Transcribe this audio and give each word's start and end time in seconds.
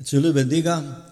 El 0.00 0.06
Señor 0.06 0.24
les 0.24 0.32
bendiga. 0.32 1.04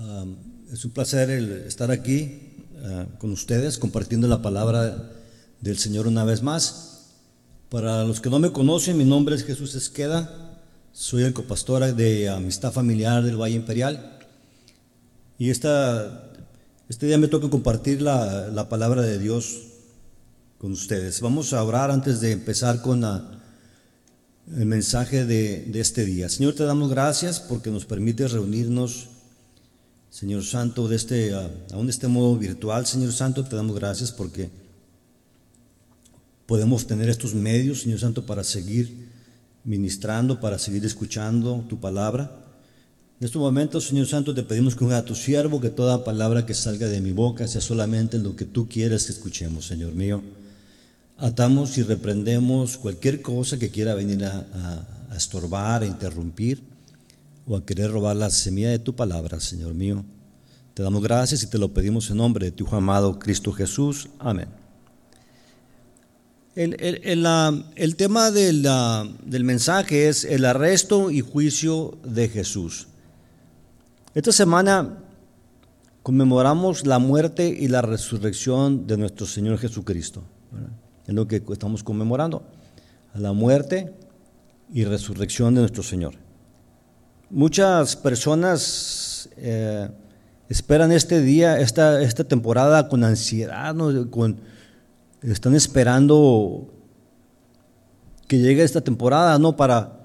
Ah, 0.00 0.24
es 0.72 0.84
un 0.84 0.90
placer 0.90 1.30
el 1.30 1.52
estar 1.58 1.92
aquí 1.92 2.56
ah, 2.84 3.06
con 3.18 3.30
ustedes 3.30 3.78
compartiendo 3.78 4.26
la 4.26 4.42
palabra 4.42 5.12
del 5.60 5.78
Señor 5.78 6.08
una 6.08 6.24
vez 6.24 6.42
más. 6.42 7.04
Para 7.68 8.02
los 8.02 8.20
que 8.20 8.28
no 8.28 8.40
me 8.40 8.50
conocen, 8.50 8.98
mi 8.98 9.04
nombre 9.04 9.36
es 9.36 9.44
Jesús 9.44 9.76
Esqueda. 9.76 10.58
Soy 10.92 11.22
el 11.22 11.32
copastor 11.32 11.94
de 11.94 12.28
Amistad 12.28 12.72
Familiar 12.72 13.22
del 13.22 13.40
Valle 13.40 13.54
Imperial. 13.54 14.18
Y 15.38 15.50
esta, 15.50 16.32
este 16.88 17.06
día 17.06 17.16
me 17.16 17.28
toca 17.28 17.48
compartir 17.48 18.02
la, 18.02 18.48
la 18.48 18.68
palabra 18.68 19.02
de 19.02 19.20
Dios 19.20 19.60
con 20.58 20.72
ustedes. 20.72 21.20
Vamos 21.20 21.52
a 21.52 21.62
orar 21.62 21.92
antes 21.92 22.20
de 22.20 22.32
empezar 22.32 22.82
con 22.82 23.02
la 23.02 23.39
el 24.56 24.66
mensaje 24.66 25.24
de, 25.24 25.70
este 25.74 26.04
día. 26.04 26.28
Señor, 26.28 26.54
te 26.54 26.64
damos 26.64 26.90
gracias 26.90 27.40
porque 27.40 27.70
nos 27.70 27.84
permite 27.84 28.26
reunirnos, 28.26 29.08
Señor 30.10 30.44
Santo, 30.44 30.88
de 30.88 30.96
este, 30.96 31.32
aún 31.72 31.86
de 31.86 31.92
este 31.92 32.08
modo 32.08 32.36
virtual, 32.36 32.86
Señor 32.86 33.12
Santo, 33.12 33.44
te 33.44 33.54
damos 33.54 33.76
gracias 33.76 34.10
porque 34.10 34.50
podemos 36.46 36.86
tener 36.86 37.08
estos 37.08 37.34
medios, 37.34 37.82
Señor 37.82 38.00
Santo, 38.00 38.26
para 38.26 38.42
seguir 38.42 39.08
ministrando, 39.62 40.40
para 40.40 40.58
seguir 40.58 40.84
escuchando 40.84 41.64
tu 41.68 41.78
palabra. 41.78 42.44
En 43.20 43.26
estos 43.26 43.40
momentos, 43.40 43.86
Señor 43.86 44.06
Santo, 44.06 44.34
te 44.34 44.42
pedimos 44.42 44.74
que 44.74 44.84
a 44.92 45.04
tu 45.04 45.14
siervo 45.14 45.60
que 45.60 45.70
toda 45.70 46.04
palabra 46.04 46.44
que 46.44 46.54
salga 46.54 46.88
de 46.88 47.00
mi 47.00 47.12
boca 47.12 47.46
sea 47.46 47.60
solamente 47.60 48.18
lo 48.18 48.34
que 48.34 48.46
tú 48.46 48.68
quieres 48.68 49.04
que 49.04 49.12
escuchemos, 49.12 49.66
Señor 49.66 49.94
mío 49.94 50.22
atamos 51.20 51.76
y 51.76 51.82
reprendemos 51.82 52.78
cualquier 52.78 53.20
cosa 53.20 53.58
que 53.58 53.70
quiera 53.70 53.94
venir 53.94 54.24
a, 54.24 54.86
estorbar, 55.14 55.82
a 55.82 55.86
interrumpir 55.86 56.62
o 57.46 57.56
a 57.56 57.64
querer 57.64 57.90
robar 57.90 58.16
la 58.16 58.30
semilla 58.30 58.70
de 58.70 58.78
tu 58.78 58.94
palabra, 58.94 59.38
Señor 59.38 59.74
mío. 59.74 60.04
Te 60.72 60.82
damos 60.82 61.02
gracias 61.02 61.42
y 61.42 61.46
te 61.46 61.58
lo 61.58 61.74
pedimos 61.74 62.10
en 62.10 62.16
nombre 62.16 62.46
de 62.46 62.52
tu 62.52 62.66
amado 62.74 63.18
Cristo 63.18 63.52
Jesús. 63.52 64.08
Amén. 64.18 64.48
El, 66.54 67.96
tema 67.96 68.30
del, 68.30 68.68
del 69.24 69.44
mensaje 69.44 70.08
es 70.08 70.24
el 70.24 70.44
arresto 70.44 71.10
y 71.10 71.20
juicio 71.20 71.98
de 72.04 72.28
Jesús. 72.28 72.88
Esta 74.14 74.32
semana 74.32 74.98
conmemoramos 76.02 76.86
la 76.86 76.98
muerte 76.98 77.48
y 77.48 77.68
la 77.68 77.82
resurrección 77.82 78.86
de 78.86 78.96
nuestro 78.96 79.26
Señor 79.26 79.58
Jesucristo. 79.58 80.24
Es 81.06 81.14
lo 81.14 81.26
que 81.26 81.42
estamos 81.50 81.82
conmemorando, 81.82 82.42
a 83.14 83.18
la 83.18 83.32
muerte 83.32 83.92
y 84.72 84.84
resurrección 84.84 85.54
de 85.54 85.60
nuestro 85.60 85.82
Señor. 85.82 86.14
Muchas 87.30 87.96
personas 87.96 89.28
eh, 89.36 89.88
esperan 90.48 90.92
este 90.92 91.20
día, 91.20 91.60
esta, 91.60 92.02
esta 92.02 92.24
temporada 92.24 92.88
con 92.88 93.04
ansiedad, 93.04 93.74
con, 94.10 94.40
están 95.22 95.54
esperando 95.54 96.72
que 98.26 98.38
llegue 98.38 98.62
esta 98.62 98.80
temporada, 98.80 99.38
¿no? 99.38 99.56
Para, 99.56 100.00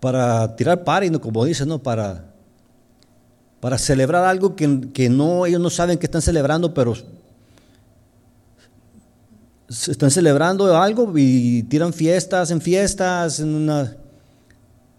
para 0.00 0.56
tirar 0.56 0.84
pari, 0.84 1.10
¿no? 1.10 1.20
como 1.20 1.44
dicen, 1.44 1.68
¿no? 1.68 1.82
Para, 1.82 2.32
para 3.60 3.78
celebrar 3.78 4.24
algo 4.24 4.56
que, 4.56 4.88
que, 4.92 5.08
no, 5.08 5.46
ellos 5.46 5.60
no 5.60 5.70
saben 5.70 5.98
que 5.98 6.06
están 6.06 6.22
celebrando, 6.22 6.74
pero 6.74 6.94
están 9.68 10.10
celebrando 10.10 10.76
algo 10.76 11.12
y 11.16 11.62
tiran 11.64 11.92
fiestas 11.92 12.50
en 12.50 12.60
fiestas, 12.60 13.40
en 13.40 13.54
unas 13.54 13.96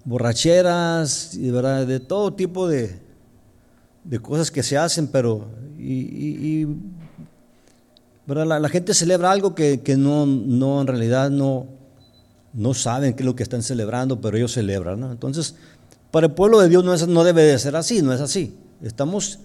borracheras, 0.03 1.31
de 1.33 1.99
todo 1.99 2.33
tipo 2.33 2.67
de, 2.67 2.99
cosas 4.21 4.51
que 4.51 4.63
se 4.63 4.77
hacen, 4.77 5.07
pero. 5.07 5.47
La, 8.27 8.69
gente 8.69 8.95
celebra 8.95 9.31
algo 9.31 9.53
que, 9.53 9.95
no, 9.97 10.81
en 10.81 10.87
realidad 10.87 11.29
no, 11.29 11.67
saben 12.73 13.13
qué 13.13 13.21
es 13.21 13.25
lo 13.25 13.35
que 13.35 13.43
están 13.43 13.61
celebrando, 13.61 14.19
pero 14.19 14.37
ellos 14.37 14.53
celebran. 14.53 15.03
Entonces, 15.03 15.55
para 16.09 16.27
el 16.27 16.33
pueblo 16.33 16.59
de 16.59 16.69
Dios 16.69 16.83
no, 16.83 16.95
no 17.07 17.23
debe 17.23 17.43
de 17.43 17.59
ser 17.59 17.75
así, 17.75 18.01
no 18.01 18.13
es 18.13 18.21
así. 18.21 18.55
Estamos 18.81 19.39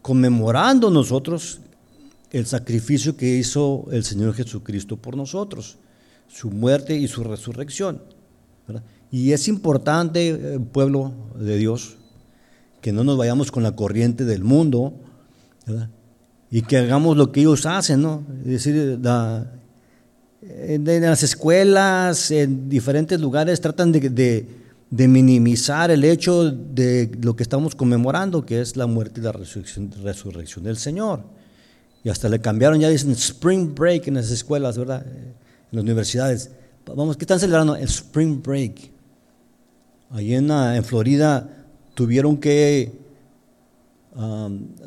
conmemorando 0.00 0.90
nosotros 0.90 1.60
el 2.34 2.46
sacrificio 2.46 3.16
que 3.16 3.36
hizo 3.36 3.86
el 3.92 4.02
Señor 4.02 4.34
Jesucristo 4.34 4.96
por 4.96 5.16
nosotros, 5.16 5.78
su 6.26 6.50
muerte 6.50 6.96
y 6.96 7.06
su 7.06 7.22
resurrección. 7.22 8.02
Y 9.12 9.30
es 9.30 9.46
importante, 9.46 10.30
eh, 10.30 10.58
pueblo 10.58 11.12
de 11.38 11.56
Dios, 11.56 11.96
que 12.80 12.92
no 12.92 13.04
nos 13.04 13.16
vayamos 13.16 13.52
con 13.52 13.62
la 13.62 13.76
corriente 13.76 14.24
del 14.24 14.42
mundo 14.42 14.94
y 16.50 16.62
que 16.62 16.76
hagamos 16.78 17.16
lo 17.16 17.30
que 17.30 17.40
ellos 17.40 17.66
hacen, 17.66 18.02
¿no? 18.02 18.24
Es 18.40 18.64
decir, 18.64 18.98
en 20.42 21.02
las 21.02 21.22
escuelas, 21.22 22.32
en 22.32 22.68
diferentes 22.68 23.20
lugares, 23.20 23.60
tratan 23.60 23.92
de, 23.92 24.48
de, 24.90 25.08
minimizar 25.08 25.92
el 25.92 26.02
hecho 26.02 26.50
de 26.50 27.12
lo 27.22 27.36
que 27.36 27.44
estamos 27.44 27.76
conmemorando, 27.76 28.44
que 28.44 28.60
es 28.60 28.76
la 28.76 28.88
muerte 28.88 29.20
y 29.20 29.22
la 29.22 29.32
resurrección 29.32 30.64
del 30.64 30.76
Señor. 30.76 31.43
Y 32.04 32.10
hasta 32.10 32.28
le 32.28 32.38
cambiaron, 32.38 32.78
ya 32.78 32.90
dicen 32.90 33.12
Spring 33.12 33.74
Break 33.74 34.08
en 34.08 34.14
las 34.14 34.30
escuelas, 34.30 34.76
¿verdad? 34.76 35.06
En 35.06 35.34
las 35.72 35.82
universidades. 35.82 36.50
Vamos, 36.86 37.16
¿qué 37.16 37.24
están 37.24 37.40
celebrando? 37.40 37.74
El 37.74 37.84
Spring 37.84 38.42
Break. 38.42 38.92
Allí 40.10 40.34
en, 40.34 40.50
ah, 40.50 40.76
en 40.76 40.84
Florida 40.84 41.48
tuvieron 41.94 42.36
que 42.36 43.04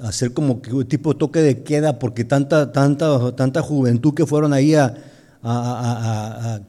hacer 0.04 0.32
como 0.32 0.62
que 0.62 0.74
un 0.74 0.86
tipo 0.88 1.18
toque 1.18 1.40
de 1.40 1.64
queda 1.64 2.00
porque 2.00 2.24
tanta, 2.24 2.72
tanta, 2.72 3.36
tanta 3.36 3.62
juventud 3.62 4.14
que 4.14 4.26
fueron 4.26 4.54
ahí 4.54 4.74
a, 4.74 4.96
a, 5.44 6.62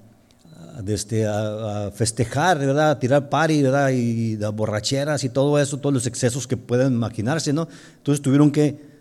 este, 0.87 1.25
a, 1.27 1.91
festejar, 1.95 2.59
¿verdad? 2.59 2.93
A 2.93 2.99
tirar 2.99 3.29
party, 3.29 3.63
¿verdad? 3.63 3.91
Y, 3.91 4.33
y 4.33 4.37
borracheras 4.37 5.23
y 5.23 5.29
todo 5.29 5.59
eso, 5.59 5.79
todos 5.79 5.93
los 5.93 6.07
excesos 6.07 6.49
que 6.49 6.57
pueden 6.57 6.95
imaginarse, 6.95 7.53
¿no? 7.53 7.69
Entonces 7.99 8.23
tuvieron 8.23 8.51
que 8.51 8.98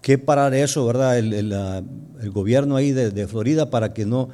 que 0.00 0.18
parar 0.18 0.54
eso, 0.54 0.86
¿verdad? 0.86 1.18
El, 1.18 1.84
gobierno 2.32 2.76
ahí 2.76 2.92
de, 2.92 3.26
Florida 3.26 3.70
para 3.70 3.92
que 3.92 4.06
no, 4.06 4.28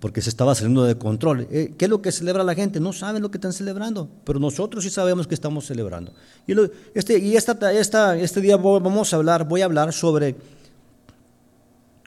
porque 0.00 0.22
se 0.22 0.28
estaba 0.28 0.54
saliendo 0.54 0.84
de 0.84 0.96
control. 0.96 1.48
Eh, 1.50 1.74
¿Qué 1.76 1.86
es 1.86 1.90
lo 1.90 2.00
que 2.00 2.12
celebra 2.12 2.44
la 2.44 2.54
gente? 2.54 2.78
No 2.80 2.92
saben 2.92 3.22
lo 3.22 3.30
que 3.30 3.38
están 3.38 3.52
celebrando, 3.52 4.08
pero 4.24 4.38
nosotros 4.38 4.84
sí 4.84 4.90
sabemos 4.90 5.26
que 5.26 5.34
estamos 5.34 5.66
celebrando. 5.66 6.12
Y, 6.46 6.54
este, 6.94 7.18
y 7.18 7.36
esta, 7.36 7.72
esta, 7.72 8.16
este 8.16 8.40
día 8.40 8.56
vamos 8.56 9.12
a 9.12 9.16
hablar, 9.16 9.48
voy 9.48 9.62
a 9.62 9.64
hablar 9.64 9.92
sobre 9.92 10.36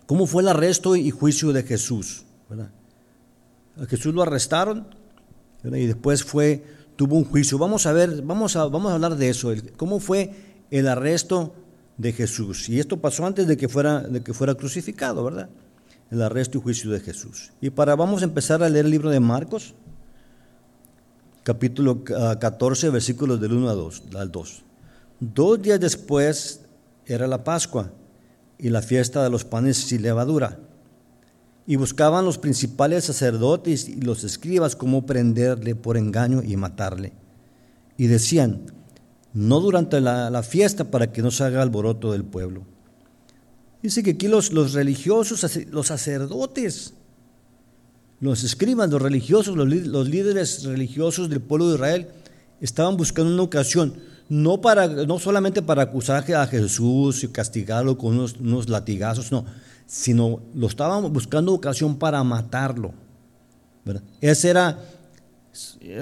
cómo 0.06 0.26
fue 0.26 0.44
el 0.44 0.50
arresto 0.50 0.96
y 0.96 1.12
juicio 1.12 1.52
de 1.52 1.64
Jesús. 1.64 2.24
¿verdad? 2.50 2.70
A 3.82 3.86
Jesús 3.86 4.14
lo 4.14 4.22
arrestaron 4.22 4.88
y 5.64 5.86
después 5.86 6.24
fue, 6.24 6.64
tuvo 6.96 7.16
un 7.16 7.26
juicio. 7.26 7.58
Vamos 7.58 7.86
a 7.86 7.92
ver, 7.92 8.22
vamos 8.22 8.56
a, 8.56 8.66
vamos 8.66 8.92
a 8.92 8.96
hablar 8.96 9.18
de 9.18 9.30
eso, 9.30 9.54
cómo 9.76 10.00
fue 10.00 10.32
el 10.72 10.88
arresto 10.88 11.54
de 11.98 12.14
Jesús. 12.14 12.70
Y 12.70 12.80
esto 12.80 12.98
pasó 13.02 13.26
antes 13.26 13.48
de 13.48 13.58
que 13.58 13.68
fuera, 13.68 14.02
de 14.02 14.22
que 14.22 14.34
fuera 14.34 14.56
crucificado, 14.56 15.24
¿verdad? 15.24 15.50
El 16.12 16.22
arresto 16.22 16.58
y 16.58 16.62
juicio 16.62 16.92
de 16.92 17.00
Jesús. 17.00 17.52
Y 17.60 17.70
para, 17.70 17.96
vamos 17.96 18.22
a 18.22 18.26
empezar 18.26 18.64
a 18.64 18.70
leer 18.70 18.86
el 18.86 18.92
libro 18.92 19.10
de 19.10 19.20
Marcos, 19.20 19.74
capítulo 21.44 22.04
14, 22.04 22.88
ah, 22.88 22.90
versículos 22.92 23.42
del 23.42 23.54
1 23.54 23.70
a 23.70 23.74
2, 23.74 24.04
al 24.16 24.32
2. 24.32 24.64
Dos 25.20 25.62
días 25.62 25.80
después 25.80 26.62
era 27.06 27.28
la 27.28 27.44
Pascua 27.44 27.92
y 28.58 28.70
la 28.70 28.82
fiesta 28.82 29.24
de 29.24 29.30
los 29.30 29.44
panes 29.44 29.78
sin 29.78 30.02
levadura. 30.02 30.60
Y 31.66 31.76
buscaban 31.76 32.24
los 32.24 32.38
principales 32.38 33.06
sacerdotes 33.06 33.90
y 33.90 34.02
los 34.02 34.24
escribas 34.24 34.76
cómo 34.76 35.06
prenderle 35.06 35.76
por 35.76 35.98
engaño 35.98 36.42
y 36.44 36.56
matarle. 36.56 37.12
Y 37.98 38.08
decían, 38.08 38.77
no 39.38 39.60
durante 39.60 40.02
la, 40.02 40.42
fiesta 40.42 40.86
para 40.86 41.12
que 41.12 41.22
no 41.22 41.30
se 41.30 41.44
haga 41.44 41.62
alboroto 41.62 42.12
del 42.12 42.24
pueblo. 42.24 42.64
Dice 43.84 44.02
que 44.02 44.12
aquí 44.12 44.28
los, 44.28 44.52
religiosos, 44.74 45.46
los 45.70 45.88
sacerdotes, 45.88 46.96
los 48.20 48.44
escribas, 48.44 48.90
los 48.90 49.00
religiosos, 49.00 49.56
los, 49.56 50.08
líderes 50.10 50.64
religiosos 50.64 51.30
del 51.30 51.40
pueblo 51.40 51.70
de 51.70 51.76
Israel, 51.76 52.08
estaban 52.62 52.98
buscando 52.98 53.32
una 53.32 53.44
ocasión, 53.44 53.94
no, 54.28 54.60
para, 54.60 54.88
no 54.88 55.20
solamente 55.20 55.62
para 55.62 55.84
acusar 55.84 56.26
a 56.34 56.48
Jesús 56.48 57.24
y 57.24 57.28
castigarlo 57.28 57.96
con 57.96 58.18
unos, 58.18 58.70
latigazos, 58.70 59.32
no, 59.32 59.46
sino 59.86 60.42
lo 60.56 60.66
estaban 60.66 61.14
buscando 61.14 61.54
ocasión 61.54 62.00
para 62.00 62.24
matarlo. 62.24 62.92
Ese 64.20 64.50
era 64.50 64.80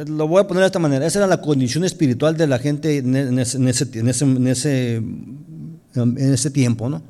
lo 0.07 0.27
voy 0.27 0.41
a 0.41 0.47
poner 0.47 0.61
de 0.61 0.67
esta 0.67 0.79
manera, 0.79 1.05
esa 1.05 1.19
era 1.19 1.27
la 1.27 1.41
condición 1.41 1.83
espiritual 1.83 2.35
de 2.37 2.47
la 2.47 2.59
gente 2.59 2.97
en 2.97 3.39
ese, 3.39 3.57
en 3.57 3.67
ese, 3.67 3.87
en 3.93 4.47
ese, 4.47 4.95
en 4.95 6.17
ese, 6.17 6.51
tiempo, 6.51 6.89
¿no? 6.89 7.01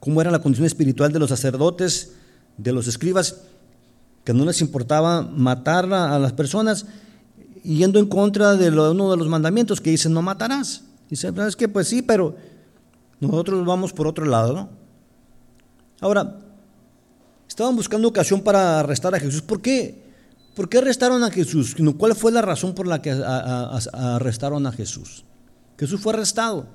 ¿Cómo 0.00 0.20
era 0.20 0.30
la 0.30 0.40
condición 0.40 0.66
espiritual 0.66 1.12
de 1.12 1.18
los 1.18 1.30
sacerdotes, 1.30 2.12
de 2.56 2.72
los 2.72 2.86
escribas, 2.86 3.40
que 4.24 4.32
no 4.32 4.44
les 4.44 4.60
importaba 4.60 5.22
matar 5.22 5.92
a, 5.92 6.18
las 6.18 6.32
personas 6.32 6.86
yendo 7.62 7.98
en 7.98 8.06
contra 8.06 8.54
de 8.54 8.68
uno 8.70 9.10
de 9.10 9.16
los 9.16 9.28
mandamientos 9.28 9.80
que 9.80 9.90
dice 9.90 10.08
no 10.08 10.22
matarás. 10.22 10.82
Dice, 11.10 11.32
es 11.46 11.56
que 11.56 11.68
pues 11.68 11.88
sí, 11.88 12.02
pero 12.02 12.36
nosotros 13.20 13.64
vamos 13.66 13.92
por 13.92 14.06
otro 14.06 14.24
lado, 14.24 14.54
¿no? 14.54 14.68
Ahora, 16.00 16.38
estaban 17.48 17.76
buscando 17.76 18.08
ocasión 18.08 18.40
para 18.40 18.80
arrestar 18.80 19.14
a 19.14 19.20
Jesús. 19.20 19.42
¿Por 19.42 19.60
qué? 19.60 20.03
¿Por 20.54 20.68
qué 20.68 20.78
arrestaron 20.78 21.24
a 21.24 21.30
Jesús? 21.30 21.74
¿Cuál 21.98 22.14
fue 22.14 22.30
la 22.30 22.40
razón 22.40 22.74
por 22.74 22.86
la 22.86 23.02
que 23.02 23.10
arrestaron 23.10 24.66
a 24.66 24.72
Jesús? 24.72 25.24
Jesús 25.78 26.00
fue 26.00 26.12
arrestado. 26.12 26.68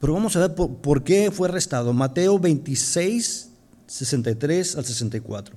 Pero 0.00 0.14
vamos 0.14 0.34
a 0.34 0.40
ver 0.40 0.54
por, 0.54 1.04
qué 1.04 1.30
fue 1.30 1.48
arrestado. 1.48 1.92
Mateo 1.92 2.38
26, 2.38 3.50
63 3.86 4.76
al 4.76 4.84
64. 4.84 5.54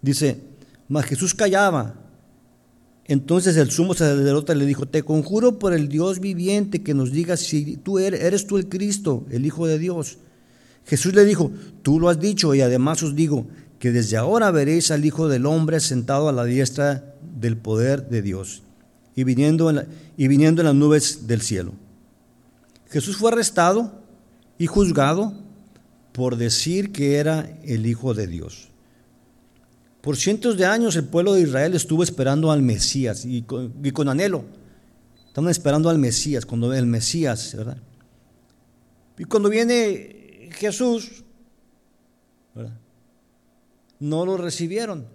Dice, 0.00 0.40
mas 0.88 1.06
Jesús 1.06 1.34
callaba. 1.34 1.94
Entonces 3.06 3.56
el 3.56 3.70
sumo 3.70 3.94
sacerdote 3.94 4.54
le 4.54 4.64
dijo, 4.64 4.86
te 4.86 5.02
conjuro 5.02 5.58
por 5.58 5.72
el 5.72 5.88
Dios 5.88 6.20
viviente 6.20 6.82
que 6.82 6.94
nos 6.94 7.10
digas 7.10 7.40
si 7.40 7.78
tú 7.78 7.98
eres, 7.98 8.22
eres 8.22 8.46
tú 8.46 8.58
el 8.58 8.68
Cristo, 8.68 9.26
el 9.30 9.44
Hijo 9.44 9.66
de 9.66 9.78
Dios. 9.78 10.18
Jesús 10.84 11.14
le 11.14 11.24
dijo, 11.24 11.50
tú 11.82 11.98
lo 11.98 12.08
has 12.08 12.20
dicho 12.20 12.54
y 12.54 12.60
además 12.60 13.02
os 13.02 13.16
digo 13.16 13.46
que 13.82 13.90
desde 13.90 14.16
ahora 14.16 14.52
veréis 14.52 14.92
al 14.92 15.04
Hijo 15.04 15.26
del 15.26 15.44
Hombre 15.44 15.80
sentado 15.80 16.28
a 16.28 16.32
la 16.32 16.44
diestra 16.44 17.16
del 17.20 17.56
poder 17.56 18.08
de 18.08 18.22
Dios 18.22 18.62
y 19.16 19.24
viniendo 19.24 19.70
en, 19.70 19.88
y 20.16 20.28
viniendo 20.28 20.62
en 20.62 20.66
las 20.66 20.74
nubes 20.76 21.26
del 21.26 21.42
cielo. 21.42 21.72
Jesús 22.90 23.16
fue 23.16 23.32
arrestado 23.32 24.04
y 24.56 24.68
juzgado 24.68 25.34
por 26.12 26.36
decir 26.36 26.92
que 26.92 27.16
era 27.16 27.58
el 27.64 27.84
Hijo 27.84 28.14
de 28.14 28.28
Dios. 28.28 28.68
Por 30.00 30.16
cientos 30.16 30.56
de 30.56 30.64
años 30.64 30.94
el 30.94 31.06
pueblo 31.06 31.32
de 31.32 31.40
Israel 31.40 31.74
estuvo 31.74 32.04
esperando 32.04 32.52
al 32.52 32.62
Mesías 32.62 33.24
y 33.24 33.42
con, 33.42 34.08
anhelo. 34.08 34.44
Estaban 35.26 35.50
esperando 35.50 35.90
al 35.90 35.98
Mesías, 35.98 36.46
cuando 36.46 36.72
el 36.72 36.86
Mesías, 36.86 37.52
¿verdad? 37.56 37.78
Y 39.18 39.24
cuando 39.24 39.48
viene 39.48 40.50
Jesús, 40.52 41.24
no 44.02 44.26
lo 44.26 44.36
recibieron. 44.36 45.06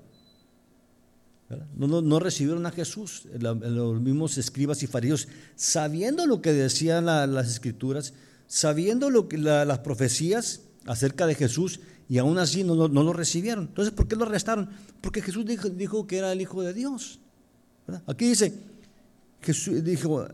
No, 1.75 2.19
recibieron 2.19 2.65
a 2.65 2.71
Jesús, 2.71 3.23
los 3.39 4.01
mismos 4.01 4.37
escribas 4.37 4.83
y 4.83 4.87
fariseos, 4.87 5.27
sabiendo 5.55 6.25
lo 6.25 6.41
que 6.41 6.51
decían 6.51 7.05
las 7.05 7.49
escrituras, 7.49 8.13
sabiendo 8.47 9.09
lo 9.09 9.29
que, 9.29 9.37
las 9.37 9.79
profecías 9.79 10.61
acerca 10.85 11.27
de 11.27 11.35
Jesús, 11.35 11.79
y 12.09 12.17
aún 12.17 12.37
así 12.37 12.63
no, 12.63 12.87
lo 12.87 13.13
recibieron. 13.13 13.65
Entonces, 13.65 13.93
¿por 13.93 14.07
qué 14.07 14.15
lo 14.15 14.25
arrestaron? 14.25 14.69
Porque 15.01 15.21
Jesús 15.21 15.45
dijo, 15.45 16.07
que 16.07 16.17
era 16.17 16.31
el 16.31 16.41
Hijo 16.41 16.61
de 16.61 16.73
Dios. 16.73 17.19
Aquí 18.07 18.29
dice, 18.29 18.53
Jesús 19.41 19.83
dijo, 19.83 20.25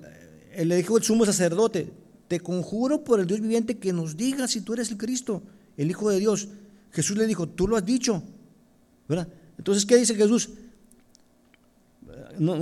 eh, 0.51 0.65
le 0.65 0.75
dijo 0.75 0.97
el 0.97 1.03
sumo 1.03 1.25
sacerdote, 1.25 1.91
te 2.27 2.39
conjuro 2.39 3.03
por 3.03 3.19
el 3.19 3.27
Dios 3.27 3.41
viviente 3.41 3.77
que 3.77 3.93
nos 3.93 4.17
diga 4.17 4.47
si 4.47 4.61
tú 4.61 4.73
eres 4.73 4.89
el 4.89 4.97
Cristo, 4.97 5.43
el 5.77 5.89
Hijo 5.89 6.09
de 6.09 6.19
Dios. 6.19 6.47
Jesús 6.91 7.17
le 7.17 7.27
dijo, 7.27 7.47
tú 7.47 7.67
lo 7.67 7.77
has 7.77 7.85
dicho. 7.85 8.23
Entonces, 9.57 9.85
¿qué 9.85 9.97
dice 9.97 10.15
Jesús? 10.15 10.49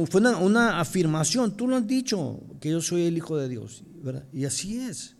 Fue 0.09 0.21
una, 0.21 0.79
afirmación, 0.79 1.55
tú 1.55 1.67
lo 1.67 1.77
has 1.77 1.87
dicho, 1.87 2.39
que 2.59 2.69
yo 2.69 2.81
soy 2.81 3.03
el 3.03 3.17
Hijo 3.17 3.37
de 3.37 3.47
Dios. 3.49 3.83
Y 4.33 4.45
así 4.45 4.79
es. 4.79 5.15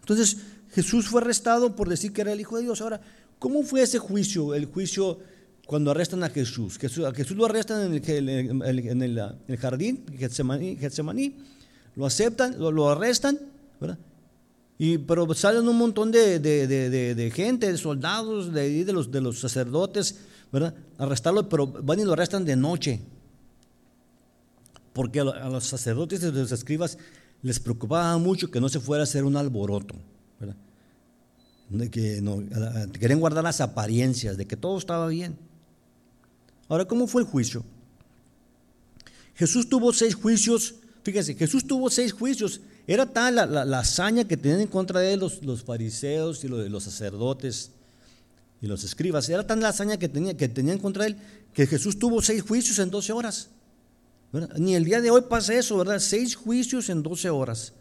Entonces, 0.00 0.36
Jesús 0.72 1.06
fue 1.06 1.20
arrestado 1.20 1.74
por 1.74 1.88
decir 1.88 2.12
que 2.12 2.20
era 2.20 2.32
el 2.32 2.40
Hijo 2.40 2.56
de 2.56 2.64
Dios. 2.64 2.80
Ahora, 2.80 3.00
¿Cómo 3.44 3.62
fue 3.62 3.82
ese 3.82 3.98
juicio, 3.98 4.54
el 4.54 4.64
juicio 4.64 5.18
cuando 5.66 5.90
arrestan 5.90 6.22
a 6.24 6.30
Jesús? 6.30 6.78
Jesús 6.78 7.04
a 7.04 7.12
Jesús 7.12 7.36
lo 7.36 7.44
arrestan 7.44 7.92
en 7.92 8.62
el, 8.62 9.58
jardín, 9.58 10.06
Getsemaní, 10.16 11.36
lo 11.94 12.06
aceptan, 12.06 12.58
lo, 12.58 12.88
arrestan. 12.88 13.38
Y, 14.78 14.96
pero 14.96 15.32
salen 15.34 15.68
un 15.68 15.76
montón 15.76 16.10
de, 16.10 17.32
gente, 17.34 17.70
de 17.70 17.76
soldados, 17.76 18.50
de 18.50 19.20
los 19.20 19.38
sacerdotes, 19.38 20.20
¿verdad? 20.54 20.72
Arrestarlo, 20.98 21.48
pero 21.48 21.66
van 21.66 21.98
y 21.98 22.04
lo 22.04 22.12
arrestan 22.12 22.44
de 22.44 22.54
noche. 22.54 23.00
Porque 24.92 25.18
a 25.18 25.24
los 25.24 25.64
sacerdotes 25.64 26.22
y 26.22 26.26
a 26.26 26.30
los 26.30 26.52
escribas 26.52 26.96
les 27.42 27.58
preocupaba 27.58 28.16
mucho 28.18 28.48
que 28.52 28.60
no 28.60 28.68
se 28.68 28.78
fuera 28.78 29.02
a 29.02 29.04
hacer 29.04 29.24
un 29.24 29.36
alboroto, 29.36 29.96
¿verdad? 30.38 30.54
que 31.90 32.22
querían 33.00 33.18
guardar 33.18 33.42
las 33.42 33.60
apariencias 33.60 34.36
de 34.36 34.46
que 34.46 34.56
todo 34.56 34.78
estaba 34.78 35.08
bien. 35.08 35.36
Ahora, 36.68 36.84
¿cómo 36.84 37.08
fue 37.08 37.22
el 37.22 37.28
juicio? 37.28 37.64
Jesús 39.34 39.68
tuvo 39.68 39.92
seis 39.92 40.14
juicios, 40.14 40.76
fíjense, 41.02 41.34
Jesús 41.34 41.66
tuvo 41.66 41.90
seis 41.90 42.12
juicios. 42.12 42.60
Era 42.86 43.06
tal 43.06 43.34
la, 43.34 43.78
hazaña 43.80 44.22
que 44.22 44.36
tenían 44.36 44.60
en 44.60 44.68
contra 44.68 45.00
de 45.00 45.14
él 45.14 45.18
los, 45.18 45.64
fariseos 45.64 46.44
y 46.44 46.48
los, 46.48 46.70
los, 46.70 46.84
sacerdotes 46.84 47.72
y 48.60 48.66
los 48.66 48.84
escribas. 48.84 49.28
Era 49.28 49.46
tan 49.46 49.60
la 49.60 49.68
hazaña 49.68 49.96
que, 49.96 50.08
tenía, 50.08 50.36
que 50.36 50.48
tenían 50.48 50.78
contra 50.78 51.06
él 51.06 51.16
que 51.52 51.66
Jesús 51.66 51.98
tuvo 51.98 52.22
seis 52.22 52.42
juicios 52.42 52.78
en 52.78 52.90
12 52.90 53.12
horas. 53.12 53.50
Ni 54.58 54.74
el 54.74 54.84
día 54.84 55.00
de 55.00 55.10
hoy 55.10 55.22
pasa 55.28 55.54
eso, 55.54 55.76
¿verdad? 55.78 56.00
Seis 56.00 56.34
juicios 56.34 56.88
en 56.88 57.02
12 57.02 57.30
horas. 57.30 57.72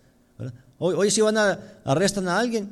Hoy, 0.77 0.95
hoy 0.95 1.09
si 1.09 1.21
van 1.21 1.37
a 1.37 1.59
arrestan 1.83 2.27
a 2.27 2.37
alguien, 2.37 2.69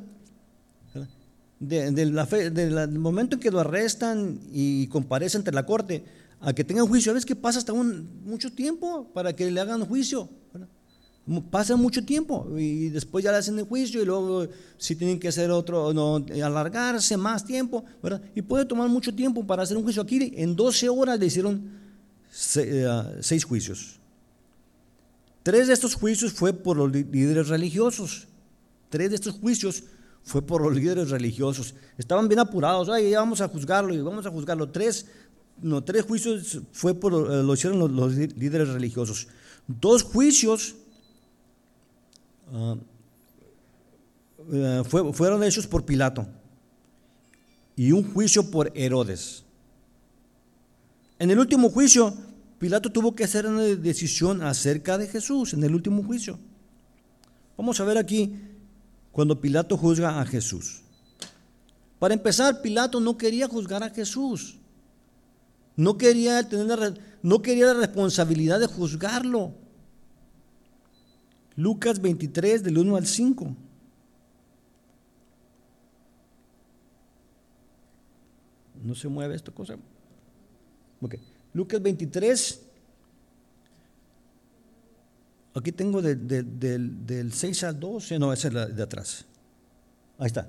del 1.58 2.98
momento 2.98 3.36
en 3.36 3.40
que 3.40 3.50
lo 3.50 3.60
arrestan 3.60 4.40
y 4.52 4.88
comparece 4.88 5.36
ante 5.36 5.52
la 5.52 5.64
corte 5.64 6.04
a 6.40 6.52
que 6.52 6.64
tengan 6.64 6.86
juicio, 6.88 7.12
a 7.12 7.14
veces 7.14 7.26
que 7.26 7.36
pasa 7.36 7.58
hasta 7.60 7.72
un, 7.72 8.22
mucho 8.24 8.52
tiempo 8.52 9.08
para 9.14 9.32
que 9.32 9.48
le 9.50 9.60
hagan 9.60 9.84
juicio. 9.86 10.28
Pasa 11.50 11.76
mucho 11.76 12.04
tiempo 12.04 12.48
y 12.58 12.88
después 12.88 13.24
ya 13.24 13.30
le 13.30 13.38
hacen 13.38 13.56
el 13.56 13.64
juicio 13.64 14.02
y 14.02 14.04
luego 14.04 14.48
si 14.76 14.96
tienen 14.96 15.20
que 15.20 15.28
hacer 15.28 15.52
otro, 15.52 15.92
no, 15.92 16.24
alargarse 16.42 17.16
más 17.16 17.44
tiempo. 17.44 17.84
Y 18.34 18.42
puede 18.42 18.64
tomar 18.64 18.88
mucho 18.88 19.14
tiempo 19.14 19.46
para 19.46 19.62
hacer 19.62 19.76
un 19.76 19.84
juicio. 19.84 20.02
Aquí 20.02 20.32
en 20.36 20.56
12 20.56 20.88
horas 20.88 21.18
le 21.20 21.26
hicieron 21.26 21.70
eh, 22.56 23.18
seis 23.20 23.44
juicios. 23.44 24.00
Tres 25.42 25.68
de 25.68 25.74
estos 25.74 25.94
juicios 25.94 26.32
fue 26.32 26.52
por 26.52 26.76
los 26.76 26.90
líderes 26.90 27.48
religiosos. 27.48 28.28
Tres 28.88 29.10
de 29.10 29.16
estos 29.16 29.34
juicios 29.34 29.84
fue 30.24 30.42
por 30.42 30.62
los 30.62 30.74
líderes 30.74 31.10
religiosos. 31.10 31.74
Estaban 31.98 32.28
bien 32.28 32.38
apurados, 32.38 32.88
ay, 32.88 33.12
vamos 33.14 33.40
a 33.40 33.48
juzgarlo 33.48 33.94
y 33.94 34.00
vamos 34.00 34.26
a 34.26 34.30
juzgarlo. 34.30 34.70
Tres, 34.70 35.06
no, 35.60 35.82
tres 35.82 36.04
juicios 36.04 36.60
fue 36.72 36.94
por, 36.94 37.12
eh, 37.12 37.42
lo 37.42 37.54
hicieron 37.54 37.94
los, 37.94 38.14
líderes 38.14 38.68
religiosos. 38.68 39.28
Dos 39.66 40.02
juicios 40.02 40.76
ah, 42.52 42.76
eh, 44.52 44.82
fueron 45.12 45.42
hechos 45.42 45.66
por 45.66 45.84
Pilato 45.84 46.26
y 47.76 47.92
un 47.92 48.12
juicio 48.12 48.50
por 48.50 48.72
Herodes. 48.74 49.44
En 51.18 51.30
el 51.30 51.38
último 51.38 51.70
juicio, 51.70 52.14
Pilato 52.58 52.90
tuvo 52.90 53.14
que 53.14 53.24
hacer 53.24 53.46
una 53.46 53.62
decisión 53.62 54.42
acerca 54.42 54.98
de 54.98 55.06
Jesús, 55.06 55.54
en 55.54 55.64
el 55.64 55.74
último 55.74 56.02
juicio. 56.02 56.38
Vamos 57.56 57.80
a 57.80 57.84
ver 57.84 57.98
aquí 57.98 58.34
cuando 59.10 59.40
Pilato 59.40 59.76
juzga 59.76 60.20
a 60.20 60.26
Jesús. 60.26 60.82
Para 61.98 62.14
empezar, 62.14 62.62
Pilato 62.62 62.98
no 62.98 63.16
quería 63.16 63.46
juzgar 63.46 63.82
a 63.82 63.90
Jesús. 63.90 64.58
No 65.76 65.96
quería, 65.96 66.48
tener 66.48 67.00
no 67.22 67.40
quería 67.40 67.66
la 67.66 67.74
responsabilidad 67.74 68.60
de 68.60 68.66
juzgarlo. 68.66 69.54
Lucas 71.56 72.00
23, 72.00 72.62
del 72.62 72.78
1 72.78 72.96
al 72.96 73.06
5. 73.06 73.56
No 78.84 78.94
se 78.94 79.08
mueve 79.08 79.34
esta 79.34 79.52
cosa. 79.52 79.76
Lucas 81.52 81.82
23, 81.82 82.60
Aquí 85.54 85.70
tengo 85.70 86.00
del 86.00 87.32
6 87.32 87.64
al 87.64 87.78
12, 87.78 88.18
no, 88.18 88.32
esa 88.32 88.48
es 88.48 88.54
la 88.54 88.66
de 88.66 88.82
atrás. 88.82 89.26
Ahí 90.18 90.26
está. 90.26 90.48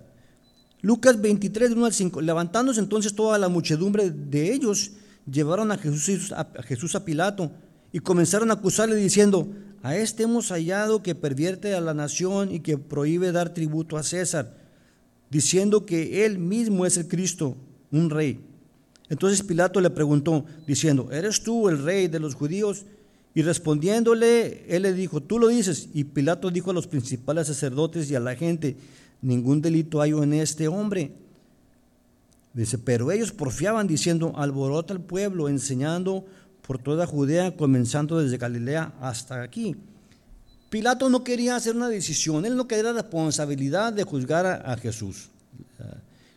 Lucas 0.81 1.19
23, 1.19 1.71
1 1.71 1.85
al 1.85 1.93
5. 1.93 2.21
Levantándose 2.21 2.79
entonces 2.79 3.13
toda 3.13 3.37
la 3.37 3.49
muchedumbre 3.49 4.11
de 4.11 4.53
ellos, 4.53 4.91
llevaron 5.29 5.71
a 5.71 5.77
Jesús, 5.77 6.31
a 6.31 6.45
Jesús 6.63 6.95
a 6.95 7.03
Pilato 7.03 7.51
y 7.91 7.99
comenzaron 7.99 8.49
a 8.49 8.55
acusarle 8.55 8.95
diciendo, 8.95 9.47
a 9.83 9.97
este 9.97 10.23
hemos 10.23 10.47
hallado 10.47 11.03
que 11.03 11.13
pervierte 11.13 11.75
a 11.75 11.81
la 11.81 11.93
nación 11.93 12.53
y 12.53 12.61
que 12.61 12.77
prohíbe 12.77 13.33
dar 13.33 13.53
tributo 13.53 13.97
a 13.97 14.03
César, 14.03 14.55
diciendo 15.29 15.85
que 15.85 16.25
él 16.25 16.39
mismo 16.39 16.85
es 16.85 16.95
el 16.95 17.09
Cristo, 17.09 17.57
un 17.91 18.09
rey. 18.09 18.39
Entonces 19.09 19.43
Pilato 19.43 19.81
le 19.81 19.89
preguntó, 19.89 20.45
diciendo, 20.65 21.09
¿eres 21.11 21.43
tú 21.43 21.67
el 21.67 21.83
rey 21.83 22.07
de 22.07 22.21
los 22.21 22.33
judíos? 22.33 22.85
Y 23.35 23.41
respondiéndole, 23.41 24.63
él 24.73 24.83
le 24.83 24.93
dijo, 24.93 25.21
tú 25.21 25.37
lo 25.37 25.49
dices. 25.49 25.89
Y 25.93 26.05
Pilato 26.05 26.49
dijo 26.49 26.71
a 26.71 26.73
los 26.73 26.87
principales 26.87 27.47
sacerdotes 27.47 28.09
y 28.09 28.15
a 28.15 28.21
la 28.21 28.35
gente, 28.35 28.77
ningún 29.21 29.61
delito 29.61 29.99
hay 29.99 30.11
en 30.11 30.33
este 30.33 30.69
hombre. 30.69 31.11
Dice, 32.53 32.77
pero 32.77 33.11
ellos 33.11 33.33
porfiaban 33.33 33.85
diciendo, 33.85 34.31
alborota 34.37 34.93
al 34.93 35.01
pueblo, 35.01 35.49
enseñando 35.49 36.25
por 36.65 36.79
toda 36.79 37.05
Judea, 37.05 37.55
comenzando 37.55 38.19
desde 38.19 38.37
Galilea 38.37 38.93
hasta 39.01 39.41
aquí. 39.41 39.75
Pilato 40.69 41.09
no 41.09 41.23
quería 41.23 41.55
hacer 41.55 41.75
una 41.75 41.89
decisión, 41.89 42.45
él 42.45 42.55
no 42.55 42.67
quería 42.67 42.85
la 42.85 42.93
responsabilidad 42.93 43.93
de 43.93 44.03
juzgar 44.03 44.45
a, 44.45 44.75
Jesús. 44.77 45.29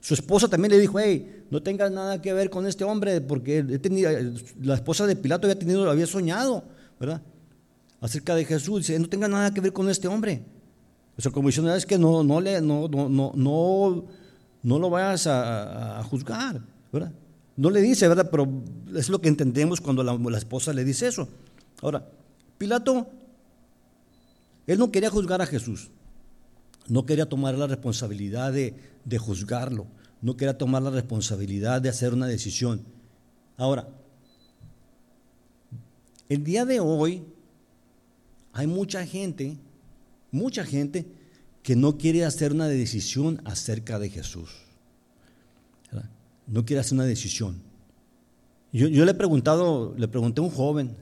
Su 0.01 0.15
esposa 0.15 0.47
también 0.49 0.73
le 0.73 0.79
dijo, 0.79 0.99
hey, 1.01 1.45
no 1.51 1.63
tengas 1.63 1.91
nada 1.91 2.21
que 2.21 2.33
ver 2.33 2.51
con 2.51 2.67
este 2.67 2.85
hombre, 2.85 3.21
porque 3.21 3.65
la 4.61 4.75
esposa 4.75 5.07
de 5.07 5.17
Pilato 5.17 5.47
había, 5.47 5.59
tenido, 5.59 5.91
había 5.91 6.07
soñado, 6.07 6.65
¿verdad? 7.01 7.23
Acerca 8.01 8.35
de 8.35 8.45
Jesús, 8.45 8.81
dice, 8.81 8.99
no 8.99 9.09
tenga 9.09 9.27
nada 9.27 9.53
que 9.55 9.61
ver 9.61 9.73
con 9.73 9.89
este 9.89 10.07
hombre. 10.07 10.43
O 11.17 11.23
sea, 11.23 11.33
como 11.33 11.49
es 11.49 11.87
que 11.87 11.97
no, 11.97 12.23
no, 12.23 12.41
le, 12.41 12.61
no, 12.61 12.89
no, 12.89 13.09
no, 13.09 14.05
no, 14.63 14.79
lo 14.79 14.91
vayas 14.91 15.27
a, 15.27 16.03
juzgar, 16.05 16.61
¿verdad? 16.93 17.13
No 17.57 17.71
le 17.71 17.81
dice, 17.81 18.07
¿verdad? 18.09 18.29
Pero 18.31 18.49
es 18.95 19.09
lo 19.09 19.21
que 19.21 19.29
entendemos 19.29 19.81
cuando 19.81 20.03
la, 20.03 20.39
esposa 20.39 20.73
le 20.73 20.85
dice 20.85 21.09
eso. 21.09 21.29
Ahora, 21.81 22.07
Pilato 22.59 23.07
él 24.67 24.79
no 24.79 24.91
quería 24.91 25.11
juzgar 25.11 25.41
a 25.41 25.47
Jesús, 25.47 25.91
no 26.89 27.07
quería 27.07 27.29
tomar 27.29 27.57
la 27.57 27.67
responsabilidad 27.67 28.53
de, 28.53 29.19
juzgarlo, 29.19 29.87
no 30.21 30.37
quería 30.37 30.59
tomar 30.59 30.83
la 30.83 30.91
responsabilidad 30.91 31.81
de 31.81 31.89
hacer 31.89 32.13
una 32.13 32.27
decisión. 32.27 32.83
Ahora, 33.57 33.89
el 36.29 36.43
día 36.43 36.65
de 36.65 36.81
hoy 36.81 37.23
hay 38.53 38.67
mucha 38.67 39.07
gente, 39.07 39.57
mucha 40.33 40.65
gente 40.65 41.07
que 41.63 41.77
no 41.77 41.97
quiere 41.97 42.25
hacer 42.25 42.53
una 42.53 42.67
decisión 42.67 43.41
acerca 43.45 43.99
de 43.99 44.11
Jesús. 44.11 44.66
No 46.47 46.65
quiere 46.65 46.81
hacer 46.81 46.95
una 46.95 47.05
decisión. 47.05 47.61
Yo, 48.73 48.89
le 48.89 49.11
he 49.11 49.15
preguntado, 49.15 49.95
le 49.97 50.07
pregunté 50.07 50.41
a 50.41 50.45
un 50.45 50.51
joven, 50.51 50.95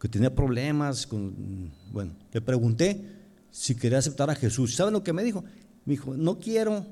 que 0.00 0.08
tenía 0.08 0.34
problemas. 0.34 1.08
Bueno, 1.92 2.12
le 2.32 2.40
pregunté 2.40 3.04
si 3.50 3.74
quería 3.74 3.98
aceptar 3.98 4.28
a 4.30 4.34
Jesús. 4.34 4.74
¿Saben 4.74 4.92
lo 4.92 5.04
que 5.04 5.12
me 5.12 5.22
dijo? 5.22 5.44
Me 5.84 5.92
dijo, 5.92 6.16
no 6.16 6.38
quiero 6.38 6.84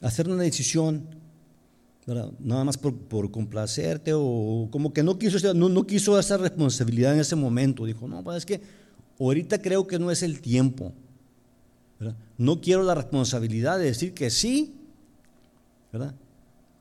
hacer 0.00 0.28
una 0.28 0.42
decisión 0.42 1.08
nada 2.38 2.64
más 2.64 2.76
por, 2.76 3.30
complacerte 3.30 4.12
o 4.14 4.68
como 4.70 4.92
que 4.92 5.02
no 5.02 5.18
quiso, 5.18 5.54
no, 5.54 5.68
no, 5.68 5.86
quiso 5.86 6.18
esa 6.18 6.36
responsabilidad 6.36 7.14
en 7.14 7.20
ese 7.20 7.36
momento. 7.36 7.84
Dijo, 7.84 8.06
no, 8.06 8.22
pues 8.22 8.38
es 8.38 8.46
que 8.46 8.60
ahorita 9.18 9.60
creo 9.60 9.86
que 9.86 9.98
no 9.98 10.10
es 10.10 10.22
el 10.22 10.40
tiempo. 10.40 10.92
No 12.36 12.60
quiero 12.60 12.82
la 12.82 12.94
responsabilidad 12.94 13.78
de 13.78 13.86
decir 13.86 14.12
que 14.12 14.30
sí, 14.30 14.74
¿verdad? 15.94 16.14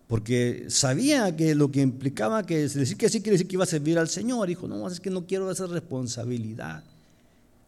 porque 0.08 0.66
sabía 0.68 1.36
que 1.36 1.56
lo 1.56 1.72
que 1.72 1.82
implicaba 1.82 2.46
que 2.46 2.68
decir 2.68 2.98
que 2.98 3.10
sí 3.10 3.22
quiere 3.22 3.32
decir 3.32 3.48
que 3.48 3.56
iba 3.56 3.64
a 3.64 3.68
servir 3.68 3.98
al 3.98 4.10
Señor. 4.10 4.48
Dijo, 4.48 4.68
no, 4.68 4.88
es 4.88 5.00
que 5.00 5.10
no 5.10 5.26
quiero 5.26 5.50
esa 5.50 5.66
responsabilidad. 5.66 6.84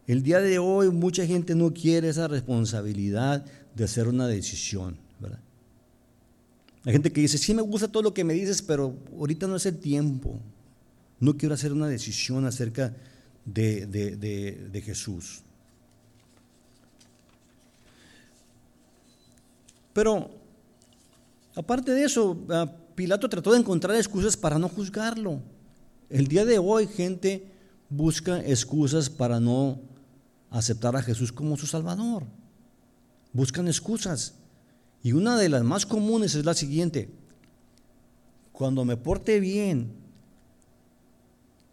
El 0.06 0.22
día 0.22 0.38
de 0.40 0.58
hoy 0.58 0.90
mucha 0.90 1.26
gente 1.26 1.54
no 1.54 1.72
quiere 1.74 2.08
esa 2.08 2.28
responsabilidad 2.28 3.44
de 3.74 3.82
hacer 3.84 4.06
una 4.06 4.28
decisión, 4.28 4.96
¿verdad? 5.18 5.40
Hay 6.84 6.92
gente 6.92 7.12
que 7.12 7.22
dice, 7.22 7.36
sí 7.36 7.52
me 7.52 7.62
gusta 7.62 7.88
todo 7.88 8.04
lo 8.04 8.14
que 8.14 8.22
me 8.22 8.34
dices, 8.34 8.62
pero 8.62 8.94
ahorita 9.18 9.48
no 9.48 9.56
es 9.56 9.66
el 9.66 9.78
tiempo. 9.78 10.38
No 11.18 11.36
quiero 11.36 11.54
hacer 11.54 11.72
una 11.72 11.88
decisión 11.88 12.44
acerca 12.44 12.94
de, 13.44 13.86
de 13.86 14.82
Jesús. 14.82 15.42
Pero 19.92 20.45
Aparte 21.56 21.92
de 21.92 22.04
eso, 22.04 22.38
ah, 22.50 22.70
Pilato 22.94 23.28
trató 23.30 23.52
de 23.52 23.58
encontrar 23.58 23.96
excusas 23.96 24.36
para 24.36 24.58
no 24.58 24.68
juzgarlo. 24.68 25.40
El 26.10 26.28
día 26.28 26.44
de 26.44 26.58
hoy 26.58 26.86
gente 26.86 27.50
busca 27.88 28.40
excusas 28.40 29.08
para 29.08 29.40
no 29.40 29.80
aceptar 30.50 30.94
a 30.94 31.02
Jesús 31.02 31.32
como 31.32 31.56
su 31.56 31.66
Salvador. 31.66 32.24
Buscan 33.32 33.68
excusas. 33.68 34.34
Y 35.02 35.12
una 35.12 35.38
de 35.38 35.48
las 35.48 35.64
más 35.64 35.86
comunes 35.86 36.34
es 36.34 36.44
la 36.44 36.52
siguiente. 36.52 37.08
Cuando 38.52 38.84
me 38.84 38.98
porte 38.98 39.40
bien, 39.40 39.92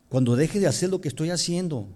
cuando 0.07 0.37
deje 0.37 0.61
de 0.61 0.67
hacer 0.67 0.89
lo 0.89 1.01
que 1.01 1.09
estoy 1.09 1.29
haciendo, 1.29 1.89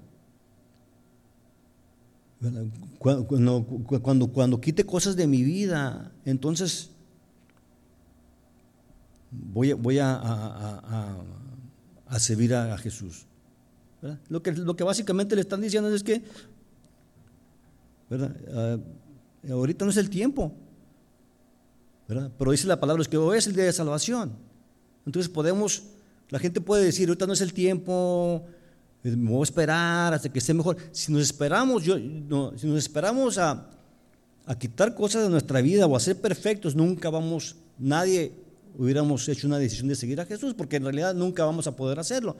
cuando, 3.00 3.66
cuando, 4.02 4.28
cuando 4.28 4.60
quite 4.60 4.86
cosas 4.86 5.16
de 5.16 5.28
mi 5.28 5.44
vida, 5.44 6.12
entonces 6.26 6.92
voy, 9.32 9.74
voy 9.74 10.00
a, 10.00 10.20
a, 12.08 12.20
servir 12.20 12.54
a, 12.54 12.78
Jesús. 12.78 13.26
Lo, 14.30 14.42
que, 14.42 14.84
básicamente 14.84 15.36
le 15.36 15.42
están 15.42 15.62
diciendo 15.62 15.94
es 15.94 16.04
que 16.04 16.22
ah, 18.12 18.78
ahorita 19.50 19.86
no 19.86 19.92
es 19.92 19.98
el 19.98 20.10
tiempo, 20.10 20.54
pero 22.08 22.52
dice 22.52 22.68
la 22.68 22.80
palabra 22.80 23.02
es 23.02 23.08
que 23.08 23.18
hoy 23.18 23.38
es 23.38 23.48
el 23.48 23.56
día 23.56 23.66
de 23.66 23.74
salvación. 23.74 24.32
Entonces 25.06 25.30
podemos, 25.30 25.84
la 26.30 26.40
gente 26.40 26.62
puede 26.62 26.86
decir, 26.86 27.10
ahorita 27.10 27.28
no 27.28 27.34
es 27.34 27.42
el 27.42 27.54
tiempo, 27.54 28.46
eh, 29.04 29.16
me 29.16 29.32
voy 29.32 29.42
a 29.42 29.44
esperar 29.44 30.14
hasta 30.14 30.30
que 30.30 30.40
esté 30.40 30.54
mejor. 30.54 30.78
Si 30.92 31.12
nos 31.12 31.22
esperamos, 31.22 31.84
yo, 31.84 31.98
no, 32.00 32.58
si 32.58 32.68
nos 32.68 32.78
esperamos 32.78 33.38
a, 33.38 33.70
a 34.46 34.58
quitar 34.58 34.96
cosas 34.96 35.24
de 35.24 35.30
nuestra 35.30 35.62
vida 35.62 35.86
o 35.86 35.96
a 35.96 36.00
ser 36.00 36.20
perfectos, 36.20 36.76
nunca 36.76 37.10
vamos, 37.10 37.58
nadie 37.78 38.47
hubiéramos 38.78 39.28
hecho 39.28 39.48
una 39.48 39.60
decisión 39.60 39.88
de 39.88 39.96
seguir 39.96 40.22
a 40.22 40.26
Jesús, 40.26 40.54
porque 40.54 40.78
en 40.78 40.84
realidad 40.84 41.14
nunca 41.14 41.46
vamos 41.46 41.68
a 41.68 41.76
poder 41.76 42.00
hacerlo. 42.00 42.38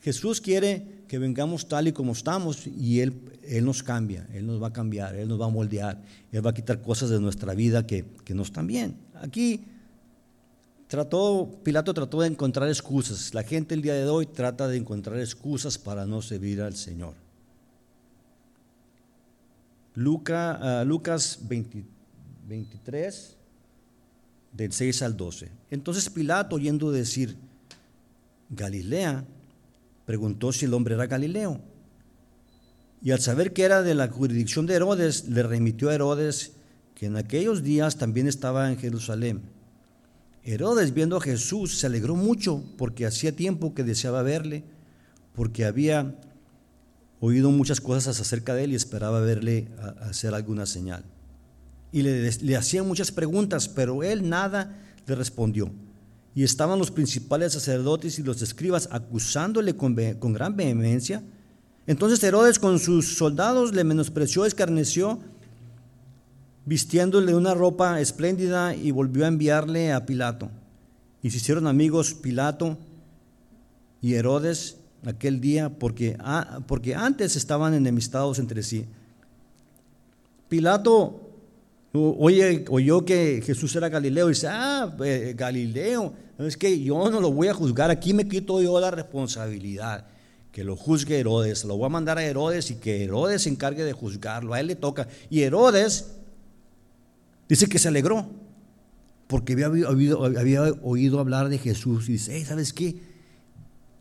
Jesús 0.00 0.40
quiere 0.40 1.02
que 1.08 1.18
vengamos 1.18 1.66
tal 1.66 1.88
y 1.88 1.92
como 1.92 2.12
estamos 2.12 2.66
y 2.66 3.00
Él, 3.00 3.14
Él 3.42 3.64
nos 3.64 3.82
cambia, 3.82 4.28
Él 4.32 4.46
nos 4.46 4.62
va 4.62 4.68
a 4.68 4.72
cambiar, 4.72 5.16
Él 5.16 5.26
nos 5.26 5.40
va 5.40 5.46
a 5.46 5.50
moldear, 5.50 6.00
Él 6.30 6.44
va 6.44 6.50
a 6.50 6.54
quitar 6.54 6.80
cosas 6.82 7.10
de 7.10 7.18
nuestra 7.18 7.54
vida 7.54 7.86
que, 7.86 8.04
que 8.24 8.34
no 8.34 8.42
están 8.42 8.68
bien. 8.68 8.96
Aquí 9.14 9.64
trató, 10.86 11.58
Pilato 11.64 11.92
trató 11.94 12.20
de 12.20 12.28
encontrar 12.28 12.68
excusas. 12.68 13.34
La 13.34 13.42
gente 13.42 13.74
el 13.74 13.82
día 13.82 13.94
de 13.94 14.06
hoy 14.08 14.26
trata 14.26 14.68
de 14.68 14.76
encontrar 14.76 15.18
excusas 15.18 15.78
para 15.78 16.06
no 16.06 16.22
servir 16.22 16.62
al 16.62 16.76
Señor. 16.76 17.14
Luca, 19.94 20.80
ah, 20.80 20.84
Lucas 20.84 21.40
23 21.48 23.36
del 24.52 24.72
6 24.72 25.02
al 25.02 25.16
12. 25.16 25.57
Entonces 25.70 26.08
Pilato, 26.08 26.56
oyendo 26.56 26.90
decir 26.90 27.36
Galilea, 28.50 29.24
preguntó 30.06 30.52
si 30.52 30.64
el 30.64 30.74
hombre 30.74 30.94
era 30.94 31.06
Galileo. 31.06 31.60
Y 33.02 33.10
al 33.12 33.20
saber 33.20 33.52
que 33.52 33.62
era 33.62 33.82
de 33.82 33.94
la 33.94 34.08
jurisdicción 34.08 34.66
de 34.66 34.74
Herodes, 34.74 35.28
le 35.28 35.42
remitió 35.42 35.90
a 35.90 35.94
Herodes, 35.94 36.52
que 36.94 37.06
en 37.06 37.16
aquellos 37.16 37.62
días 37.62 37.96
también 37.96 38.26
estaba 38.26 38.70
en 38.70 38.78
Jerusalén. 38.78 39.42
Herodes, 40.42 40.94
viendo 40.94 41.16
a 41.16 41.20
Jesús, 41.20 41.78
se 41.78 41.86
alegró 41.86 42.16
mucho 42.16 42.64
porque 42.76 43.06
hacía 43.06 43.36
tiempo 43.36 43.74
que 43.74 43.84
deseaba 43.84 44.22
verle, 44.22 44.64
porque 45.34 45.64
había 45.64 46.16
oído 47.20 47.50
muchas 47.50 47.80
cosas 47.80 48.18
acerca 48.20 48.54
de 48.54 48.64
él 48.64 48.72
y 48.72 48.76
esperaba 48.76 49.20
verle 49.20 49.68
hacer 50.00 50.34
alguna 50.34 50.66
señal 50.66 51.04
y 51.90 52.02
le, 52.02 52.56
hacían 52.56 52.86
muchas 52.86 53.10
preguntas, 53.10 53.68
pero 53.68 54.02
él 54.02 54.28
nada 54.28 54.76
le 55.08 55.14
respondió. 55.14 55.70
Y 56.34 56.44
estaban 56.44 56.78
los 56.78 56.90
principales 56.90 57.54
sacerdotes 57.54 58.18
y 58.18 58.22
los 58.22 58.40
escribas 58.42 58.88
acusándole 58.92 59.74
con, 59.74 59.96
gran 59.96 60.56
vehemencia. 60.56 61.22
Entonces 61.86 62.22
Herodes 62.22 62.58
con 62.58 62.78
sus 62.78 63.16
soldados 63.16 63.74
le 63.74 63.82
menospreció, 63.82 64.44
escarneció, 64.44 65.18
vistiéndole 66.64 67.34
una 67.34 67.54
ropa 67.54 68.00
espléndida 68.00 68.74
y 68.74 68.90
volvió 68.90 69.24
a 69.24 69.28
enviarle 69.28 69.92
a 69.92 70.04
Pilato. 70.06 70.50
Y 71.22 71.30
se 71.30 71.38
hicieron 71.38 71.66
amigos 71.66 72.14
Pilato 72.14 72.78
y 74.00 74.14
Herodes 74.14 74.76
aquel 75.06 75.40
día 75.40 75.70
porque, 75.70 76.16
porque 76.66 76.94
antes 76.94 77.36
estaban 77.36 77.74
enemistados 77.74 78.38
entre 78.38 78.62
sí. 78.62 78.84
Pilato 80.48 81.27
Oye, 82.18 82.64
oyó 82.68 83.04
que 83.04 83.42
Jesús 83.44 83.74
era 83.76 83.88
Galileo 83.88 84.26
y 84.26 84.32
dice, 84.32 84.48
ah, 84.48 84.94
eh, 85.04 85.34
Galileo, 85.36 86.12
es 86.38 86.56
que 86.56 86.80
yo 86.80 87.10
no 87.10 87.20
lo 87.20 87.32
voy 87.32 87.48
a 87.48 87.54
juzgar, 87.54 87.90
aquí 87.90 88.12
me 88.12 88.28
quito 88.28 88.60
yo 88.62 88.78
la 88.80 88.90
responsabilidad, 88.90 90.06
que 90.52 90.64
lo 90.64 90.76
juzgue 90.76 91.18
Herodes, 91.18 91.64
lo 91.64 91.76
voy 91.76 91.86
a 91.86 91.90
mandar 91.90 92.18
a 92.18 92.24
Herodes 92.24 92.70
y 92.70 92.76
que 92.76 93.04
Herodes 93.04 93.42
se 93.42 93.50
encargue 93.50 93.84
de 93.84 93.92
juzgarlo, 93.92 94.54
a 94.54 94.60
él 94.60 94.66
le 94.68 94.76
toca. 94.76 95.08
Y 95.30 95.42
Herodes 95.42 96.12
dice 97.48 97.66
que 97.66 97.78
se 97.78 97.88
alegró, 97.88 98.28
porque 99.26 99.52
había, 99.64 99.88
había 99.88 100.62
oído 100.82 101.20
hablar 101.20 101.48
de 101.48 101.58
Jesús 101.58 102.08
y 102.08 102.12
dice, 102.12 102.44
¿sabes 102.44 102.72
qué? 102.72 103.07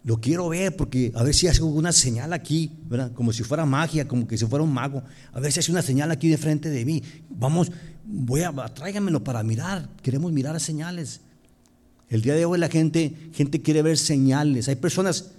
Lo 0.08 0.22
quiero 0.22 0.48
ver 0.48 0.74
porque 0.74 1.12
a 1.16 1.24
ver 1.24 1.36
si 1.36 1.48
hace 1.48 1.62
una 1.62 1.92
señal 1.92 2.32
aquí, 2.32 2.72
¿verdad? 2.88 3.12
Como 3.12 3.34
si 3.34 3.44
fuera 3.44 3.66
magia, 3.66 4.08
como 4.08 4.26
que 4.26 4.38
si 4.38 4.46
fuera 4.46 4.64
un 4.64 4.74
mago. 4.74 5.04
A 5.34 5.42
ver 5.42 5.52
si 5.52 5.60
hace 5.60 5.70
una 5.70 5.82
señal 5.82 6.10
aquí 6.12 6.30
de 6.30 6.38
frente 6.38 6.70
de 6.70 6.86
mí. 6.86 7.04
Vamos, 7.30 7.74
voy 8.06 8.40
a, 8.44 8.54
tráigamelo 8.74 9.22
para 9.22 9.44
mirar. 9.44 9.90
Queremos 10.02 10.32
mirar 10.32 10.56
a 10.56 10.60
señales. 10.60 11.20
El 12.08 12.22
día 12.22 12.36
de 12.36 12.46
hoy 12.46 12.58
la 12.58 12.70
gente, 12.70 13.32
gente 13.34 13.62
quiere 13.62 13.82
ver 13.82 13.98
señales. 13.98 14.70
Hay 14.70 14.78
personas 14.78 15.32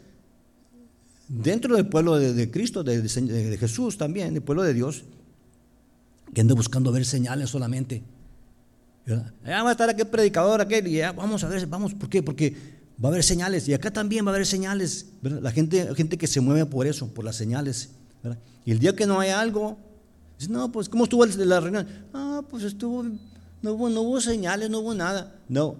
dentro 1.28 1.75
del 1.75 1.88
pueblo 1.88 2.18
de, 2.18 2.50
Cristo, 2.50 2.84
de, 2.84 3.56
Jesús 3.58 3.96
también, 3.96 4.34
del 4.34 4.42
pueblo 4.42 4.64
de 4.64 4.75
Dios, 4.75 5.04
que 6.34 6.42
andan 6.42 6.58
buscando 6.58 6.92
ver 6.92 7.06
señales 7.06 7.48
solamente. 7.48 8.02
Ya 9.06 9.62
va 9.62 9.70
a 9.70 9.72
estar 9.72 9.88
aquel 9.88 10.08
predicador, 10.08 10.60
aquel, 10.60 10.88
y 10.88 10.96
ya 10.96 11.12
vamos 11.12 11.42
a 11.42 11.48
ver, 11.48 11.66
vamos, 11.66 11.94
¿por 11.94 12.10
qué? 12.10 12.22
Porque 12.22 12.77
va 13.02 13.08
a 13.08 13.12
haber 13.12 13.22
señales, 13.22 13.68
y 13.68 13.74
acá 13.74 13.90
también 13.90 14.26
va 14.26 14.30
a 14.30 14.34
haber 14.34 14.46
señales. 14.46 15.06
La 15.22 15.50
gente, 15.52 15.94
gente 15.94 16.18
que 16.18 16.26
se 16.26 16.40
mueve 16.40 16.66
por 16.66 16.86
eso, 16.86 17.08
por 17.08 17.24
las 17.24 17.36
señales. 17.36 17.90
Y 18.64 18.72
el 18.72 18.78
día 18.78 18.94
que 18.94 19.06
no 19.06 19.20
hay 19.20 19.30
algo, 19.30 19.78
dice, 20.38 20.50
no, 20.50 20.70
pues, 20.70 20.88
¿cómo 20.88 21.04
estuvo 21.04 21.24
la 21.24 21.60
reunión? 21.60 21.86
Ah, 22.12 22.42
pues 22.48 22.64
estuvo, 22.64 23.04
no 23.62 23.72
hubo, 23.72 23.88
no 23.88 24.02
hubo 24.02 24.20
señales, 24.20 24.68
no 24.68 24.80
hubo 24.80 24.94
nada. 24.94 25.40
No. 25.48 25.76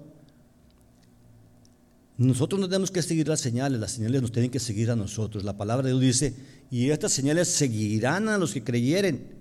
Nosotros 2.17 2.61
no 2.61 2.69
tenemos 2.69 2.91
que 2.91 3.01
seguir 3.01 3.29
las 3.29 3.41
señales, 3.41 3.79
las 3.79 3.93
señales 3.93 4.23
nos 4.23 4.33
tienen 4.33 4.51
que 4.51 4.59
seguir 4.59 4.91
a 4.91 4.97
nosotros. 4.97 5.45
La 5.45 5.57
palabra 5.57 5.87
de 5.87 5.91
Dios 5.93 6.01
dice, 6.01 6.35
y 6.71 6.91
estas 6.91 7.13
señales 7.13 7.49
seguirán 7.49 8.29
a 8.29 8.39
los 8.39 8.53
que 8.53 8.65
creyeren. 8.65 9.39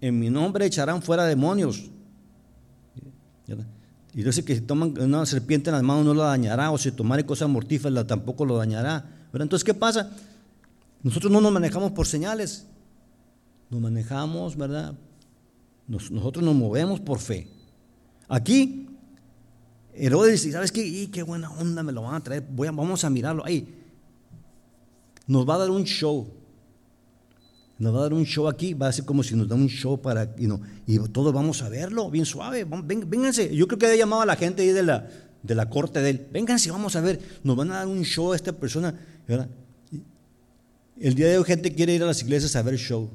En 0.00 0.18
mi 0.18 0.28
nombre 0.28 0.66
echarán 0.66 1.02
fuera 1.02 1.24
demonios. 1.24 1.90
Y 4.16 4.22
dice 4.22 4.42
que 4.46 4.54
si 4.54 4.62
toman 4.62 4.98
una 4.98 5.26
serpiente 5.26 5.68
en 5.68 5.74
las 5.74 5.82
manos 5.82 6.06
no 6.06 6.14
la 6.14 6.24
dañará, 6.24 6.70
o 6.70 6.78
si 6.78 6.90
tomare 6.90 7.26
cosas 7.26 7.50
mortíferas 7.50 8.06
tampoco 8.06 8.46
lo 8.46 8.56
dañará. 8.56 9.28
Pero 9.30 9.44
entonces, 9.44 9.62
¿qué 9.62 9.74
pasa? 9.74 10.10
Nosotros 11.02 11.30
no 11.30 11.42
nos 11.42 11.52
manejamos 11.52 11.92
por 11.92 12.06
señales, 12.06 12.66
nos 13.68 13.78
manejamos, 13.78 14.56
¿verdad? 14.56 14.94
nosotros 15.86 16.42
nos 16.42 16.54
movemos 16.54 16.98
por 16.98 17.18
fe. 17.18 17.46
Aquí, 18.26 18.88
Herodes 19.92 20.32
dice, 20.32 20.50
¿sabes 20.50 20.72
qué? 20.72 21.10
qué 21.10 21.22
buena 21.22 21.50
onda 21.50 21.82
me 21.82 21.92
lo 21.92 22.00
van 22.02 22.14
a 22.14 22.22
traer, 22.22 22.44
vamos 22.50 23.04
a 23.04 23.10
mirarlo. 23.10 23.44
Ahí, 23.44 23.68
nos 25.26 25.46
va 25.46 25.56
a 25.56 25.58
dar 25.58 25.70
un 25.70 25.84
show. 25.84 26.26
Nos 27.78 27.94
va 27.94 27.98
a 27.98 28.02
dar 28.02 28.14
un 28.14 28.24
show 28.24 28.48
aquí, 28.48 28.72
va 28.72 28.88
a 28.88 28.92
ser 28.92 29.04
como 29.04 29.22
si 29.22 29.34
nos 29.36 29.48
da 29.48 29.54
un 29.54 29.68
show 29.68 30.00
para, 30.00 30.34
y 30.86 30.98
todos 31.10 31.32
vamos 31.32 31.60
a 31.62 31.68
verlo, 31.68 32.10
bien 32.10 32.24
suave, 32.24 32.64
vénganse. 32.64 33.54
Yo 33.54 33.66
creo 33.68 33.78
que 33.78 33.86
había 33.86 33.98
llamado 33.98 34.22
a 34.22 34.26
la 34.26 34.36
gente 34.36 34.62
ahí 34.62 34.68
de 34.68 34.82
la, 34.82 35.06
de 35.42 35.54
la 35.54 35.68
corte 35.68 36.00
de 36.00 36.10
él, 36.10 36.26
vénganse, 36.32 36.70
vamos 36.70 36.96
a 36.96 37.02
ver, 37.02 37.20
nos 37.42 37.54
van 37.54 37.70
a 37.72 37.76
dar 37.76 37.86
un 37.86 38.02
show 38.02 38.32
a 38.32 38.36
esta 38.36 38.52
persona. 38.52 38.98
El 40.98 41.14
día 41.14 41.28
de 41.28 41.36
hoy 41.36 41.44
gente 41.44 41.74
quiere 41.74 41.94
ir 41.94 42.02
a 42.02 42.06
las 42.06 42.22
iglesias 42.22 42.56
a 42.56 42.62
ver 42.62 42.76
show. 42.76 43.10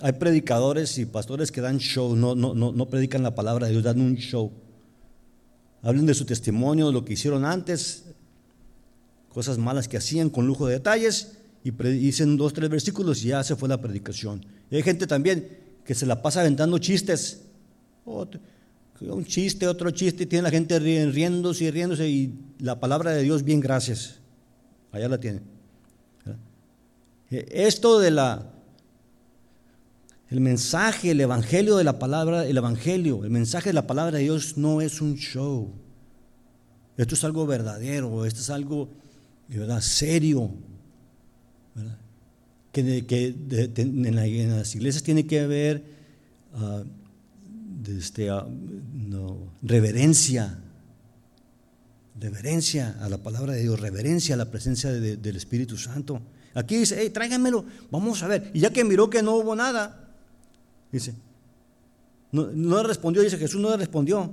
Hay 0.00 0.14
predicadores 0.14 0.98
y 0.98 1.06
pastores 1.06 1.52
que 1.52 1.60
dan 1.60 1.78
show, 1.78 2.16
no, 2.16 2.34
no, 2.34 2.54
no, 2.54 2.72
no 2.72 2.88
predican 2.88 3.22
la 3.22 3.36
palabra 3.36 3.66
de 3.66 3.72
Dios, 3.72 3.84
dan 3.84 4.00
un 4.00 4.16
show. 4.16 4.50
Hablen 5.82 6.06
de 6.06 6.14
su 6.14 6.24
testimonio, 6.24 6.88
de 6.88 6.92
lo 6.92 7.04
que 7.04 7.12
hicieron 7.12 7.44
antes, 7.44 8.04
cosas 9.28 9.58
malas 9.58 9.86
que 9.86 9.96
hacían 9.96 10.28
con 10.28 10.48
lujo 10.48 10.66
de 10.66 10.74
detalles, 10.74 11.38
y 11.64 11.70
dicen 11.70 12.36
dos, 12.36 12.52
tres 12.52 12.68
versículos 12.68 13.24
y 13.24 13.28
ya 13.28 13.44
se 13.44 13.56
fue 13.56 13.68
la 13.68 13.80
predicación. 13.80 14.44
Y 14.70 14.76
hay 14.76 14.82
gente 14.82 15.06
también 15.06 15.58
que 15.84 15.94
se 15.94 16.06
la 16.06 16.20
pasa 16.20 16.40
aventando 16.40 16.78
chistes. 16.78 17.42
un 18.04 19.24
chiste, 19.24 19.66
otro 19.66 19.90
chiste, 19.90 20.24
y 20.24 20.26
tiene 20.26 20.42
la 20.42 20.50
gente 20.50 20.78
riéndose 20.78 21.64
y 21.64 21.70
riéndose, 21.70 22.08
y 22.08 22.34
la 22.58 22.78
palabra 22.80 23.12
de 23.12 23.22
Dios, 23.22 23.42
bien, 23.42 23.60
gracias. 23.60 24.16
Allá 24.90 25.08
la 25.08 25.18
tienen. 25.18 25.42
Esto 27.30 27.98
de 27.98 28.10
la 28.10 28.52
el 30.32 30.40
mensaje, 30.40 31.10
el 31.10 31.20
evangelio 31.20 31.76
de 31.76 31.84
la 31.84 31.98
palabra, 31.98 32.46
el 32.46 32.56
evangelio, 32.56 33.22
el 33.22 33.30
mensaje 33.30 33.68
de 33.68 33.74
la 33.74 33.86
palabra 33.86 34.16
de 34.16 34.24
Dios 34.24 34.56
no 34.56 34.80
es 34.80 35.02
un 35.02 35.16
show. 35.16 35.70
Esto 36.96 37.14
es 37.14 37.24
algo 37.24 37.46
verdadero, 37.46 38.24
esto 38.24 38.40
es 38.40 38.48
algo 38.48 38.88
¿verdad? 39.48 39.82
serio. 39.82 40.50
Que, 42.72 43.34
en, 43.76 44.16
las 44.16 44.74
iglesias 44.74 45.02
tiene 45.02 45.26
que 45.26 45.40
haber 45.40 45.84
uh, 46.54 46.84
este, 47.90 48.30
ah, 48.30 48.46
reverencia, 49.62 50.58
reverencia 52.18 52.96
a 53.00 53.08
la 53.08 53.18
palabra 53.18 53.52
de 53.52 53.62
Dios, 53.62 53.78
reverencia 53.78 54.34
a 54.34 54.38
la 54.38 54.50
presencia 54.50 54.90
del 54.90 55.36
Espíritu 55.36 55.76
Santo. 55.76 56.20
Aquí 56.54 56.76
dice, 56.76 56.96
hey, 56.98 57.10
tráiganmelo, 57.10 57.64
vamos 57.90 58.22
a 58.22 58.28
ver. 58.28 58.50
Y 58.54 58.60
ya 58.60 58.70
que 58.70 58.84
miró 58.84 59.08
que 59.10 59.22
no 59.22 59.36
hubo 59.36 59.54
nada, 59.54 60.10
dice, 60.90 61.14
no, 62.30 62.50
le 62.50 62.82
respondió, 62.82 63.22
dice 63.22 63.38
Jesús 63.38 63.60
no 63.60 63.76
respondió. 63.76 64.30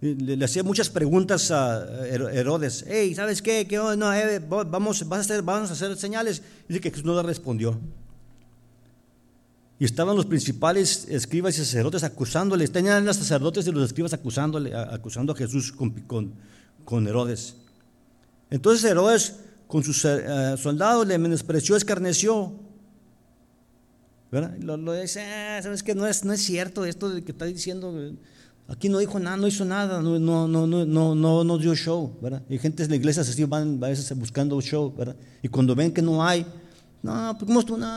Le, 0.00 0.42
hacía 0.42 0.62
muchas 0.62 0.88
preguntas 0.88 1.50
a 1.50 2.06
Herodes, 2.06 2.86
hey, 2.88 3.14
¿sabes 3.14 3.42
qué? 3.42 3.68
No, 3.98 4.14
eh, 4.14 4.38
vamos, 4.38 5.06
vas 5.06 5.18
a 5.18 5.20
hacer, 5.20 5.42
vamos 5.42 5.68
a 5.68 5.74
hacer 5.74 5.94
señales. 5.96 6.42
Dice 6.66 6.80
que 6.80 6.90
Jesús 6.90 7.04
no 7.04 7.14
le 7.14 7.22
respondió. 7.22 7.78
Y 9.78 9.84
estaban 9.84 10.16
los 10.16 10.24
principales 10.24 11.06
escribas 11.08 11.54
y 11.56 11.58
sacerdotes 11.58 12.02
acusándole, 12.02 12.66
tenían 12.68 13.04
los 13.04 13.16
sacerdotes 13.16 13.66
y 13.66 13.72
los 13.72 13.84
escribas 13.84 14.12
acusándole, 14.14 14.74
acusando 14.74 15.32
a 15.32 15.36
Jesús 15.36 15.72
con, 15.72 17.06
Herodes. 17.06 17.56
Entonces 18.50 18.90
Herodes 18.90 19.36
con 19.66 19.84
sus 19.84 20.04
eh, 20.04 20.56
soldados, 20.56 21.06
le 21.06 21.18
menospreció, 21.18 21.76
escarneció. 21.76 22.52
¿Verdad? 24.32 24.56
Lo, 24.58 24.92
dice, 24.94 25.22
ah, 25.22 25.60
¿sabes 25.62 25.82
qué? 25.82 25.94
No 25.94 26.06
es, 26.06 26.24
no 26.24 26.32
es 26.32 26.40
cierto 26.42 26.84
esto 26.84 27.10
de 27.10 27.22
que 27.22 27.32
está 27.32 27.44
diciendo. 27.44 27.92
Aquí 28.70 28.88
no 28.88 28.98
dijo 28.98 29.18
nada, 29.18 29.36
no 29.36 29.48
hizo 29.48 29.64
nada, 29.64 30.00
no, 30.00 30.16
no, 30.20 30.46
no, 30.46 30.64
no, 30.66 31.14
no, 31.16 31.44
no 31.44 31.58
dio 31.58 31.74
show, 31.74 32.16
¿verdad? 32.22 32.40
Y 32.48 32.56
gente 32.56 32.84
en 32.84 32.90
la 32.90 32.96
iglesia 32.96 33.22
así 33.22 33.42
van 33.44 33.82
a 33.82 33.88
veces 33.88 34.16
buscando 34.16 34.60
show, 34.60 34.94
¿verdad? 34.96 35.16
Y 35.42 35.48
cuando 35.48 35.74
ven 35.74 35.92
que 35.92 36.00
no 36.00 36.24
hay, 36.24 36.46
no, 37.02 37.34
pues 37.36 37.46
¿cómo 37.46 37.58
estuvo? 37.58 37.78
No, 37.78 37.88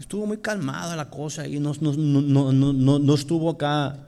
estuvo 0.00 0.26
muy 0.26 0.38
calmada 0.38 0.96
la 0.96 1.08
cosa 1.08 1.46
y 1.46 1.60
no, 1.60 1.72
no, 1.80 1.92
no, 1.92 2.52
no, 2.52 2.98
no 2.98 3.14
estuvo 3.14 3.50
acá 3.50 4.04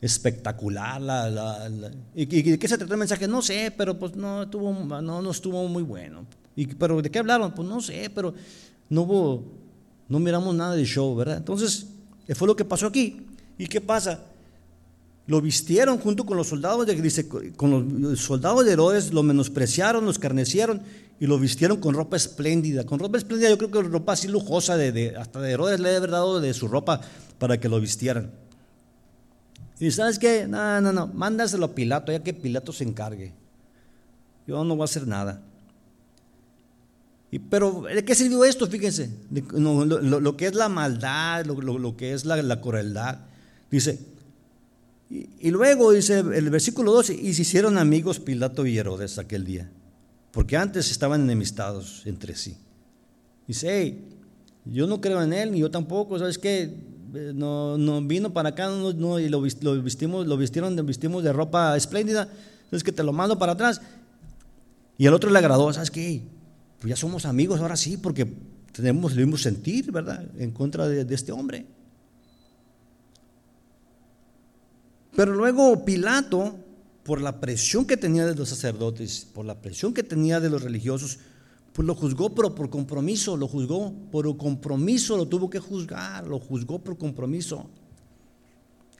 espectacular. 0.00 1.00
La, 1.00 1.28
la, 1.28 1.90
¿Y, 2.14 2.26
de 2.26 2.58
qué 2.60 2.68
se 2.68 2.78
trató 2.78 2.94
el 2.94 2.98
mensaje? 3.00 3.26
No 3.26 3.42
sé, 3.42 3.72
pero 3.76 3.98
pues 3.98 4.14
no 4.14 4.44
estuvo, 4.44 4.72
no, 4.72 5.20
no 5.20 5.30
estuvo 5.32 5.66
muy 5.66 5.82
bueno. 5.82 6.26
Y, 6.54 6.66
¿Pero 6.66 7.02
de 7.02 7.10
qué 7.10 7.18
hablaron? 7.18 7.52
Pues 7.52 7.68
no 7.68 7.80
sé, 7.80 8.08
pero 8.14 8.34
no 8.88 9.42
no 10.08 10.18
miramos 10.20 10.54
nada 10.54 10.76
de 10.76 10.84
show, 10.84 11.14
¿verdad? 11.16 11.38
Entonces, 11.38 11.88
fue 12.34 12.46
lo 12.46 12.54
que 12.54 12.64
pasó 12.64 12.86
aquí. 12.86 13.27
¿Y 13.58 13.66
qué 13.66 13.80
pasa? 13.80 14.22
Lo 15.26 15.42
vistieron 15.42 15.98
junto 15.98 16.24
con 16.24 16.36
los 16.38 16.48
soldados 16.48 16.86
de, 16.86 17.28
con 17.56 18.00
los 18.00 18.20
soldados 18.20 18.64
de 18.64 18.72
Herodes, 18.72 19.12
lo 19.12 19.22
menospreciaron, 19.22 20.04
lo 20.04 20.10
escarnecieron 20.10 20.80
y 21.20 21.26
lo 21.26 21.38
vistieron 21.38 21.78
con 21.78 21.94
ropa 21.94 22.16
espléndida. 22.16 22.86
Con 22.86 22.98
ropa 22.98 23.18
espléndida, 23.18 23.50
yo 23.50 23.58
creo 23.58 23.70
que 23.70 23.82
ropa 23.82 24.12
así 24.12 24.28
lujosa, 24.28 24.76
de, 24.76 25.16
hasta 25.16 25.40
de 25.40 25.50
Herodes 25.50 25.80
le 25.80 25.94
había 25.94 26.08
dado 26.08 26.40
de 26.40 26.54
su 26.54 26.68
ropa 26.68 27.00
para 27.38 27.58
que 27.58 27.68
lo 27.68 27.80
vistieran. 27.80 28.30
Y 29.80 29.90
sabes 29.90 30.18
qué, 30.18 30.46
no, 30.48 30.80
no, 30.80 30.92
no, 30.92 31.08
mándaselo 31.08 31.66
a 31.66 31.74
Pilato, 31.74 32.10
ya 32.10 32.22
que 32.22 32.32
Pilato 32.32 32.72
se 32.72 32.84
encargue. 32.84 33.32
Yo 34.46 34.64
no 34.64 34.76
voy 34.76 34.82
a 34.82 34.84
hacer 34.84 35.06
nada. 35.06 35.42
Y, 37.30 37.38
pero, 37.38 37.82
¿de 37.82 38.04
qué 38.04 38.14
sirvió 38.14 38.44
esto? 38.44 38.66
Fíjense, 38.66 39.10
lo, 39.30 40.36
que 40.36 40.46
es 40.46 40.54
la 40.54 40.68
maldad, 40.68 41.44
lo, 41.44 41.96
que 41.96 42.14
es 42.14 42.24
la, 42.24 42.40
la 42.42 42.60
crueldad. 42.60 43.18
Dice, 43.70 43.98
y, 45.10 45.50
luego 45.50 45.92
dice 45.92 46.18
el 46.18 46.50
versículo 46.50 46.92
12, 46.92 47.14
y 47.14 47.32
se 47.32 47.42
hicieron 47.42 47.78
amigos 47.78 48.20
Pilato 48.20 48.66
y 48.66 48.76
Herodes 48.76 49.18
aquel 49.18 49.44
día, 49.44 49.70
porque 50.32 50.56
antes 50.56 50.90
estaban 50.90 51.22
enemistados 51.22 52.02
entre 52.04 52.36
sí. 52.36 52.56
Dice, 53.46 53.68
hey, 53.70 54.04
yo 54.66 54.86
no 54.86 55.00
creo 55.00 55.22
en 55.22 55.32
él, 55.32 55.52
ni 55.52 55.60
yo 55.60 55.70
tampoco, 55.70 56.18
¿sabes 56.18 56.36
qué? 56.36 56.74
Eh, 57.14 57.32
no, 57.34 57.78
no 57.78 58.02
vino 58.02 58.34
para 58.34 58.50
acá 58.50 58.68
no, 58.68 59.18
y 59.18 59.30
lo, 59.30 59.40
lo, 59.40 59.74
lo 60.24 60.36
vistieron, 60.36 60.86
vestimos 60.86 61.24
de 61.24 61.32
ropa 61.32 61.74
espléndida, 61.74 62.28
entonces 62.64 62.84
que 62.84 62.92
te 62.92 63.02
lo 63.02 63.14
mando 63.14 63.38
para 63.38 63.52
atrás. 63.52 63.80
Y 64.98 65.06
al 65.06 65.14
otro 65.14 65.30
le 65.30 65.38
agradó, 65.38 65.72
¿sabes 65.72 65.90
qué? 65.90 66.22
Pues 66.80 66.90
ya 66.90 66.96
somos 66.96 67.24
amigos 67.24 67.60
ahora 67.60 67.76
sí, 67.76 67.96
porque 67.96 68.30
tenemos 68.72 69.12
el 69.12 69.20
mismo 69.20 69.38
sentir, 69.38 69.90
¿verdad? 69.90 70.22
En 70.38 70.50
contra 70.50 70.86
de 70.86 71.14
este 71.14 71.32
hombre. 71.32 71.64
Pero 75.18 75.34
luego 75.34 75.84
Pilato, 75.84 76.54
por 77.02 77.20
la 77.20 77.40
presión 77.40 77.84
que 77.84 77.96
tenía 77.96 78.24
de 78.24 78.36
los 78.36 78.50
sacerdotes, 78.50 79.26
por 79.34 79.44
la 79.44 79.60
presión 79.60 79.92
que 79.92 80.04
tenía 80.04 80.38
de 80.38 80.48
los 80.48 80.62
religiosos, 80.62 81.18
pues 81.72 81.84
lo 81.84 81.96
juzgó, 81.96 82.32
pero 82.36 82.54
por 82.54 82.70
compromiso, 82.70 83.36
lo 83.36 83.48
juzgó, 83.48 83.92
por 84.12 84.36
compromiso 84.36 85.16
lo 85.16 85.26
tuvo 85.26 85.50
que 85.50 85.58
juzgar, 85.58 86.24
lo 86.24 86.38
juzgó 86.38 86.78
por 86.78 86.96
compromiso. 86.96 87.68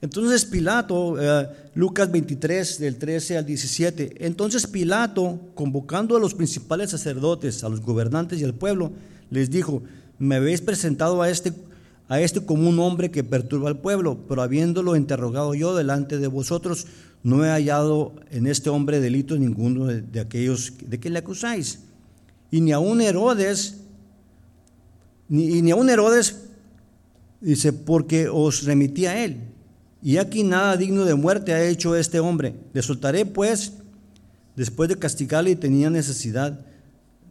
Entonces 0.01 0.43
Pilato, 0.43 1.15
eh, 1.17 1.47
Lucas 1.75 2.11
23, 2.11 2.79
del 2.79 2.97
13 2.97 3.37
al 3.37 3.45
17, 3.45 4.25
entonces 4.25 4.67
Pilato, 4.67 5.39
convocando 5.55 6.17
a 6.17 6.19
los 6.19 6.33
principales 6.33 6.89
sacerdotes, 6.89 7.63
a 7.63 7.69
los 7.69 7.79
gobernantes 7.79 8.41
y 8.41 8.43
al 8.43 8.55
pueblo, 8.55 8.91
les 9.29 9.49
dijo, 9.49 9.83
me 10.17 10.35
habéis 10.35 10.59
presentado 10.59 11.21
a 11.21 11.29
este, 11.29 11.53
a 12.09 12.19
este 12.19 12.41
como 12.41 12.67
un 12.67 12.79
hombre 12.79 13.11
que 13.11 13.23
perturba 13.23 13.69
al 13.69 13.79
pueblo, 13.79 14.25
pero 14.27 14.41
habiéndolo 14.41 14.95
interrogado 14.95 15.53
yo 15.53 15.75
delante 15.75 16.17
de 16.17 16.27
vosotros, 16.27 16.87
no 17.21 17.45
he 17.45 17.49
hallado 17.49 18.15
en 18.31 18.47
este 18.47 18.71
hombre 18.71 18.99
delito 18.99 19.37
ninguno 19.37 19.85
de, 19.85 20.19
aquellos 20.19 20.73
de 20.83 20.99
que 20.99 21.11
le 21.11 21.19
acusáis. 21.19 21.79
Y 22.49 22.61
ni 22.61 22.71
aun 22.71 22.99
Herodes, 22.99 23.77
ni, 25.27 25.61
ni 25.61 25.69
aun 25.69 25.87
Herodes, 25.87 26.49
dice, 27.41 27.73
porque 27.73 28.27
os 28.27 28.63
remití 28.63 29.05
a 29.05 29.23
él. 29.23 29.37
Y 30.01 30.17
aquí 30.17 30.43
nada 30.43 30.77
digno 30.77 31.05
de 31.05 31.13
muerte 31.13 31.53
ha 31.53 31.63
hecho 31.63 31.95
este 31.95 32.19
hombre. 32.19 32.55
Le 32.73 32.81
soltaré 32.81 33.25
pues, 33.25 33.73
después 34.55 34.89
de 34.89 34.97
castigarle 34.97 35.51
y 35.51 35.55
tenía 35.55 35.91
necesidad 35.91 36.65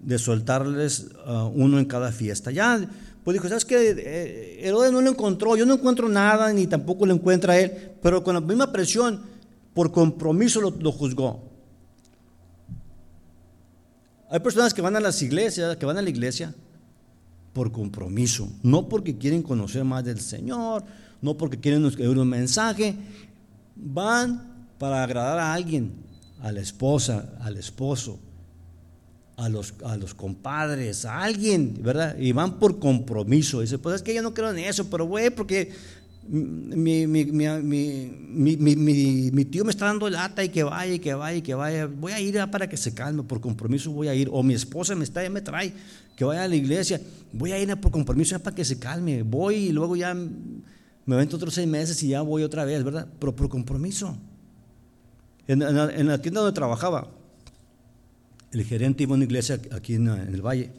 de 0.01 0.19
soltarles 0.19 1.09
uh, 1.27 1.51
uno 1.55 1.79
en 1.79 1.85
cada 1.85 2.13
fiesta. 2.13 2.53
Ya, 2.53 2.89
pues 3.29 3.35
dijo, 3.35 3.49
¿sabes 3.51 3.67
qué? 3.67 3.91
Eh, 3.91 4.67
Herodes 4.67 4.91
no 4.91 5.03
lo 5.03 5.11
encontró, 5.11 5.55
yo 5.55 5.67
no 5.67 5.75
encuentro 5.75 6.09
nada, 6.09 6.51
ni 6.51 6.67
tampoco 6.67 7.05
lo 7.05 7.13
encuentra 7.13 7.61
él, 7.61 7.93
pero 8.01 8.25
con 8.25 8.33
la 8.33 8.41
misma 8.41 8.73
presión, 8.73 9.21
por 9.75 9.93
compromiso 9.93 10.63
lo, 10.63 10.93
juzgó. 10.93 11.43
Hay 14.31 14.41
personas 14.41 14.73
que 14.73 14.81
van 14.81 14.97
a 14.97 15.01
las 15.01 15.21
iglesias, 15.21 15.77
que 15.77 15.85
van 15.85 15.99
a 15.99 16.01
la 16.01 16.09
iglesia 16.09 16.55
por 17.53 17.71
compromiso, 17.71 18.49
no 18.63 18.89
porque 18.89 19.19
quieren 19.19 19.43
conocer 19.43 19.85
más 19.85 20.05
del 20.05 20.21
Señor, 20.21 20.85
no 21.21 21.37
porque 21.37 21.61
quieren 21.61 21.85
escribir 21.85 22.17
un 22.17 22.31
mensaje, 22.31 22.97
van 23.77 24.71
para 24.79 25.05
agradar 25.05 25.39
a 25.39 25.53
alguien, 25.53 25.93
a 26.41 26.51
la 26.51 26.61
esposa, 26.61 27.35
al 27.43 27.59
esposo, 27.59 28.21
a 29.39 29.49
los, 29.49 29.75
a 29.85 29.97
los 29.97 30.15
compadres, 30.15 31.05
a 31.05 31.23
alguien, 31.23 31.79
¿verdad? 31.81 32.19
Y 32.19 32.33
van 32.33 32.59
por 32.59 32.81
compromiso. 32.81 33.61
Dice, 33.61 33.79
pues 33.79 33.97
es 33.97 34.03
que 34.03 34.13
yo 34.13 34.21
no 34.21 34.35
creo 34.35 34.51
en 34.51 34.59
eso, 34.59 34.91
pero 34.91 35.07
güey, 35.07 35.31
porque 35.31 35.71
mi, 36.29 37.07
mi, 37.07 37.25
mi, 39.31 39.45
tío 39.45 39.65
me 39.65 39.71
está 39.71 39.87
dando 39.87 40.11
lata 40.11 40.43
y 40.43 40.49
que 40.49 40.65
vaya 40.65 40.93
y 40.93 40.99
que 40.99 41.15
vaya 41.15 41.39
y 41.39 41.43
que 41.43 41.55
vaya. 41.55 41.87
Voy 41.87 42.13
a 42.13 42.21
ir 42.21 42.37
para 42.51 42.69
que 42.69 42.77
se 42.77 42.93
calme, 42.93 43.23
por 43.23 43.41
compromiso 43.41 43.93
voy 43.93 44.09
a 44.09 44.15
ir. 44.15 44.29
O 44.33 44.43
mi 44.43 44.55
esposa 44.55 44.97
me 44.97 45.05
está, 45.05 45.23
ya 45.23 45.31
me 45.31 45.41
trae 45.41 45.73
que 46.17 46.25
vaya 46.25 46.43
a 46.43 46.49
la 46.49 46.57
iglesia. 46.57 47.01
Voy 47.33 47.53
a 47.53 47.61
ir 47.61 47.75
por 47.77 47.93
compromiso 47.93 48.33
ya 48.33 48.41
para 48.41 48.57
que 48.57 48.65
se 48.65 48.81
calme. 48.81 49.23
Voy 49.23 49.55
y 49.55 49.73
luego 49.73 49.95
ya 49.95 50.15
me 50.15 51.17
vento 51.17 51.37
otros 51.37 51.55
seis 51.55 51.69
meses 51.69 52.03
y 52.03 52.09
ya 52.09 52.23
voy 52.23 52.43
otra 52.43 52.65
vez, 52.65 52.83
¿verdad? 52.83 53.07
Pero 53.21 53.37
por 53.37 53.49
compromiso. 53.49 54.19
En, 55.47 55.63
en 55.63 56.09
la 56.09 56.21
tienda 56.21 56.41
donde 56.41 56.55
trabajaba, 56.55 57.09
el 58.53 58.65
gerente 58.65 59.03
iba 59.03 59.13
a 59.13 59.17
una 59.17 59.25
iglesia 59.25 59.61
aquí 59.73 59.95
en, 59.95 60.09
el 60.09 60.43
valle 60.43 60.71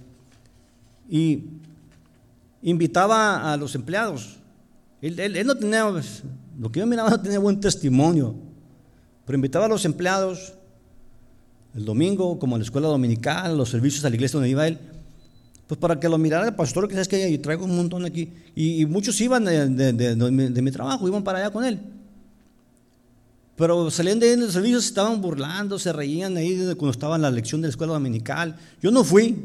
y 1.09 1.43
invitaba 2.61 3.51
a 3.51 3.57
los 3.57 3.75
empleados. 3.75 4.37
Él, 5.01 5.45
no 5.45 5.55
tenía, 5.55 5.85
lo 6.59 6.71
que 6.71 6.79
yo 6.79 6.87
miraba 6.87 7.09
no 7.11 7.21
tenía 7.21 7.39
buen 7.39 7.59
testimonio, 7.59 8.35
pero 9.25 9.35
invitaba 9.35 9.65
a 9.65 9.69
los 9.69 9.85
empleados 9.85 10.53
el 11.75 11.85
domingo, 11.85 12.39
como 12.39 12.55
a 12.55 12.59
la 12.59 12.63
escuela 12.63 12.87
dominical, 12.87 13.55
los 13.55 13.69
servicios 13.69 14.03
a 14.03 14.09
la 14.09 14.15
iglesia 14.15 14.37
donde 14.37 14.49
iba 14.49 14.67
él, 14.67 14.79
pues 15.67 15.79
para 15.79 15.99
que 15.99 16.09
lo 16.09 16.17
mirara 16.17 16.47
el 16.47 16.55
pastor, 16.55 16.87
que 16.87 16.95
sabes 16.95 17.07
que 17.07 17.31
yo 17.31 17.41
traigo 17.41 17.65
un 17.65 17.75
montón 17.75 18.03
aquí. 18.03 18.33
Y, 18.55 18.85
muchos 18.87 19.21
iban 19.21 19.45
de 19.45 20.61
mi 20.61 20.71
trabajo, 20.71 21.07
iban 21.07 21.23
para 21.23 21.39
allá 21.39 21.51
con 21.51 21.63
él. 21.63 21.79
Pero 23.59 23.91
salían 23.91 24.21
de 24.21 24.27
ahí 24.27 24.33
en 24.35 24.39
los 24.39 24.53
servicios, 24.53 24.85
estaban 24.85 25.19
burlando, 25.19 25.77
se 25.77 25.91
reían 25.91 26.37
ahí 26.37 26.55
cuando 26.77 26.91
estaba 26.91 27.17
en 27.17 27.23
la 27.23 27.29
lección 27.29 27.59
de 27.59 27.67
la 27.67 27.71
escuela 27.71 27.91
dominical. 27.91 28.55
Yo 28.81 28.89
no 28.89 29.03
fui, 29.03 29.35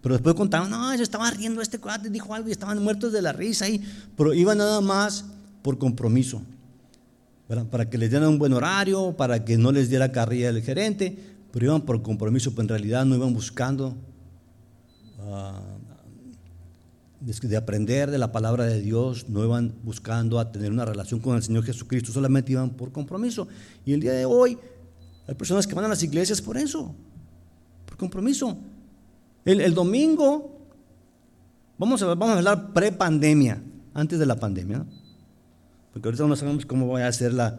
pero 0.00 0.14
después 0.14 0.34
contaban, 0.34 0.70
no, 0.70 0.96
se 0.96 1.02
estaba 1.02 1.30
riendo 1.30 1.60
este 1.60 1.78
cuate, 1.78 2.08
dijo 2.08 2.34
algo 2.34 2.48
y 2.48 2.52
estaban 2.52 2.82
muertos 2.82 3.12
de 3.12 3.20
la 3.20 3.34
risa 3.34 3.66
ahí. 3.66 3.84
Pero 4.16 4.32
iban 4.32 4.56
nada 4.56 4.80
más 4.80 5.26
por 5.60 5.76
compromiso, 5.76 6.40
para 7.70 7.90
que 7.90 7.98
les 7.98 8.08
dieran 8.08 8.30
un 8.30 8.38
buen 8.38 8.54
horario, 8.54 9.14
para 9.14 9.44
que 9.44 9.58
no 9.58 9.72
les 9.72 9.90
diera 9.90 10.10
carrilla 10.10 10.48
el 10.48 10.62
gerente, 10.62 11.18
pero 11.52 11.66
iban 11.66 11.82
por 11.82 12.00
compromiso, 12.00 12.52
pero 12.52 12.62
en 12.62 12.68
realidad 12.68 13.04
no 13.04 13.14
iban 13.14 13.34
buscando 13.34 13.94
ah, 15.20 15.60
de 17.20 17.56
aprender 17.56 18.10
de 18.10 18.18
la 18.18 18.30
palabra 18.30 18.64
de 18.64 18.80
Dios, 18.80 19.28
no 19.28 19.44
iban 19.44 19.74
buscando 19.82 20.38
a 20.38 20.52
tener 20.52 20.70
una 20.70 20.84
relación 20.84 21.20
con 21.20 21.36
el 21.36 21.42
Señor 21.42 21.64
Jesucristo, 21.64 22.12
solamente 22.12 22.52
iban 22.52 22.70
por 22.70 22.92
compromiso. 22.92 23.48
Y 23.84 23.92
el 23.92 24.00
día 24.00 24.12
de 24.12 24.24
hoy 24.24 24.58
hay 25.26 25.34
personas 25.34 25.66
que 25.66 25.74
van 25.74 25.84
a 25.84 25.88
las 25.88 26.02
iglesias 26.02 26.40
por 26.40 26.56
eso, 26.56 26.94
por 27.86 27.96
compromiso. 27.96 28.56
El, 29.44 29.74
domingo, 29.74 30.58
vamos 31.76 32.02
a, 32.02 32.06
vamos 32.06 32.30
a 32.30 32.38
hablar 32.38 32.72
pre-pandemia, 32.72 33.62
antes 33.94 34.18
de 34.18 34.26
la 34.26 34.36
pandemia, 34.36 34.84
porque 35.92 36.08
ahorita 36.08 36.26
no 36.26 36.36
sabemos 36.36 36.66
cómo 36.66 36.86
va 36.88 37.06
a 37.06 37.12
ser 37.12 37.32
la, 37.32 37.58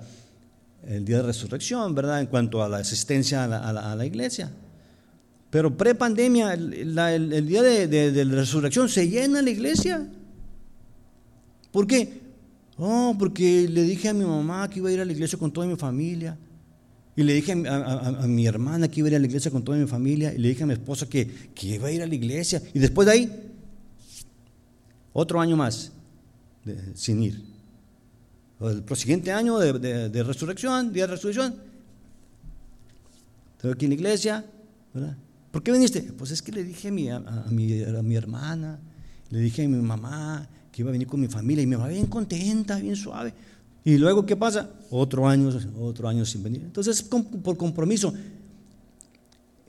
el 0.83 1.03
día 1.03 1.17
de 1.17 1.23
resurrección, 1.23 1.93
¿verdad? 1.95 2.21
En 2.21 2.27
cuanto 2.27 2.63
a 2.63 2.69
la 2.69 2.77
asistencia 2.77 3.43
a 3.43 3.95
la 3.95 4.05
iglesia. 4.05 4.51
Pero 5.49 5.75
pre-pandemia, 5.75 6.53
el, 6.53 7.47
día 7.47 7.63
de, 7.63 8.25
la 8.25 8.35
resurrección, 8.35 8.87
se 8.87 9.09
llena 9.09 9.41
la 9.41 9.49
iglesia. 9.49 10.07
¿Por 11.71 11.87
qué? 11.87 12.21
Oh, 12.77 13.15
porque 13.17 13.67
le 13.67 13.83
dije 13.83 14.09
a 14.09 14.13
mi 14.13 14.25
mamá 14.25 14.69
que 14.69 14.79
iba 14.79 14.89
a 14.89 14.91
ir 14.91 15.01
a 15.01 15.05
la 15.05 15.11
iglesia 15.11 15.39
con 15.39 15.51
toda 15.51 15.65
mi 15.65 15.75
familia. 15.75 16.37
Y 17.15 17.23
le 17.23 17.33
dije 17.33 17.51
a, 17.51 18.25
mi 18.27 18.45
hermana 18.45 18.87
que 18.87 18.99
iba 18.99 19.07
a 19.07 19.11
ir 19.11 19.15
a 19.15 19.19
la 19.19 19.25
iglesia 19.25 19.49
con 19.49 19.63
toda 19.63 19.77
mi 19.77 19.87
familia. 19.87 20.31
Y 20.33 20.37
le 20.37 20.49
dije 20.49 20.63
a 20.63 20.67
mi 20.67 20.73
esposa 20.73 21.09
que, 21.09 21.27
iba 21.63 21.87
a 21.87 21.91
ir 21.91 22.03
a 22.03 22.07
la 22.07 22.15
iglesia. 22.15 22.61
Y 22.73 22.79
después 22.79 23.07
de 23.07 23.11
ahí, 23.11 23.51
otro 25.13 25.41
año 25.41 25.57
más 25.57 25.91
sin 26.93 27.23
ir. 27.23 27.43
El 28.61 28.83
siguiente 28.95 29.31
año 29.31 29.57
de 29.57 30.23
resurrección, 30.23 30.93
día 30.93 31.07
de 31.07 31.13
resurrección. 31.13 31.55
Estoy 33.57 33.71
aquí 33.71 33.85
en 33.85 33.89
la 33.89 33.95
iglesia, 33.95 34.45
¿verdad? 34.93 35.17
¿Por 35.51 35.63
qué 35.63 35.71
viniste? 35.71 36.01
Pues 36.01 36.31
es 36.31 36.41
que 36.41 36.51
le 36.51 36.63
dije 36.63 36.89
a 36.89 36.91
mi, 36.91 37.09
a, 37.09 37.19
mi, 37.49 37.83
a 37.83 38.01
mi, 38.03 38.15
hermana, 38.15 38.79
le 39.29 39.39
dije 39.39 39.65
a 39.65 39.67
mi 39.67 39.77
mamá 39.77 40.47
que 40.71 40.81
iba 40.81 40.89
a 40.89 40.91
venir 40.91 41.07
con 41.07 41.19
mi 41.19 41.27
familia 41.27 41.63
y 41.63 41.67
me 41.67 41.75
va 41.75 41.87
bien 41.87 42.05
contenta, 42.05 42.77
bien 42.79 42.95
suave. 42.95 43.33
Y 43.83 43.97
luego, 43.97 44.25
¿qué 44.25 44.35
pasa? 44.35 44.69
Otro 44.91 45.27
año, 45.27 45.49
otro 45.79 46.07
año 46.07 46.25
sin 46.25 46.43
venir. 46.43 46.61
Entonces, 46.63 47.01
por 47.01 47.57
compromiso. 47.57 48.13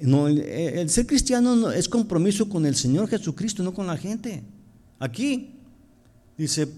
No, 0.00 0.28
el, 0.28 0.88
ser 0.88 1.06
cristiano 1.06 1.70
es 1.70 1.88
compromiso 1.88 2.48
con 2.48 2.64
el 2.66 2.74
Señor 2.74 3.08
Jesucristo, 3.08 3.62
no 3.62 3.72
con 3.72 3.86
la 3.86 3.96
gente. 3.96 4.42
Aquí 4.98 5.54
dice, 6.36 6.68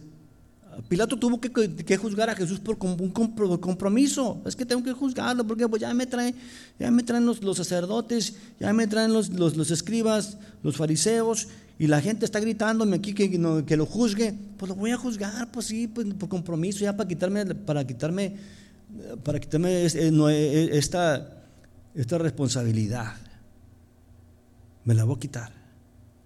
Pilato 0.89 1.19
tuvo 1.19 1.41
que, 1.41 1.97
juzgar 1.97 2.31
a 2.31 2.35
Jesús 2.35 2.59
por 2.59 2.79
un 2.81 3.11
compromiso. 3.11 4.43
Es 4.47 4.57
que 4.57 4.65
tengo 4.65 4.83
que 4.83 4.93
juzgarlo 4.93 5.47
porque 5.47 5.69
pues 5.69 5.83
ya 5.83 5.93
me 5.93 6.07
traen, 6.07 6.35
ya 6.79 6.91
me 6.91 7.03
traen 7.03 7.27
los, 7.27 7.39
sacerdotes, 7.57 8.37
ya 8.59 8.73
me 8.73 8.87
traen 8.87 9.13
los, 9.13 9.29
los, 9.31 9.71
escribas, 9.71 10.39
los 10.63 10.77
fariseos, 10.77 11.49
y 11.79 11.89
la 11.89 12.01
gente 12.01 12.25
está 12.25 12.41
gritándome 12.41 12.97
aquí 12.97 13.13
que, 13.13 13.31
que, 13.31 13.77
lo 13.77 13.87
juzgue. 13.87 14.35
Pues 14.57 14.69
lo 14.69 14.75
voy 14.75 14.93
a 14.93 14.97
juzgar, 14.97 15.51
pues 15.53 15.67
sí, 15.67 15.89
pues, 15.89 16.07
por 16.15 16.29
compromiso, 16.29 16.81
ya 16.81 16.97
para 16.97 17.09
quitarme, 17.09 17.45
para 17.55 17.87
quitarme, 17.87 18.37
para 19.23 19.41
quitarme 19.41 19.85
eh, 19.85 19.91
eh, 19.95 20.71
esta, 20.73 21.43
esta 21.95 22.19
responsabilidad. 22.19 23.15
Me 24.85 24.95
la 24.95 25.05
voy 25.05 25.17
a 25.17 25.21
quitar. 25.21 25.53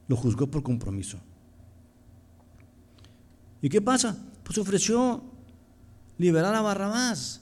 Lo 0.09 0.17
juzgó 0.17 0.47
por 0.47 0.63
compromiso. 0.63 1.19
¿Y 3.61 3.69
qué 3.69 3.81
pasa? 3.81 4.17
Pues 4.47 4.59
ofreció 4.59 5.25
liberar 6.19 6.55
a 6.55 6.61
Barrabás. 6.61 7.41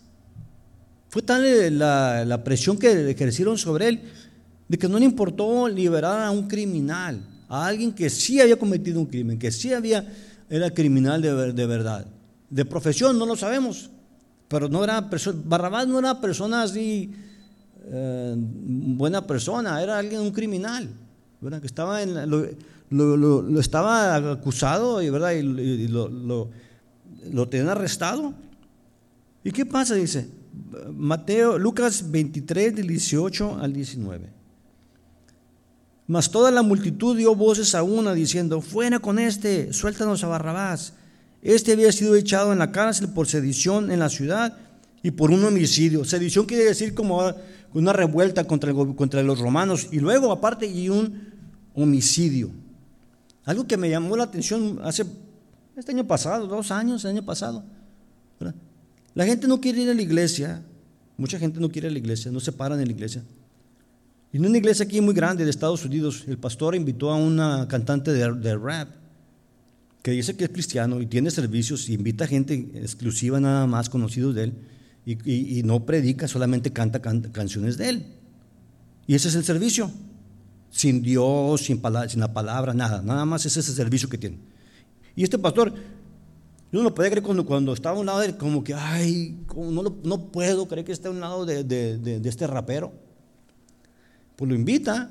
Fue 1.11 1.21
tal 1.21 1.79
la, 1.79 2.43
presión 2.43 2.79
que 2.79 3.11
ejercieron 3.11 3.59
sobre 3.59 3.89
él 3.89 4.03
de 4.67 4.79
que 4.79 4.89
no 4.89 4.99
le 4.99 5.05
importó 5.05 5.69
liberar 5.69 6.23
a 6.23 6.31
un 6.31 6.49
criminal, 6.49 7.21
a 7.49 7.67
alguien 7.67 7.93
que 7.93 8.09
sí 8.09 8.41
había 8.41 8.59
cometido 8.59 8.99
un 8.99 9.07
crimen, 9.07 9.39
que 9.39 9.53
sí 9.53 9.73
había, 9.75 10.11
era 10.49 10.71
criminal 10.71 11.21
de, 11.21 11.53
de 11.53 11.67
verdad. 11.67 12.07
De 12.49 12.65
profesión 12.65 13.19
no 13.19 13.27
lo 13.27 13.37
sabemos, 13.37 13.91
pero 14.49 14.69
no 14.71 14.83
era 14.83 15.09
Barrabás 15.45 15.87
no 15.87 15.99
era 15.99 16.21
persona 16.21 16.63
así, 16.63 17.13
eh, 17.87 18.35
buena 18.35 19.27
persona, 19.27 19.83
era 19.83 19.99
alguien, 19.99 20.23
un 20.23 20.31
criminal, 20.31 20.89
que 21.61 21.67
estaba 21.67 22.03
en, 22.03 22.31
lo, 22.89 23.61
estaba 23.61 24.17
acusado 24.33 25.03
y, 25.03 25.11
¿verdad? 25.11 25.33
y 25.33 25.89
lo 25.89 26.49
lo 27.33 27.49
tenían 27.49 27.69
arrestado. 27.69 28.35
¿Y 29.43 29.51
qué 29.51 29.67
pasa? 29.67 29.95
Dice 29.95 30.29
Mateo, 30.93 31.59
Lucas 31.59 32.11
23, 32.11 32.77
del 32.77 32.87
18 32.87 33.59
al 33.59 33.73
19. 33.73 34.33
Mas 36.07 36.31
toda 36.31 36.51
la 36.51 36.63
multitud 36.63 37.17
dio 37.17 37.35
voces 37.35 37.75
a 37.75 37.83
una 37.83 38.13
diciendo, 38.13 38.61
fuera 38.61 38.99
con 38.99 39.19
este, 39.19 39.73
suéltanos 39.73 40.23
a 40.23 40.29
Barrabás. 40.29 40.93
Este 41.43 41.73
había 41.73 41.93
sido 41.93 42.15
echado 42.15 42.53
en 42.53 42.59
la 42.59 42.73
cárcel 42.73 43.09
por 43.09 43.27
sedición 43.27 43.91
en 43.91 44.01
la 44.01 44.09
ciudad 44.09 44.57
y 45.03 45.11
por 45.11 45.31
un 45.31 45.45
homicidio. 45.45 46.05
Sedición 46.05 46.47
quiere 46.47 46.65
decir 46.65 46.95
como 46.95 47.35
una 47.73 47.93
revuelta 47.93 48.45
contra, 48.45 48.73
contra 48.73 49.23
los 49.23 49.39
romanos 49.39 49.89
y 49.93 50.01
luego 50.01 50.31
aparte 50.33 50.67
y 50.67 50.89
un 50.89 51.33
homicidio. 51.75 52.51
Algo 53.45 53.67
que 53.67 53.77
me 53.77 53.91
llamó 53.91 54.17
la 54.17 54.25
atención 54.25 54.81
hace 54.83 55.05
Este 55.77 55.93
año 55.93 56.07
pasado, 56.07 56.47
dos 56.47 56.71
años, 56.71 57.05
el 57.05 57.11
año 57.13 57.25
pasado. 57.25 57.65
La 59.15 59.25
gente 59.25 59.47
no 59.49 59.61
quiere 59.61 59.83
ir 59.83 59.91
a 59.91 59.95
la 59.95 60.03
iglesia. 60.03 60.63
Mucha 61.17 61.39
gente 61.39 61.61
no 61.61 61.71
quiere 61.71 61.89
ir 61.89 61.91
a 61.91 61.95
la 61.95 61.99
iglesia, 61.99 62.31
no 62.31 62.41
se 62.41 62.53
paran 62.53 62.81
en 62.81 62.87
la 62.87 62.93
iglesia. 62.93 63.23
Y 64.33 64.39
en 64.39 64.47
una 64.47 64.59
iglesia 64.59 64.85
aquí 64.85 65.01
muy 65.01 65.15
grande 65.15 65.45
de 65.45 65.51
Estados 65.51 65.85
Unidos, 65.85 66.25
el 66.27 66.39
pastor 66.39 66.75
invitó 66.75 67.11
a 67.11 67.17
una 67.17 67.69
cantante 67.69 68.13
de, 68.13 68.57
rap 68.57 68.89
que 70.03 70.11
dice 70.11 70.37
que 70.37 70.45
es 70.45 70.51
cristiano 70.51 71.01
y 71.01 71.07
tiene 71.07 71.31
servicios 71.31 71.89
y 71.89 71.95
invita 71.95 72.25
a 72.25 72.27
gente 72.27 72.55
exclusiva 72.75 73.39
nada 73.39 73.67
más 73.67 73.89
conocidos 73.89 74.35
de 74.35 74.45
él 74.45 74.55
y, 75.07 75.63
no 75.63 75.87
predica, 75.87 76.27
solamente 76.27 76.73
canta, 76.73 77.01
canciones 77.01 77.79
de 77.79 77.89
él. 77.91 78.07
Y 79.07 79.15
ese 79.15 79.29
es 79.29 79.35
el 79.37 79.45
servicio. 79.45 79.91
Sin 80.71 81.03
Dios, 81.03 81.61
sin, 81.61 81.81
sin 82.09 82.21
la 82.21 82.33
palabra, 82.33 82.75
nada. 82.75 83.03
Nada 83.03 83.25
más 83.25 83.47
ese 83.47 83.61
es 83.61 83.69
el 83.69 83.75
servicio 83.77 84.09
que 84.09 84.19
tiene. 84.19 84.39
Y 85.17 85.23
este 85.23 85.39
pastor, 85.39 85.73
yo 85.73 86.79
no 86.79 86.83
lo 86.83 86.95
podía 86.95 87.11
creer 87.11 87.25
cuando, 87.25 87.47
cuando 87.47 87.73
estaba 87.73 87.97
a 87.97 88.01
un 88.01 88.07
lado 88.07 88.21
de 88.21 88.37
como 88.37 88.65
que, 88.65 88.75
ay, 88.75 89.45
no, 89.55 89.97
no 90.03 90.33
puedo 90.33 90.67
creer 90.67 90.85
que 90.85 90.93
esté 90.93 91.09
a 91.09 91.11
un 91.13 91.21
lado 91.21 91.47
de, 91.47 91.65
de 91.65 92.29
este 92.29 92.47
rapero 92.47 93.05
pues 94.37 94.49
lo 94.49 94.55
invita. 94.55 95.11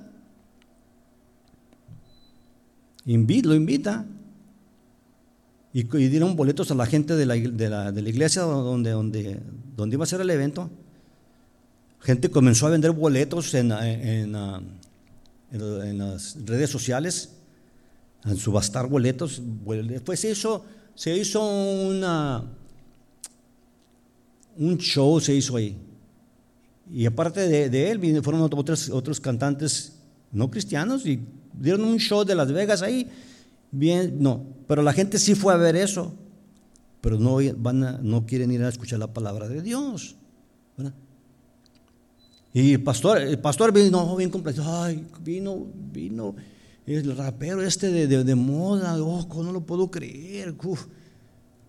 lo 3.05 3.55
invita. 3.55 4.05
Y, 5.73 5.83
dieron 5.83 6.35
boletos 6.35 6.69
a 6.69 6.75
la 6.75 6.85
gente 6.85 7.15
de 7.15 7.25
la, 7.25 7.35
iglesia 7.35 8.43
donde, 8.43 8.91
donde, 8.91 9.39
donde, 9.75 9.95
iba 9.95 10.03
a 10.03 10.07
ser 10.07 10.21
el 10.21 10.29
evento. 10.29 10.69
Gente 11.99 12.29
comenzó 12.29 12.67
a 12.67 12.69
vender 12.69 12.91
boletos 12.91 13.53
en, 13.53 13.71
en, 13.71 14.35
en, 15.51 15.97
las 15.97 16.37
redes 16.45 16.69
sociales, 16.69 17.31
a 18.23 18.35
subastar 18.35 18.87
boletos. 18.87 19.41
Después 19.87 20.19
se 20.19 20.31
hizo, 20.31 20.63
se 20.95 21.15
hizo 21.15 21.43
una, 21.43 22.43
un 24.57 24.77
show, 24.77 25.19
se 25.19 25.35
hizo 25.35 25.57
ahí. 25.57 25.77
Y 26.91 27.05
aparte 27.05 27.47
de, 27.69 27.91
él, 27.91 28.23
fueron 28.23 28.41
otros, 28.41 28.89
otros 28.89 29.19
cantantes 29.19 29.93
no 30.31 30.49
cristianos 30.49 31.05
y 31.05 31.19
dieron 31.53 31.85
un 31.85 31.97
show 31.97 32.23
de 32.23 32.35
Las 32.35 32.51
Vegas 32.51 32.81
ahí. 32.81 33.09
Bien, 33.71 34.17
no, 34.19 34.45
pero 34.67 34.83
la 34.83 34.93
gente 34.93 35.17
sí 35.17 35.35
fue 35.35 35.53
a 35.53 35.57
ver 35.57 35.75
eso, 35.75 36.13
pero 37.01 37.17
no, 37.17 37.37
van 37.57 37.99
no 38.07 38.25
quieren 38.25 38.51
ir 38.51 38.63
a 38.63 38.69
escuchar 38.69 38.99
la 38.99 39.13
palabra 39.13 39.47
de 39.47 39.61
Dios. 39.61 40.15
Y 42.53 42.73
el 42.73 42.83
pastor, 42.83 43.17
el 43.17 43.39
pastor 43.39 43.73
vino 43.73 44.15
bien 44.15 44.29
completo, 44.29 44.61
ay, 44.63 45.07
vino, 45.23 45.65
vino 45.91 46.35
el 46.85 47.15
rapero 47.15 47.61
este 47.61 47.89
de, 47.89 48.23
de, 48.23 48.35
moda, 48.35 49.01
oh, 49.01 49.43
no 49.43 49.51
lo 49.51 49.61
puedo 49.61 49.89
creer. 49.89 50.55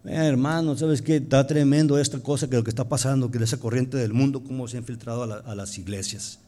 Eh, 0.04 0.12
hermano, 0.12 0.76
¿sabes 0.76 1.00
qué? 1.02 1.16
Está 1.16 1.46
tremendo 1.46 1.98
esta 1.98 2.18
cosa 2.20 2.48
que 2.48 2.56
lo 2.56 2.64
que 2.64 2.70
está 2.70 2.88
pasando, 2.88 3.30
que 3.30 3.42
esa 3.42 3.58
corriente 3.58 3.96
del 3.96 4.12
mundo, 4.12 4.42
cómo 4.42 4.66
se 4.66 4.76
ha 4.76 4.80
infiltrado 4.80 5.22
a, 5.22 5.54
las 5.54 5.78
iglesias. 5.78 6.40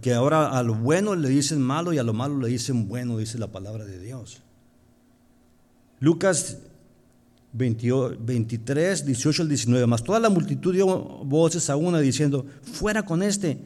Que 0.00 0.14
ahora 0.14 0.58
a 0.58 0.62
lo 0.62 0.74
bueno 0.74 1.14
le 1.14 1.28
dicen 1.28 1.60
malo 1.60 1.92
y 1.92 1.98
a 1.98 2.02
lo 2.02 2.12
malo 2.12 2.38
le 2.38 2.48
dicen 2.48 2.88
bueno, 2.88 3.18
dice 3.18 3.38
la 3.38 3.48
palabra 3.48 3.84
de 3.84 4.00
Dios. 4.00 4.42
Lucas 6.00 6.58
23, 7.52 9.06
18 9.06 9.42
al 9.42 9.48
19. 9.48 9.86
Más 9.86 10.02
toda 10.02 10.20
la 10.20 10.28
multitud 10.28 10.74
dio 10.74 10.86
voces 10.86 11.68
a 11.70 11.76
una 11.76 12.00
diciendo: 12.00 12.46
Fuera 12.62 13.04
con 13.04 13.22
este 13.22 13.58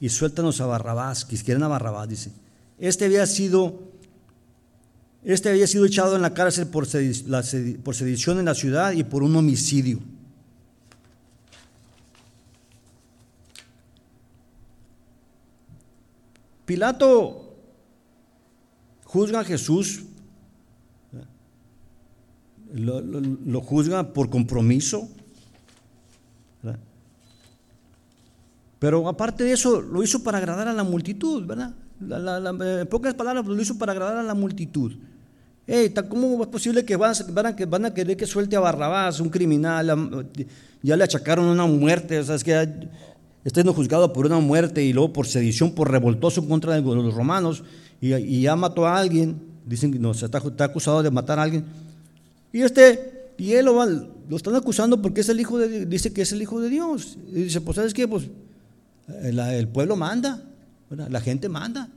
y 0.00 0.08
suéltanos 0.08 0.60
a 0.60 0.66
Barrabás. 0.66 1.24
Que 1.24 1.36
quieren 1.36 1.62
a 1.62 1.68
Barrabás, 1.68 2.08
dice. 2.08 2.32
Este 2.78 3.04
había 3.06 3.26
sido 3.26 3.88
este 5.24 5.48
había 5.50 5.66
sido 5.66 5.84
echado 5.84 6.16
en 6.16 6.22
la 6.22 6.32
cárcel 6.32 6.68
por, 6.68 6.86
sedición 6.86 8.38
en 8.38 8.44
la 8.44 8.54
ciudad 8.54 8.92
y 8.92 9.04
por 9.04 9.22
un 9.22 9.34
homicidio. 9.36 9.98
Pilato 16.64 17.56
juzga 19.04 19.40
a 19.40 19.44
Jesús, 19.44 20.04
lo, 22.72 23.60
juzga 23.62 24.12
por 24.12 24.30
compromiso, 24.30 25.08
pero 28.78 29.08
aparte 29.08 29.44
de 29.44 29.52
eso 29.52 29.80
lo 29.80 30.02
hizo 30.02 30.22
para 30.22 30.38
agradar 30.38 30.68
a 30.68 30.72
la 30.72 30.84
multitud, 30.84 31.44
¿verdad? 31.44 31.74
en 32.00 32.86
pocas 32.86 33.14
palabras, 33.14 33.44
lo 33.44 33.60
hizo 33.60 33.76
para 33.76 33.92
agradar 33.92 34.18
a 34.18 34.22
la 34.22 34.34
multitud. 34.34 34.92
¿Cómo 36.08 36.42
es 36.42 36.48
posible 36.48 36.84
que 36.84 36.96
van, 36.96 37.14
a, 37.84 37.92
querer 37.94 38.16
que 38.16 38.26
suelte 38.26 38.56
a 38.56 38.60
Barrabás, 38.60 39.20
un 39.20 39.28
criminal? 39.28 40.26
Ya 40.82 40.96
le 40.96 41.04
achacaron 41.04 41.44
una 41.44 41.66
muerte, 41.66 42.20
o 42.20 42.24
sea, 42.24 42.36
es 42.36 42.44
que 42.44 42.52
está 43.44 43.60
siendo 43.60 43.74
juzgado 43.74 44.12
por 44.12 44.24
una 44.24 44.38
muerte 44.38 44.82
y 44.82 44.92
luego 44.92 45.12
por 45.12 45.26
sedición, 45.26 45.72
por 45.72 45.90
revoltoso 45.90 46.46
contra 46.48 46.78
los 46.80 47.14
romanos, 47.14 47.64
y, 48.00 48.40
ya 48.40 48.56
mató 48.56 48.86
a 48.86 48.96
alguien, 48.96 49.36
dicen 49.66 49.92
que 49.92 49.98
no, 49.98 50.12
está, 50.12 50.38
está, 50.38 50.64
acusado 50.64 51.02
de 51.02 51.10
matar 51.10 51.38
a 51.38 51.42
alguien. 51.42 51.64
Y 52.52 52.62
este, 52.62 53.32
y 53.36 53.52
él 53.52 53.66
lo, 53.66 53.84
lo 53.84 54.36
están 54.36 54.54
acusando 54.54 55.02
porque 55.02 55.20
es 55.20 55.28
el 55.28 55.38
hijo 55.38 55.58
de, 55.58 55.84
dice 55.84 56.12
que 56.12 56.22
es 56.22 56.32
el 56.32 56.40
hijo 56.40 56.60
de 56.60 56.70
Dios. 56.70 57.18
Y 57.30 57.42
dice, 57.42 57.60
pues 57.60 57.76
¿sabes 57.76 57.92
qué? 57.92 58.08
Pues 58.08 58.30
el 59.22 59.68
pueblo 59.68 59.96
manda, 59.96 60.42
la 60.90 61.20
gente 61.20 61.48
manda. 61.48 61.88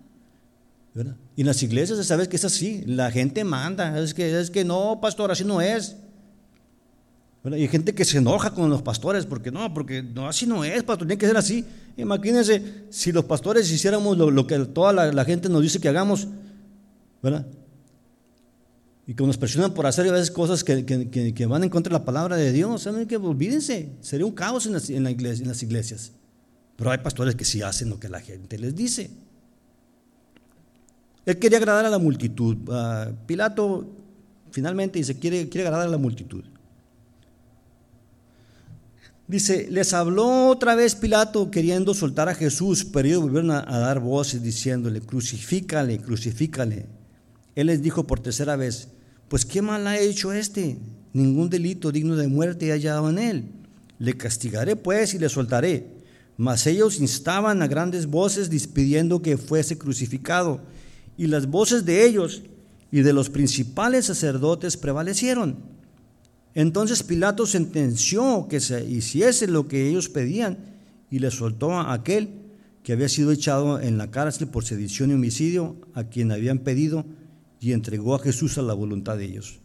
Y 1.35 1.41
en 1.41 1.47
las 1.47 1.63
iglesias 1.63 2.05
sabes 2.05 2.27
que 2.27 2.35
es 2.35 2.45
así, 2.45 2.83
la 2.85 3.11
gente 3.11 3.43
manda, 3.43 3.97
es 3.99 4.13
que, 4.13 4.39
es 4.39 4.51
que 4.51 4.65
no, 4.65 4.99
pastor, 5.01 5.31
así 5.31 5.45
no 5.45 5.61
es. 5.61 5.95
Y 7.43 7.53
hay 7.53 7.67
gente 7.69 7.95
que 7.95 8.05
se 8.05 8.19
enoja 8.19 8.53
con 8.53 8.69
los 8.69 8.81
pastores 8.81 9.25
porque 9.25 9.51
no, 9.51 9.73
porque 9.73 10.03
no, 10.03 10.27
así 10.27 10.45
no 10.45 10.63
es, 10.63 10.83
pastor, 10.83 11.07
tiene 11.07 11.17
que 11.17 11.27
ser 11.27 11.37
así. 11.37 11.65
Imagínense 11.97 12.85
si 12.89 13.11
los 13.11 13.25
pastores 13.25 13.71
hiciéramos 13.71 14.17
lo, 14.17 14.47
que 14.47 14.59
toda 14.59 15.11
la, 15.11 15.25
gente 15.25 15.49
nos 15.49 15.61
dice 15.61 15.79
que 15.79 15.87
hagamos. 15.87 16.27
Y 19.07 19.15
que 19.15 19.25
nos 19.25 19.37
presionan 19.37 19.73
por 19.73 19.87
hacer 19.87 20.07
a 20.07 20.11
veces 20.11 20.29
cosas 20.29 20.63
que, 20.63 21.45
van 21.47 21.63
en 21.63 21.69
contra 21.69 21.89
de 21.89 21.99
la 21.99 22.05
palabra 22.05 22.35
de 22.35 22.51
Dios, 22.51 22.83
¿saben 22.83 23.07
que 23.07 23.15
Olvídense, 23.17 23.93
sería 24.01 24.25
un 24.25 24.33
caos 24.33 24.67
en, 24.67 25.03
la 25.03 25.09
iglesia, 25.09 25.41
en 25.41 25.49
las 25.49 25.63
iglesias. 25.63 26.11
Pero 26.81 26.89
hay 26.89 26.97
pastores 26.97 27.35
que 27.35 27.45
sí 27.45 27.61
hacen 27.61 27.91
lo 27.91 27.99
que 27.99 28.09
la 28.09 28.19
gente 28.21 28.57
les 28.57 28.75
dice. 28.75 29.11
Él 31.27 31.37
quería 31.37 31.59
agradar 31.59 31.85
a 31.85 31.91
la 31.91 31.99
multitud. 31.99 32.57
Ah, 32.71 33.11
Pilato 33.27 33.87
finalmente 34.49 34.97
dice, 34.97 35.19
quiere, 35.19 35.47
quiere 35.47 35.67
agradar 35.67 35.87
a 35.87 35.91
la 35.91 35.99
multitud. 35.99 36.43
Dice, 39.27 39.67
les 39.69 39.93
habló 39.93 40.47
otra 40.47 40.73
vez 40.73 40.95
Pilato 40.95 41.51
queriendo 41.51 41.93
soltar 41.93 42.29
a 42.29 42.33
Jesús, 42.33 42.83
pero 42.83 43.07
ellos 43.07 43.21
volvieron 43.21 43.51
a, 43.51 43.61
dar 43.61 43.99
voces 43.99 44.41
diciéndole, 44.41 45.01
crucifícale, 45.01 45.99
crucifícale. 45.99 46.87
Él 47.53 47.67
les 47.67 47.83
dijo 47.83 48.07
por 48.07 48.21
tercera 48.21 48.55
vez, 48.55 48.87
pues 49.27 49.45
qué 49.45 49.61
mal 49.61 49.85
ha 49.85 49.99
hecho 49.99 50.33
este, 50.33 50.79
ningún 51.13 51.47
delito 51.47 51.91
digno 51.91 52.15
de 52.15 52.27
muerte 52.27 52.71
ha 52.71 52.73
hallado 52.73 53.07
en 53.11 53.19
él. 53.19 53.51
Le 53.99 54.17
castigaré 54.17 54.75
pues 54.75 55.13
y 55.13 55.19
le 55.19 55.29
soltaré. 55.29 55.90
Mas 56.41 56.65
ellos 56.65 56.99
instaban 56.99 57.61
a 57.61 57.67
grandes 57.67 58.07
voces 58.07 58.49
despidiendo 58.49 59.21
que 59.21 59.37
fuese 59.37 59.77
crucificado 59.77 60.59
y 61.15 61.27
las 61.27 61.45
voces 61.45 61.85
de 61.85 62.03
ellos 62.03 62.41
y 62.91 63.01
de 63.01 63.13
los 63.13 63.29
principales 63.29 64.05
sacerdotes 64.05 64.75
prevalecieron. 64.75 65.57
Entonces 66.55 67.03
Pilato 67.03 67.45
sentenció 67.45 68.47
que 68.49 68.59
se 68.59 68.83
hiciese 68.83 69.45
lo 69.45 69.67
que 69.67 69.87
ellos 69.87 70.09
pedían 70.09 70.57
y 71.11 71.19
le 71.19 71.29
soltó 71.29 71.73
a 71.73 71.93
aquel 71.93 72.31
que 72.81 72.93
había 72.93 73.07
sido 73.07 73.31
echado 73.31 73.79
en 73.79 73.99
la 73.99 74.09
cárcel 74.09 74.47
por 74.47 74.65
sedición 74.65 75.11
y 75.11 75.13
homicidio, 75.13 75.75
a 75.93 76.05
quien 76.05 76.31
habían 76.31 76.57
pedido, 76.57 77.05
y 77.59 77.73
entregó 77.73 78.15
a 78.15 78.19
Jesús 78.19 78.57
a 78.57 78.63
la 78.63 78.73
voluntad 78.73 79.15
de 79.15 79.25
ellos. 79.25 79.59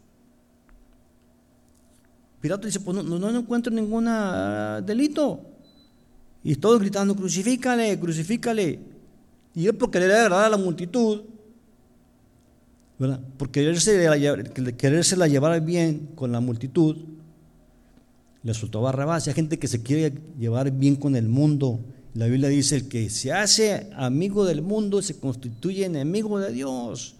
Pilato 2.43 2.67
dice, 2.67 2.81
pues 2.81 2.95
no, 2.99 3.03
no, 3.03 3.19
no 3.19 3.39
encuentro 3.39 3.73
ningún 3.73 4.09
ah, 4.09 4.83
delito. 4.85 5.56
Y 6.47 6.55
todos 6.55 6.79
gritando, 6.79 7.17
crucifícale, 7.17 7.99
crucifícale. 7.99 8.79
Y 9.53 9.67
él 9.67 9.75
por 9.75 9.91
querer 9.91 10.13
agradar 10.13 10.47
a 10.47 10.51
la 10.51 10.57
multitud, 10.57 11.23
por 13.37 13.51
quererse 13.51 15.17
la 15.17 15.27
llevar 15.27 15.61
bien 15.65 16.11
con 16.15 16.31
la 16.31 16.39
multitud, 16.39 16.99
le 18.45 18.55
soltó 18.55 18.81
Barrabás. 18.81 19.27
Hay 19.27 19.35
gente 19.35 19.59
que 19.59 19.67
se 19.67 19.83
quiere 19.83 20.15
llevar 20.39 20.71
bien 20.71 20.95
con 20.95 21.17
el 21.17 21.27
mundo. 21.27 21.81
La 22.15 22.27
Biblia 22.27 22.49
dice, 22.49 22.77
el 22.77 22.87
que 22.87 23.11
se 23.11 23.33
hace 23.33 23.91
amigo 23.97 24.45
del 24.45 24.63
mundo 24.63 25.03
se 25.03 25.19
constituye 25.19 25.85
enemigo 25.85 26.39
de 26.39 26.53
Dios. 26.53 27.17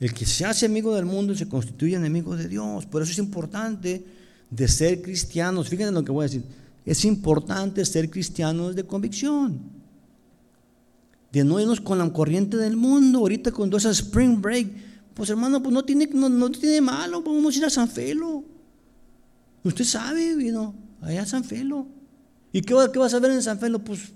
El 0.00 0.14
que 0.14 0.24
se 0.24 0.46
hace 0.46 0.64
amigo 0.64 0.94
del 0.94 1.04
mundo 1.04 1.34
se 1.34 1.46
constituye 1.46 1.94
enemigo 1.94 2.34
de 2.34 2.48
Dios. 2.48 2.86
Por 2.86 3.02
eso 3.02 3.12
es 3.12 3.18
importante 3.18 4.02
de 4.50 4.66
ser 4.66 5.02
cristianos. 5.02 5.68
Fíjense 5.68 5.92
lo 5.92 6.02
que 6.02 6.10
voy 6.10 6.24
a 6.24 6.28
decir. 6.28 6.42
Es 6.86 7.04
importante 7.04 7.84
ser 7.84 8.08
cristianos 8.08 8.74
de 8.74 8.86
convicción 8.86 9.76
de 11.36 11.44
no 11.44 11.60
irnos 11.60 11.82
con 11.82 11.98
la 11.98 12.10
corriente 12.10 12.56
del 12.56 12.78
mundo, 12.78 13.18
ahorita 13.18 13.52
con 13.52 13.70
esa 13.74 13.90
spring 13.90 14.40
break, 14.40 14.68
pues 15.12 15.28
hermano, 15.28 15.62
pues 15.62 15.70
no 15.70 15.84
tiene, 15.84 16.06
no, 16.06 16.50
tiene 16.50 16.80
malo, 16.80 17.22
vamos 17.22 17.54
a 17.54 17.58
ir 17.58 17.64
a 17.66 17.68
San 17.68 17.88
Felo. 17.88 18.42
Usted 19.62 19.84
sabe, 19.84 20.34
vino, 20.34 20.74
allá 21.02 21.22
a 21.22 21.26
San 21.26 21.44
Felo. 21.44 21.88
¿Y 22.52 22.62
qué, 22.62 22.74
qué 22.90 22.98
vas 22.98 23.12
a 23.12 23.18
ver 23.18 23.32
en 23.32 23.42
San 23.42 23.58
Felo? 23.58 23.80
Pues 23.80 24.12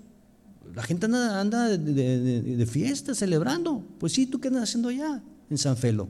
la 0.73 0.81
gente 0.81 1.05
anda, 1.05 1.39
anda 1.39 1.77
de, 1.77 2.65
fiesta, 2.65 3.13
celebrando. 3.13 3.85
Pues 3.99 4.13
sí, 4.13 4.25
¿tú 4.25 4.39
qué 4.39 4.47
andas 4.47 4.63
haciendo 4.63 4.89
allá 4.89 5.21
en 5.47 5.57
San 5.59 5.77
Felo? 5.77 6.09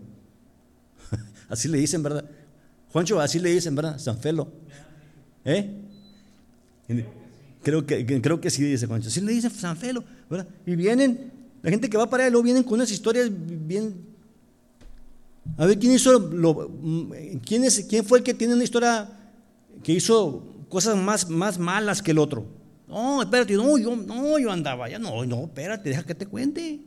así 1.49 1.67
le 1.67 1.77
dicen, 1.77 2.03
¿verdad? 2.03 2.23
Juancho, 2.93 3.19
así 3.19 3.37
le 3.39 3.51
dicen, 3.51 3.75
¿verdad? 3.75 3.99
San 3.99 4.17
Felo. 4.17 4.47
¿Eh? 5.43 5.90
Creo 7.63 7.85
que, 7.85 8.05
creo 8.21 8.41
que 8.41 8.49
sí 8.49 8.63
dice 8.63 8.87
Juancho. 8.87 9.09
Así 9.09 9.21
le 9.21 9.33
dicen 9.33 9.51
San 9.51 9.77
Felo. 9.77 10.03
Y 10.65 10.75
vienen, 10.75 11.31
la 11.61 11.69
gente 11.69 11.89
que 11.89 11.97
va 11.97 12.09
para 12.09 12.23
allá, 12.23 12.31
luego 12.31 12.43
vienen 12.43 12.63
con 12.63 12.73
unas 12.75 12.91
historias 12.91 13.29
bien... 13.31 14.09
A 15.57 15.65
ver, 15.65 15.79
¿quién 15.79 15.93
hizo 15.93 16.19
lo, 16.19 16.71
quién, 17.45 17.63
es, 17.63 17.85
quién 17.89 18.05
fue 18.05 18.19
el 18.19 18.23
que 18.23 18.33
tiene 18.33 18.53
una 18.53 18.63
historia 18.63 19.09
que 19.83 19.91
hizo 19.91 20.65
cosas 20.69 20.95
más, 20.95 21.29
más 21.29 21.57
malas 21.57 22.01
que 22.01 22.11
el 22.11 22.19
otro? 22.19 22.45
No, 22.87 23.21
espérate, 23.23 23.53
no, 23.53 23.77
yo, 23.77 23.95
no, 23.95 24.37
yo 24.37 24.51
andaba 24.51 24.87
ya 24.87 24.99
no, 24.99 25.25
no, 25.25 25.45
espérate, 25.45 25.89
deja 25.89 26.03
que 26.03 26.13
te 26.13 26.27
cuente. 26.27 26.81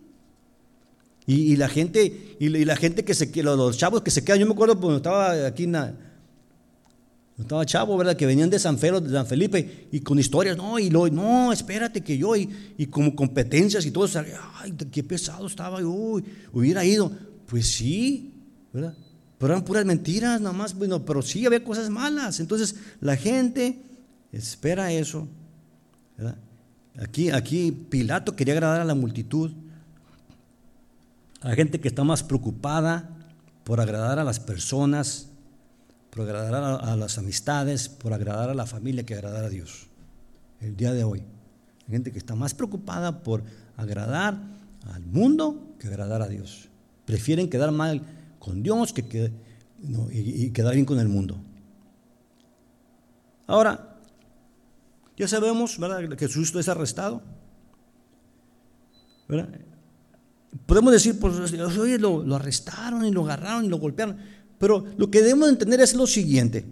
Y, 1.27 1.57
la 1.57 1.69
gente, 1.69 2.37
y, 2.39 2.49
la 2.49 2.77
gente 2.77 3.05
que 3.05 3.15
se 3.15 3.27
los, 3.43 3.57
los 3.57 3.79
chavos 3.79 4.03
que 4.03 4.11
se 4.11 4.23
quedan, 4.23 4.41
yo 4.41 4.47
me 4.47 4.53
acuerdo 4.53 4.79
cuando 4.79 4.99
estaba 4.99 5.47
aquí 5.47 5.65
en 5.65 5.73
estaba 7.39 7.67
chavo, 7.67 7.97
¿verdad? 7.97 8.17
Que 8.17 8.27
venían 8.27 8.49
de 8.49 8.59
San, 8.59 8.79
Felo, 8.79 9.01
de 9.01 9.11
San 9.11 9.27
Felipe 9.27 9.89
y 9.91 10.01
con 10.01 10.19
historias, 10.19 10.57
no, 10.57 10.79
y 10.79 10.89
lo, 10.91 11.09
no, 11.09 11.53
espérate 11.53 12.01
que 12.01 12.17
yo, 12.17 12.37
y, 12.37 12.49
como 12.91 13.15
competencias 13.17 13.85
y 13.87 13.91
todo, 13.91 14.09
ay, 14.61 14.73
qué 14.93 15.03
pesado 15.03 15.47
estaba, 15.47 15.81
uy, 15.81 16.25
hubiera 16.53 16.85
ido. 16.85 17.11
Pues 17.47 17.67
sí, 17.67 18.33
¿verdad? 18.73 18.95
Pero 19.39 19.53
eran 19.53 19.65
puras 19.65 19.85
mentiras, 19.85 20.41
nada 20.41 20.55
más, 20.55 20.75
bueno, 20.75 21.05
pero 21.05 21.23
sí 21.23 21.45
había 21.45 21.63
cosas 21.63 21.91
malas. 21.91 22.41
Entonces 22.41 22.77
la 23.01 23.17
gente 23.17 23.79
espera 24.33 24.93
eso, 24.93 25.29
Aquí, 26.97 27.31
aquí 27.31 27.73
Pilato 27.73 28.37
quería 28.37 28.55
agradar 28.55 28.81
a 28.81 28.85
la 28.85 28.95
multitud, 28.95 29.51
a 31.41 31.49
la 31.49 31.55
gente 31.57 31.81
que 31.81 31.89
está 31.89 32.05
más 32.05 32.23
preocupada 32.23 33.11
por 33.65 33.81
agradar 33.81 34.21
a 34.21 34.25
las 34.25 34.39
personas, 34.39 35.29
por 36.15 36.23
agradar 36.23 36.55
a, 36.81 36.95
las 36.95 37.19
amistades, 37.19 37.89
por 37.89 38.13
agradar 38.13 38.49
a 38.49 38.55
la 38.55 38.67
familia 38.67 39.05
que 39.05 39.15
agradar 39.15 39.45
a 39.45 39.49
Dios. 39.49 39.89
El 40.61 40.77
día 40.77 40.93
de 40.93 41.03
hoy. 41.03 41.25
Hay 41.87 41.91
gente 41.91 42.13
que 42.13 42.19
está 42.19 42.37
más 42.37 42.55
preocupada 42.55 43.25
por 43.25 43.43
agradar 43.77 44.39
al 44.93 45.05
mundo 45.07 45.75
que 45.81 45.89
agradar 45.89 46.23
a 46.23 46.29
Dios. 46.29 46.69
Prefieren 47.05 47.51
quedar 47.51 47.73
mal 47.73 48.01
con 48.39 48.63
Dios 48.63 48.93
que, 48.93 49.33
y 50.13 50.51
quedar 50.51 50.75
bien 50.75 50.87
con 50.87 51.01
el 51.01 51.09
mundo. 51.09 51.37
Ahora, 53.49 53.99
ya 55.17 55.27
sabemos, 55.27 55.81
¿verdad? 55.81 56.09
Que 56.09 56.29
Jesús 56.29 56.55
es 56.55 56.69
arrestado. 56.69 57.23
Podemos 60.67 60.93
decir, 60.93 61.19
pues, 61.19 61.53
oye, 61.77 61.99
lo, 61.99 62.37
arrestaron 62.37 63.05
y 63.05 63.11
lo 63.11 63.25
agarraron 63.25 63.65
y 63.65 63.69
lo 63.69 63.79
golpearon. 63.79 64.17
Pero 64.65 64.83
lo 64.97 65.11
que 65.11 65.21
debemos 65.21 65.51
entender 65.51 65.79
es 65.83 65.95
lo 65.95 66.07
siguiente. 66.07 66.65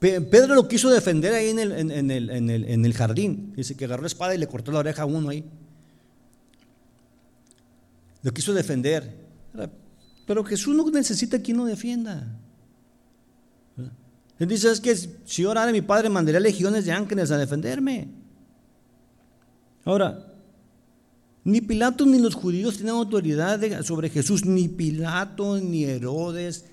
Pedro 0.00 0.54
lo 0.54 0.66
quiso 0.68 0.88
defender 0.88 1.34
ahí 1.34 1.50
en 1.50 1.58
el, 1.58 1.72
en, 1.72 2.10
el, 2.10 2.30
en 2.30 2.84
el, 2.86 2.94
jardín. 2.94 3.52
Dice 3.54 3.76
que 3.76 3.84
agarró 3.84 4.00
la 4.00 4.06
espada 4.06 4.34
y 4.34 4.38
le 4.38 4.46
cortó 4.46 4.72
la 4.72 4.78
oreja 4.78 5.02
a 5.02 5.04
uno 5.04 5.28
ahí. 5.28 5.44
Lo 8.22 8.32
quiso 8.32 8.54
defender. 8.54 9.18
Pero 10.26 10.42
Jesús 10.44 10.74
no 10.74 10.90
necesita 10.90 11.42
quien 11.42 11.58
lo 11.58 11.66
defienda. 11.66 12.26
Él 14.38 14.48
dice, 14.48 14.70
es 14.70 14.80
que 14.80 14.96
si 15.26 15.44
orara 15.44 15.72
mi 15.72 15.82
Padre, 15.82 16.08
mandaría 16.08 16.40
legiones 16.40 16.86
de 16.86 16.92
ángeles 16.92 17.30
a 17.30 17.36
defenderme. 17.36 18.08
Ahora, 19.84 20.25
ni 21.46 21.60
Pilato 21.60 22.04
ni 22.04 22.18
los 22.18 22.34
judíos 22.34 22.74
tienen 22.74 22.96
autoridad 22.96 23.60
sobre 23.82 24.10
Jesús, 24.10 24.44
ni 24.44 24.66
Pilato, 24.68 25.60
ni 25.60 25.84
Herodes, 25.84 26.64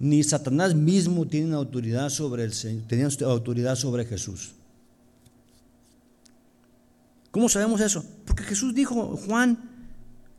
ni 0.00 0.22
Satanás 0.24 0.74
mismo 0.74 1.24
tienen 1.26 1.54
autoridad 1.54 2.10
sobre 2.10 2.44
el 2.44 2.52
tenían 2.86 3.10
autoridad 3.24 3.76
sobre 3.76 4.04
Jesús. 4.04 4.52
¿Cómo 7.30 7.48
sabemos 7.48 7.80
eso? 7.80 8.04
Porque 8.24 8.42
Jesús 8.42 8.74
dijo, 8.74 9.16
Juan, 9.16 9.56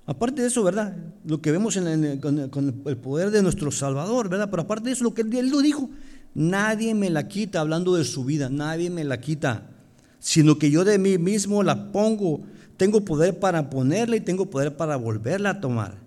aparte 0.06 0.42
de 0.42 0.50
eso, 0.50 0.64
¿verdad? 0.64 0.98
Lo 1.26 1.42
que 1.42 1.52
vemos 1.52 1.80
con, 2.22 2.82
el 2.86 2.98
poder 2.98 3.32
de 3.32 3.42
nuestro 3.42 3.72
Salvador, 3.72 4.28
¿verdad? 4.28 4.50
Pero 4.50 4.64
aparte 4.64 4.90
de 4.90 4.92
eso, 4.92 5.06
lo 5.06 5.14
que 5.14 5.22
él 5.22 5.50
lo 5.50 5.62
dijo, 5.62 5.90
Nadie 6.38 6.94
me 6.94 7.10
la 7.10 7.28
quita 7.28 7.62
hablando 7.62 7.96
de 7.96 8.04
su 8.04 8.24
vida, 8.24 8.48
nadie 8.48 8.92
me 8.92 9.04
la 9.04 9.20
quita, 9.20 9.72
sino 10.20 10.60
que 10.60 10.70
yo 10.70 10.84
de 10.84 11.00
mí 11.00 11.18
mismo 11.18 11.64
la 11.64 11.92
pongo. 11.92 12.44
Tengo 12.78 13.04
poder 13.04 13.40
para 13.40 13.70
ponerla 13.70 14.16
y 14.16 14.22
tengo 14.22 14.50
poder 14.50 14.78
para 14.78 14.96
volverla 14.96 15.50
a 15.50 15.62
tomar. 15.62 15.98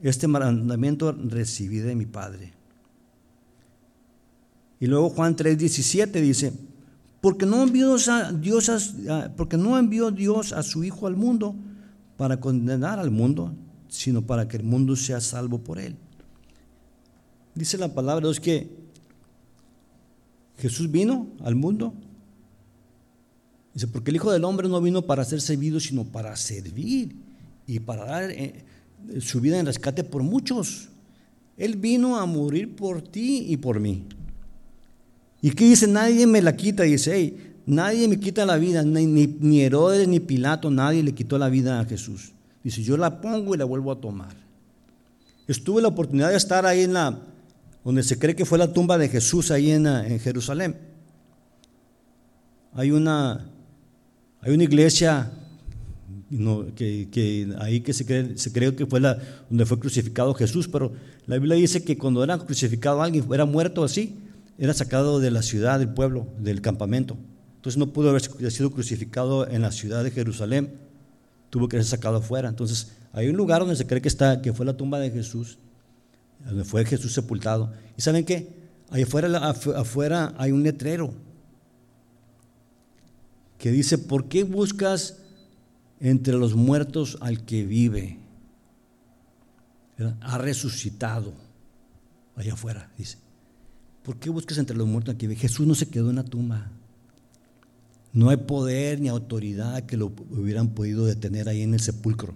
Este 0.00 0.28
mandamiento 0.28 1.12
recibí 1.12 1.78
de 1.78 1.96
mi 1.96 2.06
Padre. 2.06 2.52
Y 4.80 4.86
luego 4.86 5.10
Juan 5.10 5.34
3:17 5.36 6.20
dice, 6.20 6.52
porque 7.20 7.46
no 7.46 7.62
envió 7.64 7.96
a 7.96 8.32
Dios 8.32 8.94
porque 9.36 9.56
no 9.56 9.76
envió 9.76 10.12
Dios 10.12 10.52
a 10.52 10.62
su 10.62 10.84
hijo 10.84 11.08
al 11.08 11.16
mundo 11.16 11.56
para 12.16 12.38
condenar 12.38 13.00
al 13.00 13.10
mundo, 13.10 13.52
sino 13.88 14.22
para 14.22 14.46
que 14.46 14.56
el 14.56 14.62
mundo 14.62 14.94
sea 14.94 15.20
salvo 15.20 15.58
por 15.58 15.80
él. 15.80 15.96
Dice 17.56 17.76
la 17.76 17.92
palabra 17.92 18.20
de 18.20 18.28
Dios 18.28 18.40
que 18.40 18.70
Jesús 20.58 20.90
vino 20.90 21.26
al 21.42 21.56
mundo. 21.56 21.92
Dice, 23.74 23.86
porque 23.86 24.10
el 24.10 24.16
Hijo 24.16 24.32
del 24.32 24.44
Hombre 24.44 24.68
no 24.68 24.80
vino 24.80 25.02
para 25.02 25.24
ser 25.24 25.40
servido, 25.40 25.78
sino 25.80 26.04
para 26.04 26.34
servir 26.36 27.14
y 27.66 27.80
para 27.80 28.04
dar 28.04 28.30
eh, 28.30 28.64
su 29.20 29.40
vida 29.40 29.58
en 29.58 29.66
rescate 29.66 30.04
por 30.04 30.22
muchos. 30.22 30.88
Él 31.56 31.76
vino 31.76 32.16
a 32.16 32.26
morir 32.26 32.74
por 32.74 33.02
ti 33.02 33.46
y 33.48 33.56
por 33.56 33.80
mí. 33.80 34.04
¿Y 35.42 35.50
qué 35.50 35.64
dice? 35.66 35.86
Nadie 35.86 36.26
me 36.26 36.42
la 36.42 36.56
quita. 36.56 36.84
Dice, 36.84 37.12
hey, 37.14 37.54
nadie 37.66 38.08
me 38.08 38.18
quita 38.18 38.46
la 38.46 38.56
vida, 38.56 38.82
ni, 38.82 39.06
ni 39.06 39.60
Herodes 39.60 40.08
ni 40.08 40.20
Pilato, 40.20 40.70
nadie 40.70 41.02
le 41.02 41.14
quitó 41.14 41.38
la 41.38 41.48
vida 41.48 41.80
a 41.80 41.84
Jesús. 41.84 42.32
Dice, 42.64 42.82
yo 42.82 42.96
la 42.96 43.20
pongo 43.20 43.54
y 43.54 43.58
la 43.58 43.64
vuelvo 43.64 43.92
a 43.92 44.00
tomar. 44.00 44.34
Estuve 45.46 45.82
la 45.82 45.88
oportunidad 45.88 46.30
de 46.30 46.36
estar 46.36 46.66
ahí 46.66 46.82
en 46.82 46.92
la, 46.92 47.18
donde 47.84 48.02
se 48.02 48.18
cree 48.18 48.34
que 48.34 48.44
fue 48.44 48.58
la 48.58 48.72
tumba 48.72 48.98
de 48.98 49.08
Jesús 49.08 49.50
ahí 49.50 49.70
en, 49.70 49.86
en 49.86 50.18
Jerusalén. 50.18 50.76
Hay 52.74 52.90
una, 52.90 53.50
hay 54.40 54.54
una 54.54 54.64
iglesia 54.64 55.30
que, 56.76 57.54
ahí 57.58 57.80
que 57.80 57.92
se 57.92 58.04
cree, 58.04 58.36
se 58.36 58.52
cree 58.52 58.74
que 58.74 58.86
fue 58.86 59.00
la, 59.00 59.18
donde 59.48 59.66
fue 59.66 59.78
crucificado 59.78 60.34
Jesús, 60.34 60.68
pero 60.68 60.92
la 61.26 61.36
Biblia 61.36 61.56
dice 61.56 61.82
que 61.82 61.96
cuando 61.96 62.22
era 62.22 62.38
crucificado 62.38 63.02
alguien, 63.02 63.24
era 63.32 63.44
muerto 63.44 63.84
así, 63.84 64.16
era 64.58 64.74
sacado 64.74 65.20
de 65.20 65.30
la 65.30 65.42
ciudad, 65.42 65.78
del 65.78 65.90
pueblo, 65.90 66.26
del 66.38 66.60
campamento. 66.60 67.16
Entonces 67.56 67.78
no 67.78 67.92
pudo 67.92 68.10
haber 68.10 68.22
sido 68.22 68.70
crucificado 68.70 69.48
en 69.48 69.62
la 69.62 69.72
ciudad 69.72 70.04
de 70.04 70.10
Jerusalén, 70.10 70.74
tuvo 71.50 71.68
que 71.68 71.76
ser 71.78 71.86
sacado 71.86 72.18
afuera. 72.18 72.48
Entonces 72.48 72.92
hay 73.12 73.28
un 73.28 73.36
lugar 73.36 73.60
donde 73.60 73.76
se 73.76 73.86
cree 73.86 74.00
que, 74.00 74.08
está, 74.08 74.42
que 74.42 74.52
fue 74.52 74.66
la 74.66 74.76
tumba 74.76 74.98
de 74.98 75.10
Jesús 75.10 75.58
donde 76.44 76.64
fue 76.64 76.84
Jesús 76.84 77.12
sepultado. 77.12 77.72
¿Y 77.96 78.02
saben 78.02 78.24
qué? 78.24 78.48
Ahí 78.90 79.02
afuera, 79.02 79.50
afuera 79.76 80.34
hay 80.38 80.52
un 80.52 80.62
letrero 80.62 81.12
que 83.58 83.70
dice, 83.72 83.98
¿por 83.98 84.28
qué 84.28 84.44
buscas 84.44 85.18
entre 86.00 86.34
los 86.34 86.54
muertos 86.54 87.18
al 87.20 87.44
que 87.44 87.64
vive? 87.64 88.18
Ha 90.20 90.38
resucitado. 90.38 91.34
Allá 92.36 92.52
afuera, 92.52 92.90
dice. 92.96 93.18
¿Por 94.04 94.16
qué 94.16 94.30
buscas 94.30 94.58
entre 94.58 94.76
los 94.76 94.86
muertos 94.86 95.12
al 95.12 95.18
que 95.18 95.26
vive? 95.26 95.40
Jesús 95.40 95.66
no 95.66 95.74
se 95.74 95.88
quedó 95.88 96.10
en 96.10 96.16
la 96.16 96.24
tumba. 96.24 96.70
No 98.12 98.30
hay 98.30 98.36
poder 98.36 99.00
ni 99.00 99.08
autoridad 99.08 99.84
que 99.86 99.96
lo 99.96 100.12
hubieran 100.30 100.70
podido 100.70 101.04
detener 101.04 101.48
ahí 101.48 101.62
en 101.62 101.74
el 101.74 101.80
sepulcro. 101.80 102.32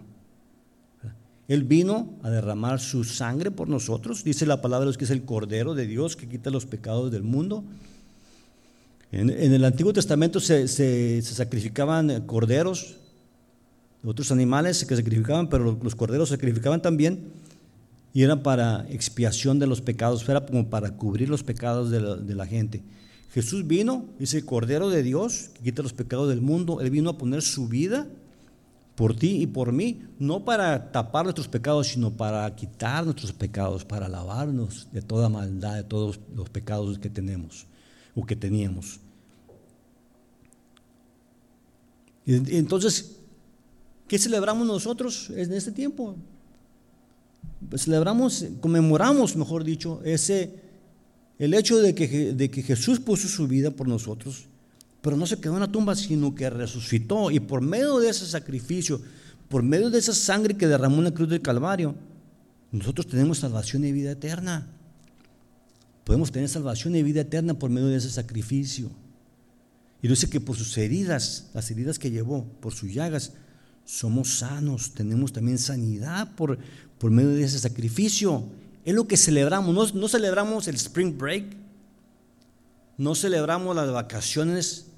Él 1.48 1.64
vino 1.64 2.18
a 2.22 2.30
derramar 2.30 2.80
su 2.80 3.04
sangre 3.04 3.50
por 3.50 3.68
nosotros. 3.68 4.24
Dice 4.24 4.46
la 4.46 4.60
palabra 4.60 4.90
de 4.90 4.96
que 4.96 5.04
es 5.04 5.10
el 5.10 5.24
Cordero 5.24 5.74
de 5.74 5.86
Dios 5.86 6.16
que 6.16 6.28
quita 6.28 6.50
los 6.50 6.66
pecados 6.66 7.10
del 7.10 7.22
mundo. 7.22 7.64
En, 9.12 9.28
el 9.28 9.62
Antiguo 9.66 9.92
Testamento 9.92 10.40
se, 10.40 10.66
sacrificaban 11.20 12.22
corderos, 12.22 12.96
otros 14.02 14.32
animales 14.32 14.86
que 14.86 14.96
sacrificaban, 14.96 15.50
pero 15.50 15.78
los 15.82 15.94
corderos 15.94 16.30
se 16.30 16.36
sacrificaban 16.36 16.80
también 16.80 17.30
y 18.14 18.22
eran 18.22 18.42
para 18.42 18.86
expiación 18.88 19.58
de 19.58 19.66
los 19.66 19.82
pecados, 19.82 20.26
era 20.26 20.44
como 20.46 20.70
para 20.70 20.96
cubrir 20.96 21.28
los 21.28 21.42
pecados 21.42 21.90
de 21.90 22.00
la, 22.00 22.16
de 22.16 22.34
la 22.34 22.46
gente. 22.46 22.82
Jesús 23.32 23.66
vino, 23.66 24.06
dice 24.18 24.38
el 24.38 24.46
Cordero 24.46 24.88
de 24.88 25.02
Dios, 25.02 25.50
que 25.54 25.64
quita 25.64 25.82
los 25.82 25.92
pecados 25.92 26.30
del 26.30 26.40
mundo. 26.40 26.80
Él 26.80 26.90
vino 26.90 27.10
a 27.10 27.18
poner 27.18 27.42
su 27.42 27.68
vida 27.68 28.06
por 28.94 29.14
ti 29.14 29.42
y 29.42 29.46
por 29.46 29.72
mí, 29.72 30.02
no 30.18 30.44
para 30.44 30.90
tapar 30.90 31.24
nuestros 31.24 31.48
pecados, 31.48 31.88
sino 31.88 32.10
para 32.10 32.54
quitar 32.54 33.04
nuestros 33.04 33.32
pecados, 33.32 33.84
para 33.84 34.08
lavarnos 34.08 34.88
de 34.90 35.02
toda 35.02 35.28
maldad, 35.28 35.76
de 35.76 35.84
todos 35.84 36.18
los 36.34 36.48
pecados 36.48 36.98
que 36.98 37.10
tenemos 37.10 37.66
o 38.14 38.24
que 38.24 38.36
teníamos. 38.36 39.00
Entonces, 42.26 43.16
¿qué 44.06 44.18
celebramos 44.18 44.66
nosotros 44.66 45.30
en 45.30 45.52
este 45.52 45.72
tiempo? 45.72 46.16
Celebramos, 47.76 48.44
conmemoramos, 48.60 49.36
mejor 49.36 49.64
dicho, 49.64 50.00
ese, 50.04 50.54
el 51.38 51.54
hecho 51.54 51.78
de 51.78 51.94
que, 51.94 52.32
de 52.32 52.50
que 52.50 52.62
Jesús 52.62 53.00
puso 53.00 53.28
su 53.28 53.48
vida 53.48 53.70
por 53.70 53.88
nosotros 53.88 54.46
pero 55.02 55.16
no 55.16 55.26
se 55.26 55.38
quedó 55.38 55.54
en 55.54 55.60
la 55.60 55.70
tumba, 55.70 55.96
sino 55.96 56.34
que 56.34 56.48
resucitó. 56.48 57.30
Y 57.30 57.40
por 57.40 57.60
medio 57.60 57.98
de 57.98 58.08
ese 58.08 58.24
sacrificio, 58.24 59.00
por 59.48 59.62
medio 59.62 59.90
de 59.90 59.98
esa 59.98 60.14
sangre 60.14 60.56
que 60.56 60.68
derramó 60.68 60.98
en 60.98 61.04
la 61.04 61.10
cruz 61.10 61.28
del 61.28 61.42
Calvario, 61.42 61.94
nosotros 62.70 63.08
tenemos 63.08 63.38
salvación 63.38 63.84
y 63.84 63.90
vida 63.90 64.12
eterna. 64.12 64.68
Podemos 66.12 66.30
tener 66.30 66.50
salvación 66.50 66.94
y 66.94 67.02
vida 67.02 67.22
eterna 67.22 67.54
por 67.54 67.70
medio 67.70 67.88
de 67.88 67.96
ese 67.96 68.10
sacrificio. 68.10 68.90
Y 70.02 70.08
dice 70.08 70.28
que 70.28 70.42
por 70.42 70.56
sus 70.56 70.76
heridas, 70.76 71.48
las 71.54 71.70
heridas 71.70 71.98
que 71.98 72.10
llevó, 72.10 72.44
por 72.60 72.74
sus 72.74 72.92
llagas, 72.92 73.32
somos 73.86 74.28
sanos, 74.40 74.92
tenemos 74.92 75.32
también 75.32 75.56
sanidad 75.56 76.34
por, 76.34 76.58
por 76.98 77.10
medio 77.10 77.30
de 77.30 77.44
ese 77.44 77.58
sacrificio. 77.58 78.44
Es 78.84 78.94
lo 78.94 79.08
que 79.08 79.16
celebramos, 79.16 79.74
no, 79.74 79.98
no 79.98 80.06
celebramos 80.06 80.68
el 80.68 80.74
spring 80.74 81.16
break, 81.16 81.56
no 82.98 83.14
celebramos 83.14 83.74
las 83.74 83.90
vacaciones 83.90 84.88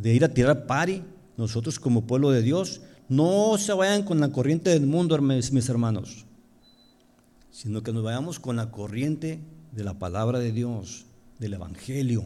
de 0.00 0.14
ir 0.14 0.24
a 0.24 0.32
tirar 0.32 0.66
pari, 0.66 1.02
nosotros 1.36 1.80
como 1.80 2.06
pueblo 2.06 2.30
de 2.30 2.42
Dios, 2.42 2.80
no 3.08 3.58
se 3.58 3.72
vayan 3.72 4.04
con 4.04 4.20
la 4.20 4.30
corriente 4.30 4.70
del 4.70 4.86
mundo, 4.86 5.20
mis 5.20 5.68
hermanos, 5.68 6.26
sino 7.50 7.82
que 7.82 7.92
nos 7.92 8.04
vayamos 8.04 8.38
con 8.38 8.54
la 8.54 8.70
corriente 8.70 9.40
de 9.72 9.84
la 9.84 9.98
palabra 9.98 10.38
de 10.38 10.52
Dios, 10.52 11.06
del 11.38 11.54
Evangelio. 11.54 12.24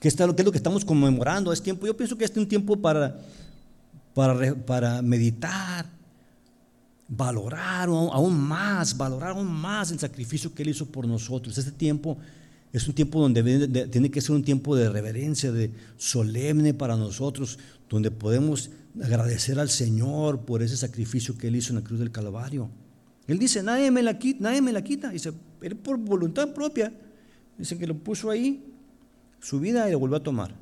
¿Qué, 0.00 0.08
está, 0.08 0.24
es 0.24 0.44
lo 0.44 0.52
que 0.52 0.58
estamos 0.58 0.84
conmemorando? 0.84 1.52
Es 1.52 1.62
tiempo, 1.62 1.86
yo 1.86 1.96
pienso 1.96 2.16
que 2.16 2.24
este 2.24 2.38
es 2.38 2.44
un 2.44 2.48
tiempo 2.48 2.76
para, 2.76 3.18
para, 4.14 4.54
para 4.54 5.02
meditar, 5.02 5.86
valorar 7.08 7.88
aún 7.88 8.38
más, 8.38 8.96
valorar 8.96 9.30
aún 9.30 9.46
más 9.46 9.90
el 9.90 9.98
sacrificio 9.98 10.54
que 10.54 10.62
Él 10.62 10.70
hizo 10.70 10.86
por 10.86 11.06
nosotros. 11.06 11.56
Este 11.56 11.72
tiempo 11.72 12.18
es 12.72 12.86
un 12.86 12.94
tiempo 12.94 13.20
donde 13.20 13.88
tiene 13.88 14.10
que 14.10 14.20
ser 14.20 14.36
un 14.36 14.44
tiempo 14.44 14.76
de 14.76 14.90
reverencia, 14.90 15.50
de 15.50 15.72
solemne 15.96 16.74
para 16.74 16.96
nosotros, 16.96 17.58
donde 17.88 18.10
podemos 18.10 18.70
agradecer 19.02 19.58
al 19.58 19.70
Señor 19.70 20.40
por 20.40 20.62
ese 20.62 20.76
sacrificio 20.76 21.38
que 21.38 21.48
Él 21.48 21.56
hizo 21.56 21.70
en 21.70 21.76
la 21.76 21.84
cruz 21.84 22.00
del 22.00 22.10
Calvario. 22.10 22.68
Él 23.26 23.38
dice, 23.38 23.62
nadie 23.62 23.90
me 23.90 24.02
la 24.02 24.18
quita, 24.18 24.44
nadie 24.44 24.62
me 24.62 24.72
la 24.72 24.82
quita. 24.82 25.10
Dice, 25.10 25.32
Él 25.60 25.76
por 25.76 25.98
voluntad 25.98 26.52
propia, 26.52 26.92
dice 27.58 27.76
que 27.76 27.86
lo 27.86 27.96
puso 27.96 28.30
ahí, 28.30 28.72
su 29.40 29.58
vida 29.58 29.88
y 29.88 29.92
lo 29.92 29.98
volvió 29.98 30.16
a 30.16 30.22
tomar. 30.22 30.54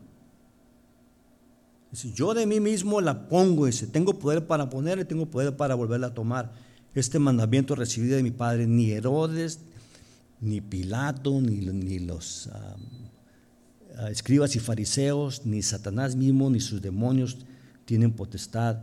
Dice, 1.91 2.13
yo 2.13 2.35
de 2.35 2.47
mí 2.47 2.61
mismo 2.61 3.01
la 3.01 3.29
pongo, 3.29 3.67
dice, 3.67 3.87
tengo 3.87 4.19
poder 4.19 4.47
para 4.47 4.71
ponerla 4.71 5.05
tengo 5.05 5.27
poder 5.27 5.57
para 5.57 5.75
volverla 5.75 6.09
a 6.09 6.15
tomar. 6.15 6.53
Este 6.95 7.19
mandamiento 7.19 7.75
recibido 7.75 8.17
de 8.17 8.23
mi 8.23 8.31
Padre, 8.31 8.67
ni 8.67 8.93
Herodes, 8.93 9.61
ni 10.41 10.61
Pilato, 10.61 11.41
ni, 11.41 11.99
los 11.99 12.49
ah, 12.53 12.77
ah, 13.99 14.11
escribas 14.11 14.57
y 14.57 14.61
fariseos, 14.61 15.45
ni 15.45 15.63
Satanás 15.63 16.17
mismo, 16.17 16.51
ni 16.51 16.61
sus 16.61 16.81
demonios 16.81 17.39
tienen 17.85 18.13
potestad 18.13 18.79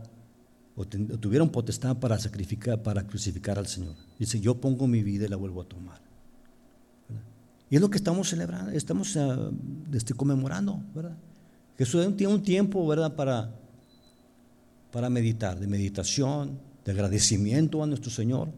o, 0.76 0.84
tuvieron 0.84 1.50
potestad 1.50 1.96
para 1.96 2.18
sacrificar, 2.18 2.82
para 2.82 3.06
crucificar 3.06 3.58
al 3.58 3.66
Señor. 3.66 3.94
Dice, 4.18 4.40
yo 4.40 4.60
pongo 4.60 4.86
mi 4.86 5.02
vida 5.02 5.26
y 5.26 5.28
la 5.28 5.36
vuelvo 5.36 5.62
a 5.62 5.64
tomar. 5.64 6.00
Y 7.70 7.76
es 7.76 7.80
lo 7.80 7.88
que 7.88 7.96
estamos 7.96 8.28
celebrando, 8.28 8.70
estamos 8.72 9.16
uh, 9.16 9.50
conmemorando, 10.16 10.82
¿verdad? 10.94 11.16
Jesús 11.78 12.16
tiene 12.16 12.34
un 12.34 12.42
tiempo, 12.42 12.86
¿verdad?, 12.86 13.14
para, 13.14 13.50
para 14.90 15.08
meditar, 15.08 15.58
de 15.58 15.66
meditación, 15.66 16.58
de 16.84 16.92
agradecimiento 16.92 17.82
a 17.82 17.86
nuestro 17.86 18.10
Señor 18.10 18.50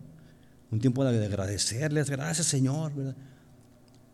un 0.75 0.81
tiempo 0.81 1.05
de 1.05 1.25
agradecerles, 1.25 2.11
gracias 2.11 2.49
Señor, 2.49 2.93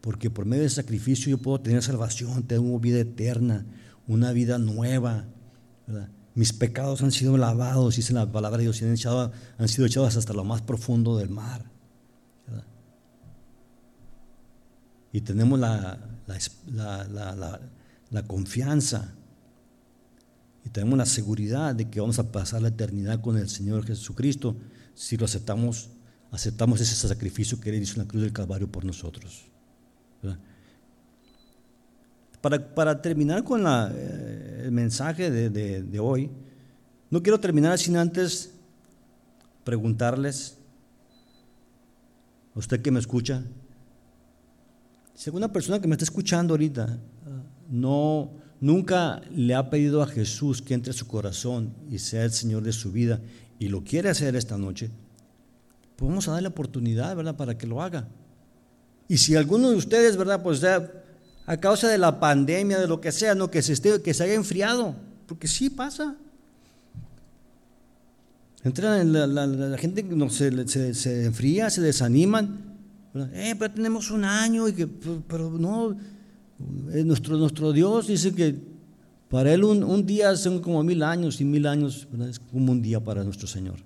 porque 0.03 0.29
por 0.29 0.45
medio 0.45 0.63
del 0.63 0.71
sacrificio 0.71 1.31
yo 1.31 1.39
puedo 1.39 1.59
tener 1.59 1.83
salvación, 1.83 2.43
tengo 2.43 2.79
vida 2.79 3.01
eterna, 3.01 3.65
una 4.07 4.33
vida 4.33 4.59
nueva. 4.59 5.25
Mis 6.41 6.55
pecados 6.55 7.03
han 7.03 7.13
sido 7.13 7.37
lavados, 7.37 7.97
dice 7.97 8.15
la 8.15 8.33
palabra 8.33 8.57
de 8.57 8.63
Dios, 8.63 8.81
han, 8.81 8.95
echado, 8.95 9.31
han 9.59 9.69
sido 9.69 9.85
echados 9.85 10.17
hasta 10.17 10.33
lo 10.33 10.43
más 10.43 10.63
profundo 10.63 11.19
del 11.19 11.29
mar. 11.29 11.71
Y 15.13 15.21
tenemos 15.21 15.59
la, 15.59 15.99
la 18.11 18.23
confianza 18.27 19.13
y 20.65 20.71
tenemos 20.71 20.97
la 20.97 21.05
seguridad 21.05 21.75
de 21.75 21.91
que 21.91 22.01
vamos 22.01 22.19
a 22.19 22.33
pasar 22.33 22.63
la 22.63 22.69
eternidad 22.69 23.21
con 23.21 23.37
el 23.37 23.51
Señor 23.51 23.85
Jesucristo 23.85 24.57
si 24.95 25.19
lo 25.19 25.27
aceptamos 25.27 25.91
aceptamos 26.31 26.81
ese 26.81 27.07
sacrificio 27.07 27.61
que 27.61 27.69
Él 27.69 27.83
hizo 27.83 27.97
en 27.97 28.07
la 28.07 28.09
cruz 28.09 28.23
del 28.23 28.33
Calvario 28.33 28.73
por 28.73 28.87
nosotros. 28.87 29.50
Para, 32.41 33.03
terminar 33.03 33.45
con 33.45 33.65
eh, 33.67 34.63
el 34.65 34.73
mensaje 34.73 35.31
de, 35.31 36.01
hoy, 36.01 36.31
no 37.11 37.23
quiero 37.23 37.39
terminar 37.39 37.79
sin 37.79 37.97
antes 37.97 38.53
preguntarles, 39.65 40.57
usted 42.55 42.81
que 42.81 42.91
me 42.91 42.99
escucha, 42.99 43.43
si 45.15 45.29
alguna 45.29 45.53
persona 45.53 45.81
que 45.81 45.87
me 45.87 45.95
está 45.95 46.05
escuchando 46.05 46.55
ahorita 46.55 46.99
no, 47.69 48.31
nunca 48.61 49.21
le 49.31 49.55
ha 49.55 49.69
pedido 49.69 50.03
a 50.03 50.07
Jesús 50.07 50.63
que 50.63 50.73
entre 50.73 50.93
a 50.93 50.95
su 50.95 51.07
corazón 51.07 51.75
y 51.91 51.99
sea 51.99 52.25
el 52.25 52.31
Señor 52.31 52.63
de 52.63 52.73
su 52.73 52.91
vida 52.91 53.21
y 53.59 53.69
lo 53.69 53.85
quiere 53.85 54.09
hacer 54.09 54.35
esta 54.35 54.57
noche, 54.57 54.91
pues 55.97 56.09
vamos 56.09 56.27
a 56.29 56.33
darle 56.33 56.49
oportunidad, 56.49 57.15
¿verdad?, 57.15 57.37
para 57.37 57.59
que 57.59 57.67
lo 57.67 57.83
haga. 57.83 58.09
Y 59.09 59.19
si 59.19 59.37
alguno 59.37 59.69
de 59.69 59.77
ustedes, 59.77 60.17
¿verdad?, 60.17 60.43
pues 60.43 60.63
a 61.51 61.57
causa 61.57 61.89
de 61.89 61.99
la 61.99 62.21
pandemia, 62.21 62.79
de 62.79 62.87
lo 62.87 63.01
que 63.01 63.11
sea, 63.11 63.35
no 63.35 63.51
que 63.51 63.61
se 63.61 63.73
esté, 63.73 64.01
que 64.01 64.15
se 64.15 64.23
haya 64.23 64.35
enfriado, 64.35 64.95
porque 65.27 65.49
sí 65.49 65.69
pasa. 65.69 66.15
Entra 68.63 69.03
la, 69.03 69.27
la, 69.27 69.77
gente 69.77 70.05
no, 70.05 70.31
se, 70.31 70.69
se, 70.95 71.25
enfría, 71.25 71.69
se 71.69 71.81
desaniman. 71.81 72.57
Eh, 73.33 73.57
pero 73.59 73.75
tenemos 73.75 74.13
un 74.13 74.25
año 74.25 74.69
y 74.69 74.75
que, 74.75 74.87
pero, 74.87 75.51
no, 75.51 75.97
eh, 76.93 77.03
nuestro, 77.03 77.37
nuestro 77.37 77.73
Dios 77.73 78.07
dice 78.07 78.33
que 78.33 78.55
para 79.29 79.53
Él 79.53 79.65
un, 79.65 79.83
un, 79.83 80.07
día 80.07 80.37
son 80.37 80.61
como 80.61 80.85
mil 80.85 81.03
años 81.03 81.41
y 81.41 81.45
mil 81.45 81.67
años 81.67 82.07
es 82.29 82.39
como 82.39 82.71
un 82.71 82.81
día 82.81 83.01
para 83.01 83.25
nuestro 83.25 83.49
Señor. 83.49 83.81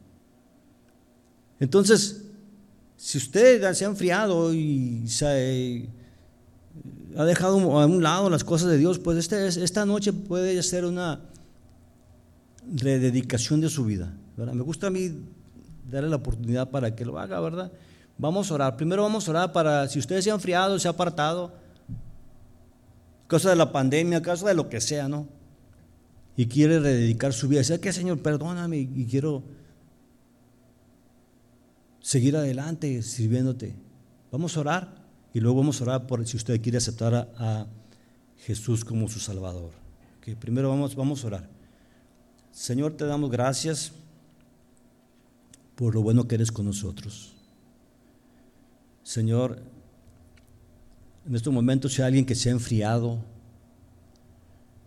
Entonces, 1.59 2.27
si 2.99 3.17
usted 3.17 3.73
se 3.73 3.87
ha 3.87 3.89
enfriado 3.89 4.53
y 4.53 5.09
se 5.09 5.89
ha 7.17 7.25
dejado 7.25 7.57
a 7.81 7.87
un 7.87 8.03
lado 8.03 8.29
las 8.31 8.45
cosas 8.45 8.71
de 8.71 8.79
Dios, 8.79 8.99
pues 8.99 9.19
este, 9.19 9.47
esta 9.47 9.85
noche 9.87 10.13
puede 10.13 10.63
ser 10.63 10.85
una 10.85 11.21
rededicación 12.73 13.61
de 13.61 13.69
su 13.69 13.85
vida. 13.85 14.13
Me 14.37 14.63
gusta 14.63 14.89
a 14.89 14.91
mí 14.91 15.13
darle 15.91 16.11
la 16.11 16.17
oportunidad 16.17 16.71
para 16.71 16.95
que 16.95 17.05
lo 17.05 17.19
haga, 17.19 17.41
¿verdad? 17.41 17.71
Vamos 18.19 18.51
a 18.51 18.55
orar. 18.55 18.77
Primero 18.77 19.03
vamos 19.03 19.29
a 19.29 19.31
orar 19.31 19.53
para, 19.53 19.89
si 19.89 19.99
usted 19.99 20.21
se 20.21 20.31
ha 20.31 20.35
enfriado, 20.35 20.79
se 20.79 20.89
ha 20.89 20.93
apartado, 20.93 21.53
causa 23.27 23.51
de 23.51 23.57
la 23.57 23.71
pandemia, 23.71 24.23
causa 24.23 24.49
de 24.49 24.55
lo 24.55 24.69
que 24.69 24.81
sea, 24.81 25.09
¿no? 25.09 25.29
Y 26.37 26.47
quiere 26.47 26.81
rededicar 26.81 27.33
su 27.33 27.49
vida. 27.49 27.61
Dice, 27.61 27.79
que 27.79 27.93
Señor, 27.93 28.21
perdóname 28.21 28.79
y 28.79 29.07
quiero 29.07 29.45
seguir 32.01 32.37
adelante 32.37 33.03
sirviéndote. 33.03 33.77
Vamos 34.33 34.57
a 34.57 34.61
orar 34.61 35.04
y 35.35 35.41
luego 35.41 35.59
vamos 35.59 35.81
a 35.81 35.85
orar 35.85 36.07
por 36.07 36.27
si 36.27 36.39
usted 36.39 36.63
quiere 36.63 36.79
aceptar 36.79 37.15
a, 37.15 37.67
Jesús 38.39 38.85
como 38.85 39.09
su 39.09 39.21
Salvador. 39.21 39.71
Que 40.21 40.37
primero 40.37 40.69
vamos, 40.69 40.95
vamos 40.95 41.25
a 41.25 41.29
orar. 41.29 41.51
Señor, 42.53 42.95
te 42.95 43.07
damos 43.07 43.31
gracias 43.31 43.93
por 45.77 45.95
lo 45.95 46.03
bueno 46.03 46.29
que 46.29 46.35
eres 46.35 46.53
con 46.53 46.67
nosotros. 46.67 47.33
Señor, 49.03 49.63
en 51.27 51.35
estos 51.35 51.55
momentos 51.55 51.95
si 51.95 52.03
hay 52.03 52.09
alguien 52.09 52.27
que 52.27 52.35
se 52.35 52.51
ha 52.51 52.53
enfriado, 52.53 53.25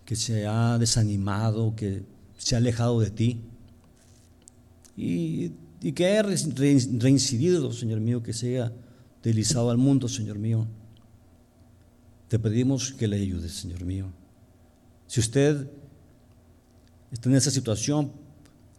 que 0.05 0.15
se 0.15 0.45
ha 0.45 0.77
desanimado, 0.77 1.75
que 1.75 2.03
se 2.37 2.53
ha 2.53 2.59
alejado 2.59 2.99
de 2.99 3.09
ti, 3.09 3.41
y 4.95 5.51
y 5.81 5.91
que 5.91 6.05
haya 6.05 6.23
reincidido, 6.23 7.71
Señor 7.71 7.99
mío, 7.99 8.23
que 8.23 8.33
sea 8.33 8.71
al 9.69 9.78
mundo, 9.78 10.07
Señor 10.07 10.38
mío. 10.38 10.65
te 12.28 12.39
pedimos 12.39 12.91
que 12.91 13.07
le 13.07 13.17
ayudes, 13.17 13.53
Señor 13.53 13.86
mío. 13.86 14.07
Si 15.07 15.19
usted 15.19 15.69
está 17.11 17.30
en 17.30 17.36
esa 17.36 17.51
situación, 17.51 18.11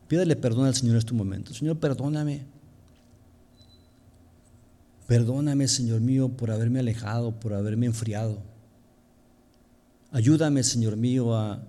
pídele 0.07 0.37
perdón 0.37 0.67
al 0.67 0.75
Señor 0.75 0.95
en 0.95 0.99
este 0.99 1.15
momento. 1.15 1.55
Señor, 1.55 1.79
perdóname. 1.79 2.45
Perdóname, 5.07 5.67
Señor 5.69 6.01
mío, 6.03 6.29
por 6.29 6.51
haberme 6.51 6.81
alejado, 6.81 7.33
por 7.41 7.55
haberme 7.55 7.87
enfriado. 7.87 8.43
Ayúdame, 10.11 10.63
Señor 10.63 10.97
mío, 10.97 11.35
a 11.35 11.63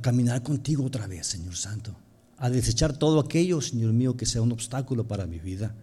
caminar 0.00 0.42
contigo 0.42 0.84
otra 0.84 1.06
vez, 1.06 1.26
Señor 1.26 1.54
Santo. 1.54 1.94
A 2.38 2.50
desechar 2.50 2.96
todo 2.96 3.20
aquello, 3.20 3.60
Señor 3.60 3.92
mío, 3.92 4.16
que 4.16 4.26
sea 4.26 4.42
un 4.42 4.50
obstáculo 4.50 5.06
para 5.06 5.26
mi 5.26 5.38
vida. 5.38 5.74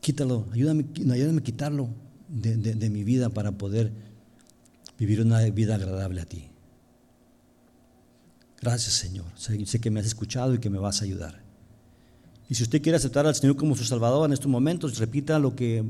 Quítalo, 0.00 0.46
ayúdame, 0.52 0.86
ayúdame 1.12 1.40
a 1.40 1.44
quitarlo 1.44 1.90
de, 2.28 2.90
mi 2.90 3.04
vida 3.04 3.28
para 3.28 3.52
poder 3.52 3.92
vivir 4.98 5.20
una 5.20 5.40
vida 5.50 5.74
agradable 5.74 6.20
a 6.20 6.26
ti. 6.26 6.48
Gracias, 8.60 8.94
Señor. 8.94 9.26
Sé 9.36 9.80
que 9.80 9.90
me 9.90 10.00
has 10.00 10.06
escuchado 10.06 10.54
y 10.54 10.58
que 10.58 10.70
me 10.70 10.78
vas 10.78 11.00
a 11.00 11.04
ayudar. 11.04 11.42
Y 12.48 12.54
si 12.54 12.62
usted 12.62 12.82
quiere 12.82 12.96
aceptar 12.96 13.26
al 13.26 13.34
Señor 13.34 13.56
como 13.56 13.76
su 13.76 13.84
Salvador 13.84 14.26
en 14.26 14.32
estos 14.32 14.48
momentos, 14.48 14.98
repita 14.98 15.38
lo 15.38 15.54
que 15.54 15.84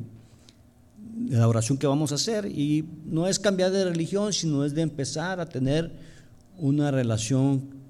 la 1.28 1.48
oración 1.48 1.78
que 1.78 1.86
vamos 1.86 2.12
a 2.12 2.16
hacer 2.16 2.46
y 2.46 2.84
no 3.06 3.26
es 3.26 3.38
cambiar 3.38 3.70
de 3.70 3.84
religión, 3.84 4.32
sino 4.32 4.64
es 4.64 4.74
de 4.74 4.82
empezar 4.82 5.40
a 5.40 5.48
tener 5.48 5.92
una 6.58 6.90
relación 6.90 7.80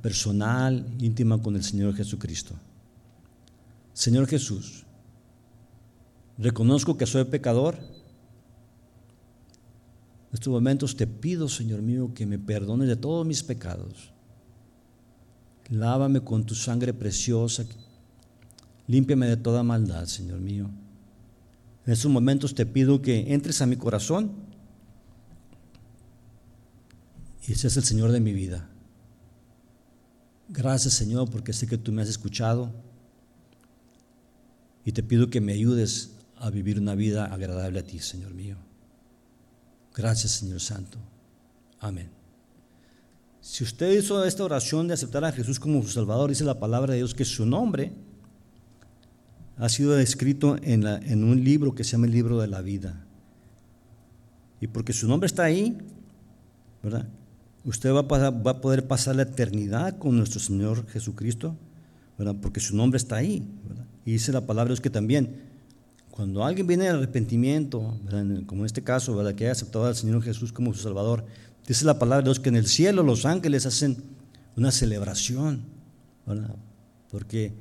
personal, 0.00 0.86
íntima 0.98 1.40
con 1.40 1.56
el 1.56 1.64
Señor 1.64 1.94
Jesucristo. 1.94 2.54
Señor 3.92 4.26
Jesús, 4.26 4.84
reconozco 6.38 6.96
que 6.96 7.06
soy 7.06 7.24
pecador. 7.24 7.76
En 10.30 10.34
estos 10.34 10.52
momentos 10.52 10.96
te 10.96 11.06
pido, 11.06 11.48
Señor 11.48 11.82
mío, 11.82 12.12
que 12.14 12.26
me 12.26 12.38
perdones 12.38 12.88
de 12.88 12.96
todos 12.96 13.26
mis 13.26 13.42
pecados. 13.42 14.12
Lávame 15.68 16.20
con 16.20 16.44
tu 16.44 16.54
sangre 16.54 16.92
preciosa. 16.92 17.64
Límpiame 18.86 19.26
de 19.26 19.36
toda 19.36 19.62
maldad, 19.62 20.06
Señor 20.06 20.40
mío. 20.40 20.70
En 21.86 21.92
estos 21.92 22.10
momentos 22.10 22.54
te 22.54 22.66
pido 22.66 23.02
que 23.02 23.32
entres 23.32 23.60
a 23.60 23.66
mi 23.66 23.76
corazón 23.76 24.32
y 27.46 27.54
seas 27.54 27.76
el 27.76 27.84
Señor 27.84 28.12
de 28.12 28.20
mi 28.20 28.32
vida. 28.32 28.68
Gracias 30.48 30.94
Señor 30.94 31.30
porque 31.30 31.52
sé 31.52 31.66
que 31.66 31.78
tú 31.78 31.92
me 31.92 32.02
has 32.02 32.08
escuchado 32.08 32.70
y 34.84 34.92
te 34.92 35.02
pido 35.02 35.30
que 35.30 35.40
me 35.40 35.52
ayudes 35.52 36.12
a 36.42 36.50
vivir 36.50 36.78
una 36.78 36.94
vida 36.94 37.26
agradable 37.26 37.78
a 37.78 37.84
ti, 37.84 37.98
Señor 38.00 38.34
mío. 38.34 38.56
Gracias 39.94 40.32
Señor 40.32 40.60
Santo. 40.60 40.98
Amén. 41.78 42.10
Si 43.40 43.64
usted 43.64 43.92
hizo 43.92 44.24
esta 44.24 44.44
oración 44.44 44.88
de 44.88 44.94
aceptar 44.94 45.24
a 45.24 45.32
Jesús 45.32 45.58
como 45.58 45.82
su 45.82 45.88
Salvador, 45.88 46.30
dice 46.30 46.44
la 46.44 46.58
palabra 46.58 46.92
de 46.92 46.98
Dios 46.98 47.14
que 47.14 47.24
su 47.24 47.46
nombre 47.46 47.92
ha 49.56 49.68
sido 49.68 49.98
escrito 49.98 50.56
en, 50.62 50.86
en 50.86 51.24
un 51.24 51.42
libro 51.44 51.74
que 51.74 51.84
se 51.84 51.92
llama 51.92 52.06
el 52.06 52.12
libro 52.12 52.40
de 52.40 52.48
la 52.48 52.60
vida. 52.60 53.04
Y 54.60 54.66
porque 54.66 54.92
su 54.92 55.08
nombre 55.08 55.26
está 55.26 55.44
ahí, 55.44 55.78
¿verdad? 56.82 57.06
Usted 57.64 57.92
va 57.92 58.00
a, 58.00 58.60
poder 58.60 58.88
pasar 58.88 59.14
la 59.14 59.22
eternidad 59.22 59.96
con 59.98 60.16
nuestro 60.16 60.40
Señor 60.40 60.86
Jesucristo, 60.88 61.56
¿verdad? 62.18 62.34
Porque 62.40 62.58
su 62.58 62.74
nombre 62.76 62.96
está 62.96 63.16
ahí. 63.16 63.46
Y 64.04 64.12
dice 64.12 64.32
la 64.32 64.40
palabra 64.40 64.70
de 64.70 64.74
Dios 64.74 64.80
que 64.80 64.90
también, 64.90 65.51
cuando 66.12 66.44
alguien 66.44 66.66
viene 66.66 66.84
de 66.84 66.90
arrepentimiento, 66.90 67.98
como 68.46 68.62
en 68.62 68.66
este 68.66 68.84
caso, 68.84 69.16
¿verdad? 69.16 69.34
que 69.34 69.44
haya 69.44 69.52
aceptado 69.52 69.86
al 69.86 69.96
Señor 69.96 70.22
Jesús 70.22 70.52
como 70.52 70.74
su 70.74 70.82
Salvador, 70.82 71.24
dice 71.66 71.86
la 71.86 71.98
palabra 71.98 72.18
de 72.18 72.24
Dios 72.24 72.38
que 72.38 72.50
en 72.50 72.56
el 72.56 72.66
cielo 72.66 73.02
los 73.02 73.24
ángeles 73.24 73.64
hacen 73.64 73.96
una 74.54 74.70
celebración. 74.70 75.62
Porque 77.10 77.54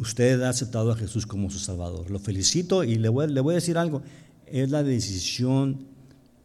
usted 0.00 0.40
ha 0.40 0.48
aceptado 0.48 0.90
a 0.90 0.96
Jesús 0.96 1.26
como 1.26 1.50
su 1.50 1.58
Salvador. 1.58 2.10
Lo 2.10 2.18
felicito 2.18 2.82
y 2.82 2.96
le 2.96 3.10
voy, 3.10 3.28
le 3.28 3.42
voy 3.42 3.52
a 3.52 3.56
decir 3.56 3.76
algo. 3.76 4.00
Es 4.46 4.70
la 4.70 4.82
decisión 4.82 5.86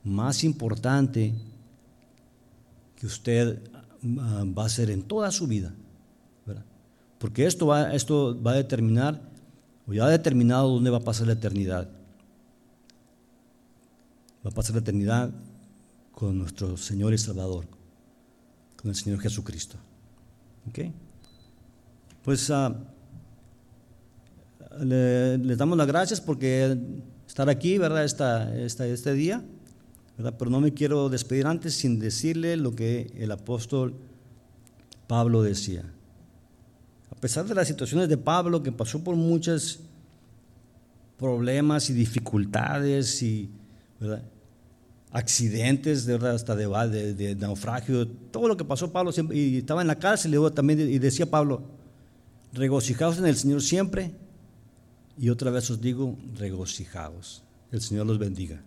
más 0.03 0.43
importante 0.43 1.33
que 2.97 3.05
usted 3.05 3.57
ah, 4.19 4.43
va 4.45 4.63
a 4.63 4.65
hacer 4.65 4.89
en 4.91 5.03
toda 5.03 5.31
su 5.31 5.47
vida. 5.47 5.73
Porque 7.19 7.45
esto 7.45 7.67
va, 7.67 7.93
esto 7.93 8.37
va 8.41 8.51
a 8.51 8.55
determinar, 8.55 9.21
o 9.91 9.93
ya 9.93 10.05
ha 10.05 10.09
determinado 10.09 10.69
dónde 10.69 10.89
va 10.89 10.99
a 10.99 11.03
pasar 11.03 11.27
la 11.27 11.33
eternidad. 11.33 11.89
Va 14.45 14.49
a 14.49 14.53
pasar 14.53 14.75
la 14.75 14.79
eternidad 14.81 15.29
con 16.13 16.37
nuestro 16.37 16.77
Señor 16.77 17.13
y 17.13 17.17
Salvador, 17.17 17.65
con 18.77 18.89
el 18.89 18.95
Señor 18.95 19.19
Jesucristo. 19.19 19.75
¿Ok? 20.69 20.79
Pues. 22.23 22.49
Uh, 22.49 22.73
le, 24.79 25.37
les 25.37 25.57
damos 25.57 25.77
las 25.77 25.87
gracias 25.87 26.21
porque 26.21 26.77
estar 27.27 27.49
aquí, 27.49 27.77
¿verdad? 27.77 28.05
Esta, 28.05 28.55
este 28.55 29.13
día, 29.13 29.43
¿verdad? 30.17 30.35
Pero 30.39 30.49
no 30.49 30.61
me 30.61 30.73
quiero 30.73 31.09
despedir 31.09 31.47
antes 31.47 31.73
sin 31.73 31.99
decirle 31.99 32.55
lo 32.55 32.73
que 32.73 33.11
el 33.17 33.29
apóstol 33.31 33.95
Pablo 35.07 35.43
decía. 35.43 35.83
Pesar 37.21 37.45
de 37.45 37.53
las 37.53 37.67
situaciones 37.67 38.09
de 38.09 38.17
Pablo, 38.17 38.63
que 38.63 38.71
pasó 38.71 39.03
por 39.03 39.15
muchos 39.15 39.79
problemas 41.19 41.87
y 41.91 41.93
dificultades 41.93 43.21
y 43.21 43.47
accidentes, 45.11 46.07
de 46.07 46.13
verdad, 46.13 46.33
hasta 46.33 46.55
de, 46.55 47.13
de, 47.13 47.35
naufragio, 47.35 48.07
todo 48.07 48.47
lo 48.47 48.57
que 48.57 48.65
pasó 48.65 48.91
Pablo 48.91 49.11
siempre, 49.11 49.37
y 49.37 49.57
estaba 49.57 49.81
en 49.81 49.87
la 49.87 49.99
cárcel 49.99 50.33
y 50.33 50.51
también 50.51 50.79
y 50.79 50.97
decía 50.97 51.29
Pablo, 51.29 51.61
regocijaos 52.53 53.19
en 53.19 53.27
el 53.27 53.37
Señor 53.37 53.61
siempre. 53.61 54.11
Y 55.15 55.29
otra 55.29 55.51
vez 55.51 55.69
os 55.69 55.79
digo, 55.79 56.17
regocijaos. 56.35 57.43
El 57.71 57.81
Señor 57.81 58.07
los 58.07 58.17
bendiga. 58.17 58.63